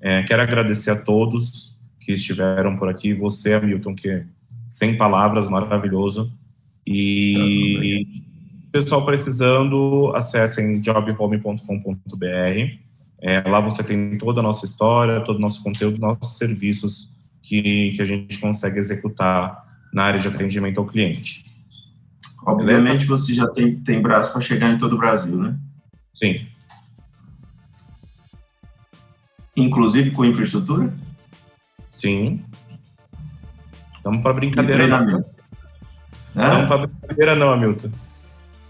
É, 0.00 0.22
quero 0.22 0.40
agradecer 0.40 0.90
a 0.90 0.96
todos 0.96 1.76
que 1.98 2.12
estiveram 2.12 2.76
por 2.76 2.88
aqui, 2.88 3.12
você, 3.12 3.52
Hamilton, 3.52 3.94
que 3.94 4.24
sem 4.68 4.96
palavras, 4.96 5.46
maravilhoso. 5.46 6.32
E 6.86 8.06
pessoal 8.72 9.04
precisando, 9.04 10.10
acessem 10.14 10.80
jobhome.com.br. 10.80 11.58
É, 13.22 13.40
lá 13.46 13.60
você 13.60 13.84
tem 13.84 14.16
toda 14.16 14.40
a 14.40 14.42
nossa 14.42 14.64
história, 14.64 15.20
todo 15.20 15.36
o 15.36 15.40
nosso 15.40 15.62
conteúdo, 15.62 15.98
nossos 15.98 16.38
serviços 16.38 17.10
que, 17.42 17.90
que 17.90 18.00
a 18.00 18.06
gente 18.06 18.38
consegue 18.38 18.78
executar 18.78 19.66
na 19.92 20.04
área 20.04 20.18
de 20.18 20.28
atendimento 20.28 20.80
ao 20.80 20.86
cliente. 20.86 21.49
Obviamente 22.44 23.06
você 23.06 23.34
já 23.34 23.46
tem, 23.48 23.76
tem 23.76 24.00
braço 24.00 24.32
para 24.32 24.40
chegar 24.40 24.70
em 24.70 24.78
todo 24.78 24.94
o 24.94 24.98
Brasil, 24.98 25.36
né? 25.36 25.56
Sim. 26.14 26.46
Inclusive 29.56 30.10
com 30.10 30.24
infraestrutura? 30.24 30.92
Sim. 31.90 32.42
Estamos 33.96 34.22
para 34.22 34.32
brincadeira. 34.32 34.84
E 34.84 34.86
treinamento. 34.86 35.30
Não 36.34 36.66
para 36.66 36.86
brincadeira 36.86 37.34
não, 37.34 37.52
Hamilton. 37.52 37.90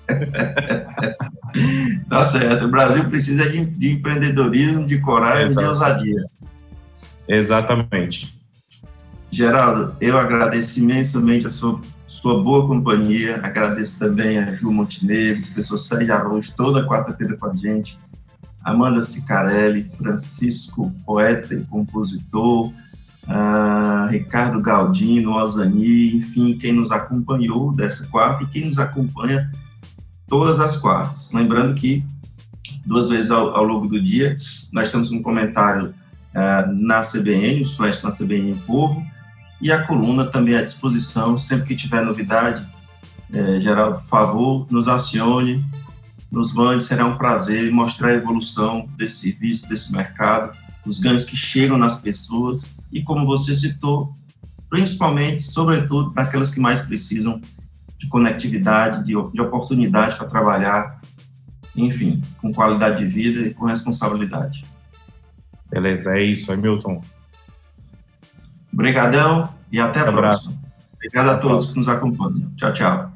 tá 2.09 2.25
certo. 2.25 2.65
O 2.65 2.71
Brasil 2.71 3.09
precisa 3.09 3.49
de, 3.49 3.65
de 3.65 3.93
empreendedorismo, 3.93 4.87
de 4.87 4.99
coragem 4.99 5.53
e 5.53 5.55
de 5.55 5.65
ousadia. 5.65 6.25
Exatamente. 7.29 8.37
Geraldo, 9.31 9.95
eu 10.01 10.19
agradeço 10.19 10.81
imensamente 10.81 11.47
a 11.47 11.51
sua 11.51 11.81
sua 12.11 12.43
boa 12.43 12.67
companhia. 12.67 13.39
Agradeço 13.41 14.01
também 14.01 14.37
a 14.37 14.53
Ju 14.53 14.73
Montenegro, 14.73 15.43
professor 15.43 15.79
Sérgio 15.79 16.13
Arroz, 16.13 16.51
toda 16.51 16.87
quarta-feira 16.87 17.37
com 17.37 17.47
a 17.47 17.55
gente. 17.55 17.97
Amanda 18.65 19.01
Sicarelli, 19.01 19.89
Francisco, 19.97 20.93
poeta 21.07 21.55
e 21.55 21.65
compositor, 21.65 22.67
uh, 22.67 24.09
Ricardo 24.11 24.61
Galdino, 24.61 25.35
Ozani, 25.35 26.17
enfim, 26.17 26.59
quem 26.59 26.73
nos 26.73 26.91
acompanhou 26.91 27.73
dessa 27.73 28.05
quarta 28.09 28.43
e 28.43 28.47
quem 28.49 28.67
nos 28.67 28.79
acompanha 28.79 29.51
todas 30.27 30.59
as 30.59 30.77
quartas. 30.77 31.31
Lembrando 31.33 31.75
que 31.75 32.05
duas 32.85 33.09
vezes 33.09 33.31
ao, 33.31 33.55
ao 33.55 33.65
longo 33.65 33.87
do 33.87 34.03
dia 34.03 34.37
nós 34.73 34.91
com 34.91 34.99
um 34.99 35.23
comentário 35.23 35.95
uh, 36.35 36.73
na 36.73 37.03
CBN, 37.03 37.63
os 37.63 37.77
flash 37.77 38.03
na 38.03 38.11
CBN 38.11 38.55
Povo, 38.67 39.01
e 39.61 39.71
a 39.71 39.85
coluna 39.87 40.25
também 40.25 40.57
à 40.57 40.63
disposição, 40.63 41.37
sempre 41.37 41.69
que 41.69 41.77
tiver 41.77 42.05
novidade. 42.05 42.67
É, 43.33 43.61
Geraldo, 43.61 44.01
por 44.01 44.07
favor, 44.07 44.67
nos 44.71 44.89
acione, 44.89 45.65
nos 46.31 46.53
mande, 46.53 46.85
será 46.85 47.05
um 47.07 47.17
prazer 47.17 47.71
mostrar 47.71 48.11
a 48.11 48.15
evolução 48.15 48.89
desse 48.97 49.17
serviço, 49.17 49.69
desse 49.69 49.93
mercado, 49.93 50.57
os 50.87 50.99
ganhos 50.99 51.25
que 51.25 51.37
chegam 51.37 51.77
nas 51.77 52.01
pessoas 52.01 52.75
e, 52.91 53.03
como 53.03 53.27
você 53.27 53.55
citou, 53.55 54.15
principalmente, 54.69 55.43
sobretudo, 55.43 56.11
daquelas 56.11 56.51
que 56.51 56.61
mais 56.61 56.81
precisam 56.81 57.41
de 57.99 58.09
conectividade, 58.09 59.05
de, 59.05 59.13
de 59.13 59.41
oportunidade 59.41 60.17
para 60.17 60.27
trabalhar, 60.27 61.01
enfim, 61.77 62.23
com 62.41 62.53
qualidade 62.53 62.99
de 62.99 63.07
vida 63.07 63.49
e 63.49 63.55
com 63.55 63.67
responsabilidade. 63.67 64.65
Beleza, 65.71 66.13
é 66.13 66.23
isso, 66.23 66.51
Hamilton. 66.51 67.01
Obrigadão 68.73 69.49
e 69.71 69.81
até 69.81 70.01
a 70.01 70.13
próxima. 70.13 70.55
Obrigado 70.95 71.31
a 71.31 71.39
todos 71.39 71.73
que 71.73 71.79
nos 71.79 71.89
acompanham. 71.89 72.51
Tchau, 72.57 72.73
tchau. 72.73 73.13